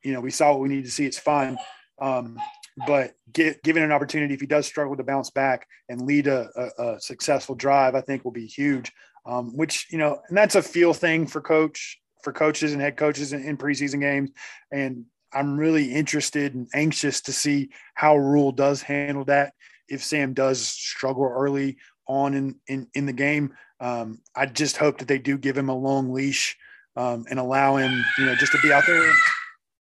You 0.03 0.14
know, 0.14 0.22
we 0.22 0.32
saw 0.32 0.51
what 0.51 0.62
we 0.62 0.70
need 0.70 0.86
to 0.86 0.91
see. 0.91 1.05
It's 1.05 1.20
fine. 1.20 1.57
Um, 2.01 2.39
but 2.86 3.13
get, 3.32 3.61
given 3.63 3.84
an 3.84 3.91
opportunity, 3.91 4.34
if 4.34 4.41
he 4.41 4.47
does 4.47 4.65
struggle 4.65 4.95
to 4.97 5.03
bounce 5.03 5.30
back 5.30 5.67
and 5.88 6.01
lead 6.01 6.27
a, 6.27 6.49
a, 6.55 6.84
a 6.84 7.01
successful 7.01 7.55
drive, 7.55 7.95
I 7.95 8.01
think 8.01 8.23
will 8.23 8.32
be 8.32 8.45
huge. 8.45 8.91
Um, 9.25 9.55
which 9.55 9.88
you 9.91 9.97
know, 9.97 10.19
and 10.30 10.38
that's 10.38 10.55
a 10.55 10.61
feel 10.61 10.93
thing 10.93 11.27
for 11.27 11.41
coach 11.41 11.99
for 12.23 12.34
coaches 12.34 12.73
and 12.73 12.82
head 12.82 12.97
coaches 12.97 13.34
in, 13.34 13.43
in 13.43 13.57
preseason 13.57 13.99
games. 13.99 14.32
And 14.71 15.05
I'm 15.34 15.57
really 15.57 15.93
interested 15.93 16.55
and 16.55 16.67
anxious 16.73 17.21
to 17.21 17.34
see 17.34 17.69
how 17.93 18.17
Rhule 18.17 18.51
does 18.51 18.82
handle 18.82 19.25
that. 19.25 19.53
If 19.88 20.03
Sam 20.03 20.34
does 20.34 20.61
struggle 20.61 21.23
early 21.23 21.77
on 22.07 22.34
in 22.34 22.55
in, 22.67 22.88
in 22.93 23.05
the 23.05 23.13
game, 23.13 23.53
um, 23.80 24.21
I 24.36 24.45
just 24.45 24.77
hope 24.77 24.99
that 24.99 25.07
they 25.07 25.19
do 25.19 25.38
give 25.38 25.57
him 25.57 25.69
a 25.69 25.77
long 25.77 26.11
leash 26.13 26.57
um, 26.95 27.25
and 27.30 27.39
allow 27.39 27.75
him, 27.75 28.03
you 28.17 28.25
know, 28.25 28.36
just 28.36 28.51
to 28.53 28.59
be 28.61 28.73
out 28.73 28.84
there 28.88 29.11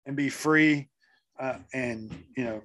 and 0.06 0.16
be 0.16 0.30
free 0.30 0.90
uh, 1.40 1.58
and 1.74 2.12
you 2.36 2.44
know 2.44 2.62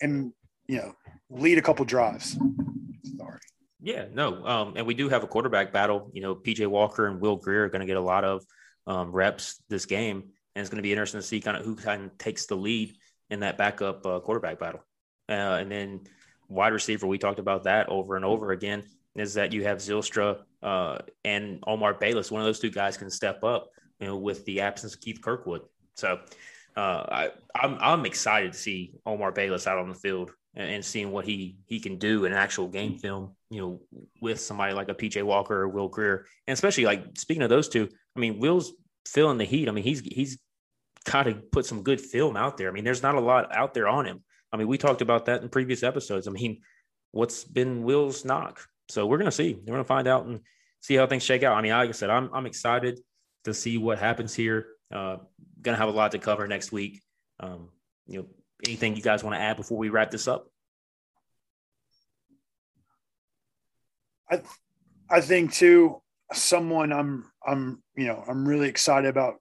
and 0.00 0.32
you 0.66 0.76
know 0.78 0.94
lead 1.30 1.58
a 1.58 1.62
couple 1.62 1.84
drives. 1.84 2.38
Sorry. 3.16 3.40
Yeah, 3.80 4.06
no, 4.12 4.44
um, 4.46 4.74
and 4.76 4.86
we 4.86 4.94
do 4.94 5.08
have 5.08 5.22
a 5.22 5.26
quarterback 5.26 5.72
battle. 5.72 6.10
You 6.12 6.22
know, 6.22 6.34
PJ 6.34 6.66
Walker 6.66 7.06
and 7.06 7.20
Will 7.20 7.36
Grier 7.36 7.64
are 7.64 7.68
going 7.68 7.80
to 7.80 7.86
get 7.86 7.96
a 7.96 8.00
lot 8.00 8.24
of 8.24 8.44
um, 8.86 9.12
reps 9.12 9.62
this 9.68 9.86
game, 9.86 10.16
and 10.54 10.60
it's 10.60 10.70
going 10.70 10.78
to 10.78 10.82
be 10.82 10.92
interesting 10.92 11.20
to 11.20 11.26
see 11.26 11.40
kind 11.40 11.56
of 11.56 11.64
who 11.64 11.76
kind 11.76 12.04
of 12.04 12.18
takes 12.18 12.46
the 12.46 12.56
lead 12.56 12.96
in 13.30 13.40
that 13.40 13.58
backup 13.58 14.06
uh, 14.06 14.20
quarterback 14.20 14.58
battle. 14.58 14.80
Uh, 15.28 15.58
and 15.60 15.70
then 15.70 16.00
wide 16.48 16.72
receiver, 16.72 17.06
we 17.06 17.18
talked 17.18 17.38
about 17.38 17.64
that 17.64 17.88
over 17.88 18.16
and 18.16 18.24
over 18.24 18.52
again. 18.52 18.84
Is 19.16 19.34
that 19.34 19.52
you 19.52 19.64
have 19.64 19.78
Zylstra 19.78 20.42
uh, 20.62 20.98
and 21.24 21.62
Omar 21.66 21.94
Bayless? 21.94 22.30
One 22.30 22.42
of 22.42 22.46
those 22.46 22.60
two 22.60 22.70
guys 22.70 22.96
can 22.96 23.10
step 23.10 23.42
up, 23.42 23.70
you 24.00 24.06
know, 24.06 24.16
with 24.16 24.44
the 24.44 24.60
absence 24.60 24.94
of 24.94 25.00
Keith 25.00 25.20
Kirkwood. 25.22 25.62
So 25.94 26.20
uh, 26.76 26.80
I, 27.08 27.30
I'm 27.54 27.78
I'm 27.80 28.06
excited 28.06 28.52
to 28.52 28.58
see 28.58 28.94
Omar 29.06 29.32
Bayless 29.32 29.66
out 29.66 29.78
on 29.78 29.88
the 29.88 29.94
field 29.94 30.32
and, 30.54 30.84
seeing 30.84 31.10
what 31.10 31.24
he 31.24 31.56
he 31.66 31.80
can 31.80 31.98
do 31.98 32.24
in 32.24 32.32
actual 32.32 32.68
game 32.68 32.98
film. 32.98 33.34
You 33.50 33.60
know, 33.60 33.80
with 34.20 34.40
somebody 34.40 34.74
like 34.74 34.88
a 34.88 34.94
PJ 34.94 35.22
Walker 35.22 35.62
or 35.62 35.68
Will 35.68 35.88
Grier, 35.88 36.26
and 36.46 36.54
especially 36.54 36.84
like 36.84 37.16
speaking 37.16 37.42
of 37.42 37.48
those 37.48 37.68
two, 37.68 37.88
I 38.14 38.20
mean, 38.20 38.38
Will's 38.38 38.72
feeling 39.06 39.38
the 39.38 39.44
heat. 39.44 39.68
I 39.68 39.72
mean, 39.72 39.84
he's 39.84 40.00
he's 40.00 40.38
kind 41.04 41.28
of 41.28 41.50
put 41.50 41.64
some 41.64 41.82
good 41.82 42.00
film 42.00 42.36
out 42.36 42.56
there. 42.56 42.68
I 42.68 42.72
mean, 42.72 42.84
there's 42.84 43.02
not 43.02 43.14
a 43.14 43.20
lot 43.20 43.54
out 43.54 43.72
there 43.72 43.88
on 43.88 44.04
him. 44.04 44.22
I 44.52 44.56
mean, 44.56 44.68
we 44.68 44.78
talked 44.78 45.02
about 45.02 45.26
that 45.26 45.42
in 45.42 45.48
previous 45.48 45.82
episodes. 45.82 46.28
I 46.28 46.30
mean, 46.30 46.60
what's 47.12 47.44
been 47.44 47.84
Will's 47.84 48.24
knock? 48.24 48.60
So 48.88 49.06
we're 49.06 49.18
gonna 49.18 49.32
see. 49.32 49.54
We're 49.54 49.74
gonna 49.74 49.84
find 49.84 50.06
out 50.06 50.26
and 50.26 50.40
see 50.80 50.94
how 50.94 51.06
things 51.06 51.22
shake 51.22 51.42
out. 51.42 51.56
I 51.56 51.62
mean, 51.62 51.72
like 51.72 51.88
I 51.88 51.92
said, 51.92 52.10
I'm 52.10 52.28
I'm 52.34 52.46
excited 52.46 53.00
to 53.46 53.54
see 53.54 53.78
what 53.78 53.98
happens 53.98 54.34
here. 54.34 54.66
Uh, 54.92 55.16
gonna 55.62 55.76
have 55.76 55.88
a 55.88 55.92
lot 55.92 56.12
to 56.12 56.18
cover 56.18 56.46
next 56.46 56.70
week. 56.70 57.02
Um, 57.40 57.70
you 58.06 58.18
know, 58.18 58.26
anything 58.64 58.94
you 58.94 59.02
guys 59.02 59.24
want 59.24 59.34
to 59.34 59.40
add 59.40 59.56
before 59.56 59.78
we 59.78 59.88
wrap 59.88 60.10
this 60.10 60.28
up? 60.28 60.48
I 64.30 64.42
I 65.08 65.20
think 65.20 65.52
too 65.52 66.02
someone 66.32 66.92
I'm 66.92 67.24
I'm 67.46 67.82
you 67.96 68.06
know 68.06 68.22
I'm 68.28 68.46
really 68.46 68.68
excited 68.68 69.08
about 69.08 69.36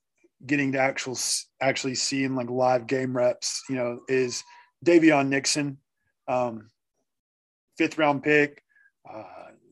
getting 0.46 0.72
to 0.74 0.80
actual 0.80 1.18
actually 1.62 1.96
seeing 1.96 2.36
like 2.36 2.50
live 2.50 2.88
game 2.88 3.16
reps. 3.16 3.64
You 3.70 3.76
know, 3.76 4.00
is 4.08 4.44
Daviyon 4.86 5.28
Nixon, 5.28 5.78
um, 6.28 6.70
fifth 7.78 7.98
round 7.98 8.24
pick. 8.24 8.62
Uh, 9.10 9.24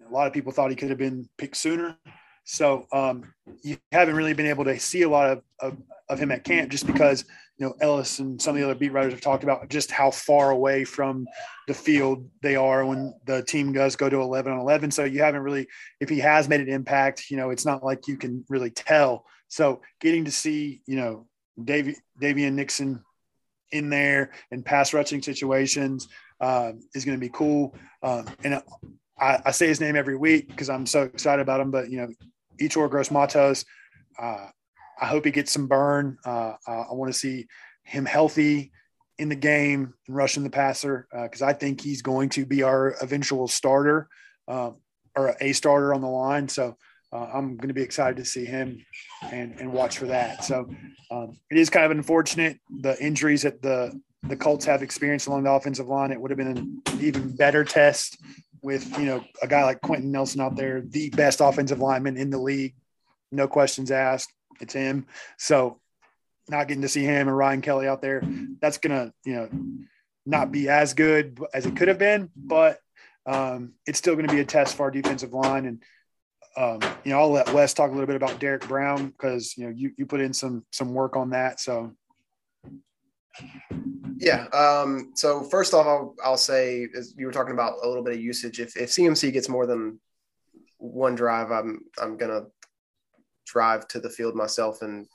a 0.07 0.11
lot 0.11 0.27
of 0.27 0.33
people 0.33 0.51
thought 0.51 0.69
he 0.69 0.75
could 0.75 0.89
have 0.89 0.97
been 0.97 1.27
picked 1.37 1.57
sooner. 1.57 1.97
So 2.43 2.87
um, 2.91 3.33
you 3.63 3.77
haven't 3.91 4.15
really 4.15 4.33
been 4.33 4.47
able 4.47 4.65
to 4.65 4.79
see 4.79 5.03
a 5.03 5.09
lot 5.09 5.29
of, 5.29 5.41
of, 5.59 5.77
of, 6.09 6.19
him 6.19 6.31
at 6.31 6.43
camp 6.43 6.69
just 6.71 6.85
because, 6.85 7.23
you 7.57 7.65
know, 7.65 7.73
Ellis 7.79 8.19
and 8.19 8.41
some 8.41 8.55
of 8.55 8.61
the 8.61 8.65
other 8.65 8.77
beat 8.77 8.91
writers 8.91 9.13
have 9.13 9.21
talked 9.21 9.43
about 9.43 9.69
just 9.69 9.91
how 9.91 10.11
far 10.11 10.51
away 10.51 10.83
from 10.83 11.25
the 11.67 11.73
field 11.73 12.29
they 12.41 12.55
are 12.55 12.85
when 12.85 13.13
the 13.25 13.43
team 13.43 13.71
does 13.71 13.95
go 13.95 14.09
to 14.09 14.21
11 14.21 14.51
on 14.51 14.59
11. 14.59 14.91
So 14.91 15.05
you 15.05 15.21
haven't 15.21 15.41
really, 15.41 15.67
if 16.01 16.09
he 16.09 16.19
has 16.19 16.49
made 16.49 16.59
an 16.59 16.69
impact, 16.69 17.29
you 17.29 17.37
know, 17.37 17.49
it's 17.49 17.65
not 17.65 17.83
like 17.83 18.07
you 18.07 18.17
can 18.17 18.43
really 18.49 18.71
tell. 18.71 19.25
So 19.47 19.81
getting 20.01 20.25
to 20.25 20.31
see, 20.31 20.81
you 20.85 20.97
know, 20.97 21.27
Davy, 21.63 21.95
Daviyon 22.19 22.53
Nixon 22.53 23.03
in 23.71 23.89
there 23.89 24.31
in 24.51 24.63
pass 24.63 24.93
rushing 24.93 25.21
situations 25.21 26.07
uh, 26.39 26.73
is 26.93 27.05
going 27.05 27.17
to 27.17 27.21
be 27.21 27.29
cool. 27.29 27.75
Um, 28.01 28.27
and 28.43 28.61
I, 29.19 29.41
I, 29.45 29.51
say 29.51 29.67
his 29.67 29.79
name 29.79 29.95
every 29.95 30.17
week 30.17 30.47
because 30.47 30.69
I'm 30.69 30.85
so 30.85 31.03
excited 31.03 31.41
about 31.41 31.61
him. 31.61 31.71
But 31.71 31.89
you 31.89 31.97
know, 31.97 32.07
Yetur 32.59 32.89
Gross-Matos. 32.89 33.65
Uh, 34.17 34.47
I 34.99 35.05
hope 35.05 35.25
he 35.25 35.31
gets 35.31 35.51
some 35.51 35.67
burn. 35.67 36.17
Uh, 36.25 36.53
I 36.67 36.91
want 36.91 37.11
to 37.11 37.17
see 37.17 37.47
him 37.83 38.05
healthy 38.05 38.71
in 39.19 39.29
the 39.29 39.35
game 39.35 39.93
and 40.07 40.15
rushing 40.15 40.43
the 40.43 40.49
passer 40.49 41.07
because 41.11 41.41
uh, 41.41 41.47
I 41.47 41.53
think 41.53 41.81
he's 41.81 42.01
going 42.01 42.29
to 42.29 42.45
be 42.45 42.63
our 42.63 42.95
eventual 43.01 43.47
starter 43.47 44.07
um, 44.47 44.77
or 45.15 45.35
a 45.39 45.53
starter 45.53 45.93
on 45.93 46.01
the 46.01 46.07
line. 46.07 46.47
So 46.47 46.77
uh, 47.11 47.27
I'm 47.33 47.57
going 47.57 47.67
to 47.67 47.73
be 47.73 47.83
excited 47.83 48.17
to 48.17 48.25
see 48.25 48.45
him 48.45 48.83
and, 49.21 49.59
and 49.59 49.71
watch 49.71 49.97
for 49.99 50.07
that. 50.07 50.43
So 50.43 50.67
um, 51.11 51.37
it 51.51 51.57
is 51.57 51.69
kind 51.69 51.85
of 51.85 51.91
unfortunate 51.91 52.59
the 52.81 53.01
injuries 53.03 53.43
that 53.43 53.61
the 53.61 53.99
the 54.23 54.37
Colts 54.37 54.63
have 54.63 54.81
experienced 54.81 55.27
along 55.27 55.43
the 55.43 55.51
offensive 55.51 55.89
line. 55.89 56.11
It 56.11 56.19
would 56.19 56.31
have 56.31 56.37
been 56.37 56.47
an 56.57 56.81
even 57.01 57.35
better 57.35 57.65
test 57.65 58.17
with 58.63 58.97
you 58.97 59.05
know 59.05 59.23
a 59.41 59.47
guy 59.47 59.63
like 59.63 59.81
Quenton 59.81 60.11
Nelson 60.11 60.41
out 60.41 60.55
there, 60.55 60.81
the 60.81 61.09
best 61.11 61.41
offensive 61.41 61.79
lineman 61.79 62.17
in 62.17 62.31
the 62.31 62.39
league, 62.39 62.73
no 63.31 63.47
questions 63.47 63.91
asked. 63.91 64.33
It's 64.59 64.73
him. 64.73 65.05
So 65.37 65.79
not 66.49 66.67
getting 66.67 66.81
to 66.81 66.89
see 66.89 67.03
him 67.03 67.27
and 67.27 67.37
Ryan 67.37 67.61
Kelly 67.61 67.87
out 67.87 68.01
there, 68.01 68.23
that's 68.61 68.77
gonna 68.79 69.13
you 69.25 69.35
know 69.35 69.49
not 70.25 70.51
be 70.51 70.69
as 70.69 70.93
good 70.93 71.39
as 71.53 71.65
it 71.65 71.75
could 71.75 71.89
have 71.89 71.99
been, 71.99 72.29
but 72.35 72.79
um, 73.25 73.73
it's 73.85 73.99
still 73.99 74.15
going 74.15 74.27
to 74.27 74.33
be 74.33 74.39
a 74.39 74.45
test 74.45 74.75
for 74.75 74.83
our 74.83 74.91
defensive 74.91 75.33
line. 75.33 75.65
And 75.65 75.83
um, 76.55 76.79
you 77.03 77.11
know, 77.11 77.19
I'll 77.19 77.31
let 77.31 77.51
Wes 77.53 77.73
talk 77.73 77.89
a 77.89 77.93
little 77.93 78.07
bit 78.07 78.15
about 78.15 78.39
Derrick 78.39 78.67
Brown 78.67 79.07
because 79.07 79.57
you 79.57 79.65
know 79.65 79.73
you 79.75 79.91
you 79.97 80.05
put 80.05 80.21
in 80.21 80.33
some 80.33 80.65
some 80.71 80.93
work 80.93 81.15
on 81.15 81.31
that. 81.31 81.59
So 81.59 81.93
yeah. 84.17 84.45
Um, 84.47 85.11
so 85.15 85.43
first 85.43 85.73
off, 85.73 85.85
I'll, 85.85 86.15
I'll 86.23 86.37
say, 86.37 86.87
as 86.97 87.13
you 87.17 87.25
were 87.25 87.31
talking 87.31 87.53
about 87.53 87.83
a 87.83 87.87
little 87.87 88.03
bit 88.03 88.13
of 88.13 88.21
usage, 88.21 88.59
if, 88.59 88.77
if 88.77 88.89
CMC 88.89 89.33
gets 89.33 89.49
more 89.49 89.65
than 89.65 89.99
one 90.77 91.15
drive, 91.15 91.51
I'm, 91.51 91.81
I'm 92.01 92.17
to 92.17 92.45
drive 93.45 93.87
to 93.89 93.99
the 93.99 94.09
field 94.09 94.35
myself 94.35 94.81
and 94.81 95.07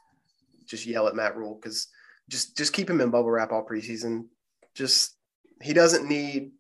just 0.67 0.87
yell 0.87 1.09
at 1.09 1.15
Matt 1.15 1.37
Rhule 1.37 1.57
Cause 1.57 1.89
just, 2.29 2.57
just 2.57 2.75
keep 2.75 2.91
him 2.91 3.01
in 3.01 3.11
bubble 3.11 3.31
wrap 3.31 3.53
all 3.53 3.67
preseason. 3.67 4.27
Just, 4.75 5.17
he 5.63 5.73
doesn't 5.73 6.07
need 6.09 6.53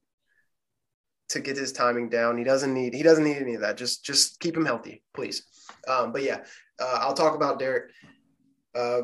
to 1.28 1.40
get 1.40 1.58
his 1.58 1.72
timing 1.72 2.08
down. 2.08 2.38
He 2.38 2.44
doesn't 2.44 2.72
need, 2.72 2.94
he 2.94 3.02
doesn't 3.02 3.24
need 3.24 3.36
any 3.36 3.54
of 3.54 3.60
that. 3.60 3.76
Just, 3.76 4.04
just 4.04 4.40
keep 4.40 4.56
him 4.56 4.64
healthy, 4.64 5.02
please. 5.14 5.42
Um, 5.86 6.12
but 6.12 6.22
yeah, 6.22 6.44
uh, 6.80 6.98
I'll 7.02 7.14
talk 7.14 7.34
about 7.34 7.58
Derrick. 7.58 7.90
Uh, 8.74 9.02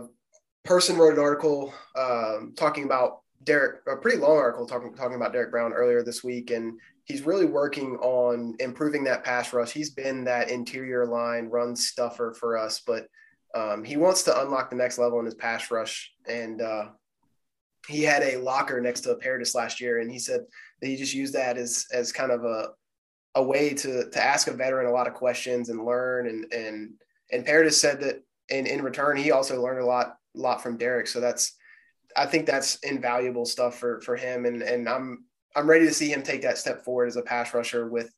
person 0.64 0.96
wrote 0.96 1.14
an 1.14 1.20
article 1.20 1.72
um, 1.96 2.54
talking 2.56 2.84
about 2.84 3.20
Derrick, 3.44 3.80
a 3.86 3.96
pretty 3.96 4.16
long 4.18 4.38
article 4.38 4.66
talking 4.66 4.94
talking 4.94 5.16
about 5.16 5.32
Derrick 5.32 5.50
Brown 5.50 5.72
earlier 5.72 6.02
this 6.02 6.24
week, 6.24 6.50
and 6.50 6.78
he's 7.04 7.22
really 7.22 7.46
working 7.46 7.96
on 7.96 8.56
improving 8.58 9.04
that 9.04 9.24
pass 9.24 9.52
rush. 9.52 9.72
He's 9.72 9.90
been 9.90 10.24
that 10.24 10.50
interior 10.50 11.06
line 11.06 11.46
run 11.46 11.76
stuffer 11.76 12.32
for 12.32 12.56
us, 12.56 12.80
but 12.86 13.06
um, 13.54 13.84
he 13.84 13.96
wants 13.96 14.22
to 14.24 14.42
unlock 14.42 14.70
the 14.70 14.76
next 14.76 14.98
level 14.98 15.18
in 15.18 15.26
his 15.26 15.34
pass 15.34 15.70
rush. 15.70 16.10
And 16.26 16.62
uh, 16.62 16.88
he 17.86 18.02
had 18.02 18.22
a 18.22 18.38
locker 18.38 18.80
next 18.80 19.02
to 19.02 19.14
Paradis 19.16 19.54
last 19.54 19.80
year, 19.80 20.00
and 20.00 20.10
he 20.10 20.18
said 20.18 20.40
that 20.80 20.88
he 20.88 20.96
just 20.96 21.14
used 21.14 21.34
that 21.34 21.58
as 21.58 21.86
as 21.92 22.12
kind 22.12 22.32
of 22.32 22.44
a 22.44 22.68
a 23.34 23.42
way 23.42 23.74
to 23.74 24.08
to 24.08 24.24
ask 24.24 24.48
a 24.48 24.54
veteran 24.54 24.86
a 24.86 24.92
lot 24.92 25.06
of 25.06 25.14
questions 25.14 25.68
and 25.68 25.84
learn. 25.84 26.28
And 26.28 26.52
and 26.52 26.94
and 27.30 27.44
Paradis 27.44 27.78
said 27.78 28.00
that 28.00 28.22
in 28.50 28.66
in 28.66 28.82
return 28.82 29.16
he 29.16 29.30
also 29.30 29.62
learned 29.62 29.80
a 29.80 29.86
lot 29.86 30.16
lot 30.34 30.62
from 30.62 30.76
Derrick. 30.76 31.06
So 31.06 31.20
that's 31.20 31.56
I 32.16 32.26
think 32.26 32.46
that's 32.46 32.76
invaluable 32.76 33.44
stuff 33.44 33.78
for 33.78 34.00
for 34.00 34.16
him. 34.16 34.44
And 34.44 34.62
and 34.62 34.88
I'm 34.88 35.24
I'm 35.56 35.68
ready 35.68 35.86
to 35.86 35.94
see 35.94 36.10
him 36.10 36.22
take 36.22 36.42
that 36.42 36.58
step 36.58 36.84
forward 36.84 37.06
as 37.06 37.16
a 37.16 37.22
pass 37.22 37.54
rusher 37.54 37.88
with 37.88 38.10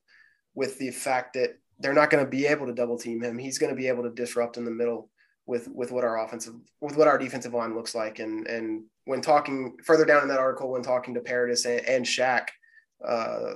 with 0.55 0.79
the 0.79 0.91
fact 0.91 1.35
that 1.35 1.59
they're 1.79 1.93
not 1.93 2.11
going 2.11 2.25
to 2.25 2.31
be 2.31 2.47
able 2.47 2.67
to 2.67 2.73
double 2.73 2.99
team 2.99 3.23
him. 3.23 3.39
He's 3.39 3.59
going 3.59 3.71
to 3.71 3.77
be 3.77 3.89
able 3.89 4.03
to 4.05 4.11
disrupt 4.11 4.57
in 4.57 4.65
the 4.65 4.71
middle 4.71 5.11
with 5.47 5.69
with 5.69 5.93
what 5.93 6.05
our 6.05 6.25
offensive 6.25 6.55
with 6.81 6.97
what 6.97 7.09
our 7.09 7.19
defensive 7.19 7.55
line 7.55 7.75
looks 7.75 7.95
like. 7.95 8.19
And 8.19 8.47
and 8.47 8.85
when 9.05 9.21
talking 9.21 9.77
further 9.85 10.05
down 10.05 10.23
in 10.23 10.29
that 10.29 10.41
article, 10.41 10.73
when 10.73 10.83
talking 10.83 11.15
to 11.15 11.21
Paradis 11.21 11.65
and, 11.67 11.87
and 11.87 12.05
Shaq, 12.05 12.49
uh, 13.07 13.55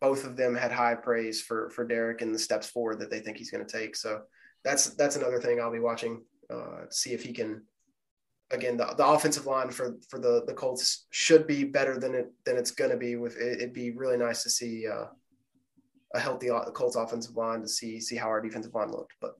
both 0.00 0.24
of 0.24 0.36
them 0.36 0.54
had 0.54 0.72
high 0.72 0.94
praise 0.94 1.40
for 1.40 1.70
for 1.70 1.84
Derrick 1.86 2.20
and 2.20 2.34
the 2.34 2.38
steps 2.38 2.68
forward 2.68 3.00
that 3.00 3.10
they 3.10 3.20
think 3.20 3.36
he's 3.36 3.50
going 3.50 3.64
to 3.64 3.78
take. 3.78 3.96
So 3.96 4.22
that's 4.68 4.90
that's 4.90 5.16
another 5.16 5.40
thing 5.40 5.60
I'll 5.60 5.72
be 5.72 5.80
watching. 5.80 6.22
Uh, 6.52 6.84
see 6.90 7.12
if 7.12 7.22
he 7.22 7.32
can. 7.32 7.62
Again, 8.50 8.78
the, 8.78 8.86
the 8.96 9.06
offensive 9.06 9.46
line 9.46 9.70
for 9.70 9.96
for 10.08 10.18
the 10.18 10.44
the 10.46 10.54
Colts 10.54 11.06
should 11.10 11.46
be 11.46 11.64
better 11.64 11.98
than 11.98 12.14
it 12.14 12.32
than 12.44 12.56
it's 12.56 12.70
going 12.70 12.90
to 12.90 12.96
be. 12.96 13.16
With 13.16 13.36
it, 13.36 13.60
would 13.60 13.72
be 13.72 13.90
really 13.90 14.16
nice 14.16 14.42
to 14.42 14.50
see 14.50 14.86
uh, 14.86 15.06
a 16.14 16.20
healthy 16.20 16.48
Colts 16.74 16.96
offensive 16.96 17.36
line 17.36 17.62
to 17.62 17.68
see 17.68 18.00
see 18.00 18.16
how 18.16 18.28
our 18.28 18.40
defensive 18.40 18.74
line 18.74 18.90
looked. 18.90 19.14
But 19.20 19.32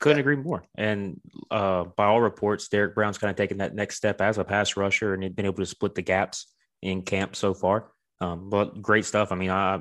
couldn't 0.00 0.20
agree 0.20 0.36
more. 0.36 0.64
And 0.76 1.20
uh, 1.50 1.84
by 1.96 2.06
all 2.06 2.20
reports, 2.20 2.68
Derrick 2.68 2.94
Brown's 2.94 3.18
kind 3.18 3.30
of 3.30 3.36
taken 3.36 3.58
that 3.58 3.74
next 3.74 3.96
step 3.96 4.20
as 4.20 4.38
a 4.38 4.44
pass 4.44 4.76
rusher 4.76 5.14
and 5.14 5.36
been 5.36 5.46
able 5.46 5.56
to 5.56 5.66
split 5.66 5.94
the 5.94 6.02
gaps 6.02 6.46
in 6.80 7.02
camp 7.02 7.36
so 7.36 7.54
far. 7.54 7.92
Um, 8.20 8.50
but 8.50 8.80
great 8.80 9.04
stuff. 9.04 9.30
I 9.30 9.36
mean, 9.36 9.50
I 9.50 9.80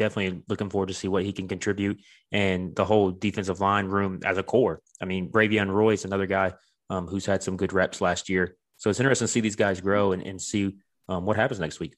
definitely 0.00 0.42
looking 0.48 0.70
forward 0.70 0.88
to 0.88 0.94
see 0.94 1.08
what 1.08 1.24
he 1.24 1.32
can 1.32 1.46
contribute 1.46 2.00
and 2.32 2.74
the 2.74 2.86
whole 2.86 3.10
defensive 3.10 3.60
line 3.60 3.84
room 3.84 4.18
as 4.24 4.38
a 4.38 4.42
core. 4.42 4.80
I 5.00 5.04
mean, 5.04 5.30
Bravvion 5.30 5.70
Roy 5.70 5.92
is 5.92 6.06
another 6.06 6.26
guy 6.26 6.54
um, 6.88 7.06
who's 7.06 7.26
had 7.26 7.42
some 7.42 7.58
good 7.58 7.74
reps 7.74 8.00
last 8.00 8.30
year. 8.30 8.56
So 8.78 8.88
it's 8.88 8.98
interesting 8.98 9.26
to 9.26 9.32
see 9.32 9.40
these 9.40 9.56
guys 9.56 9.78
grow 9.82 10.12
and, 10.12 10.22
and 10.22 10.40
see 10.40 10.74
um, 11.06 11.26
what 11.26 11.36
happens 11.36 11.60
next 11.60 11.80
week. 11.80 11.96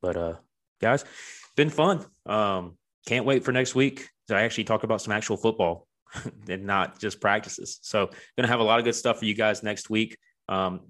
But 0.00 0.16
uh, 0.16 0.36
guys, 0.80 1.04
been 1.54 1.68
fun. 1.68 2.06
Um, 2.24 2.78
can't 3.06 3.26
wait 3.26 3.44
for 3.44 3.52
next 3.52 3.74
week 3.74 4.08
to 4.28 4.34
actually 4.34 4.64
talk 4.64 4.82
about 4.82 5.02
some 5.02 5.12
actual 5.12 5.36
football 5.36 5.86
and 6.48 6.64
not 6.64 6.98
just 6.98 7.20
practices. 7.20 7.80
So 7.82 8.06
going 8.06 8.44
to 8.44 8.48
have 8.48 8.60
a 8.60 8.64
lot 8.64 8.78
of 8.78 8.86
good 8.86 8.94
stuff 8.94 9.18
for 9.18 9.26
you 9.26 9.34
guys 9.34 9.62
next 9.62 9.90
week. 9.90 10.16
Um, 10.48 10.80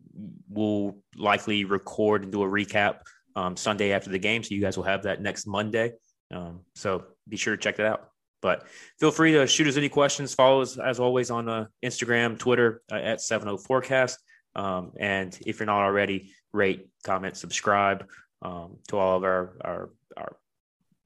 we'll 0.48 0.96
likely 1.16 1.64
record 1.64 2.22
and 2.22 2.30
do 2.30 2.44
a 2.44 2.46
recap 2.46 3.00
um, 3.34 3.56
Sunday 3.56 3.90
after 3.92 4.10
the 4.10 4.18
game. 4.20 4.44
So 4.44 4.54
you 4.54 4.60
guys 4.60 4.76
will 4.76 4.84
have 4.84 5.02
that 5.02 5.20
next 5.20 5.46
Monday. 5.46 5.92
Um, 6.32 6.60
so 6.74 7.04
be 7.28 7.36
sure 7.36 7.56
to 7.56 7.62
check 7.62 7.76
that 7.76 7.86
out. 7.86 8.08
But 8.40 8.66
feel 8.98 9.12
free 9.12 9.32
to 9.32 9.46
shoot 9.46 9.68
us 9.68 9.76
any 9.76 9.88
questions. 9.88 10.34
Follow 10.34 10.62
us 10.62 10.76
as 10.76 10.98
always 10.98 11.30
on 11.30 11.48
uh, 11.48 11.66
Instagram, 11.84 12.38
Twitter 12.38 12.82
uh, 12.90 12.96
at 12.96 13.20
70 13.20 13.58
Forecast. 13.58 14.18
Um, 14.54 14.92
and 14.98 15.36
if 15.46 15.60
you're 15.60 15.66
not 15.66 15.82
already, 15.82 16.32
rate, 16.52 16.88
comment, 17.04 17.36
subscribe 17.36 18.06
um, 18.42 18.78
to 18.88 18.98
all 18.98 19.16
of 19.16 19.24
our 19.24 19.56
our 19.62 19.90
our, 20.16 20.36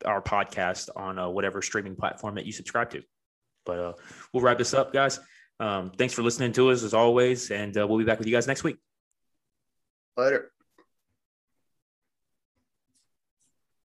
our 0.05 0.22
podcast 0.22 0.89
on 0.97 1.18
uh, 1.18 1.29
whatever 1.29 1.62
streaming 1.62 1.95
platform 1.95 2.37
that 2.37 2.47
you 2.47 2.53
subscribe 2.53 2.91
to. 2.91 3.03
But 3.64 3.79
uh, 3.79 3.93
we'll 4.33 4.43
wrap 4.43 4.59
this 4.59 4.74
up, 4.74 4.93
guys. 4.93 5.20
Um, 5.61 5.91
thanks 5.91 6.14
for 6.14 6.22
listening 6.22 6.53
to 6.55 6.70
us 6.70 6.83
as 6.83 6.95
always, 6.95 7.51
and 7.51 7.77
uh, 7.77 7.87
we'll 7.87 7.99
be 7.99 8.05
back 8.05 8.18
with 8.18 8.27
you 8.27 8.35
guys 8.35 8.47
next 8.47 8.64
week. 8.64 8.79
Later. 10.16 10.51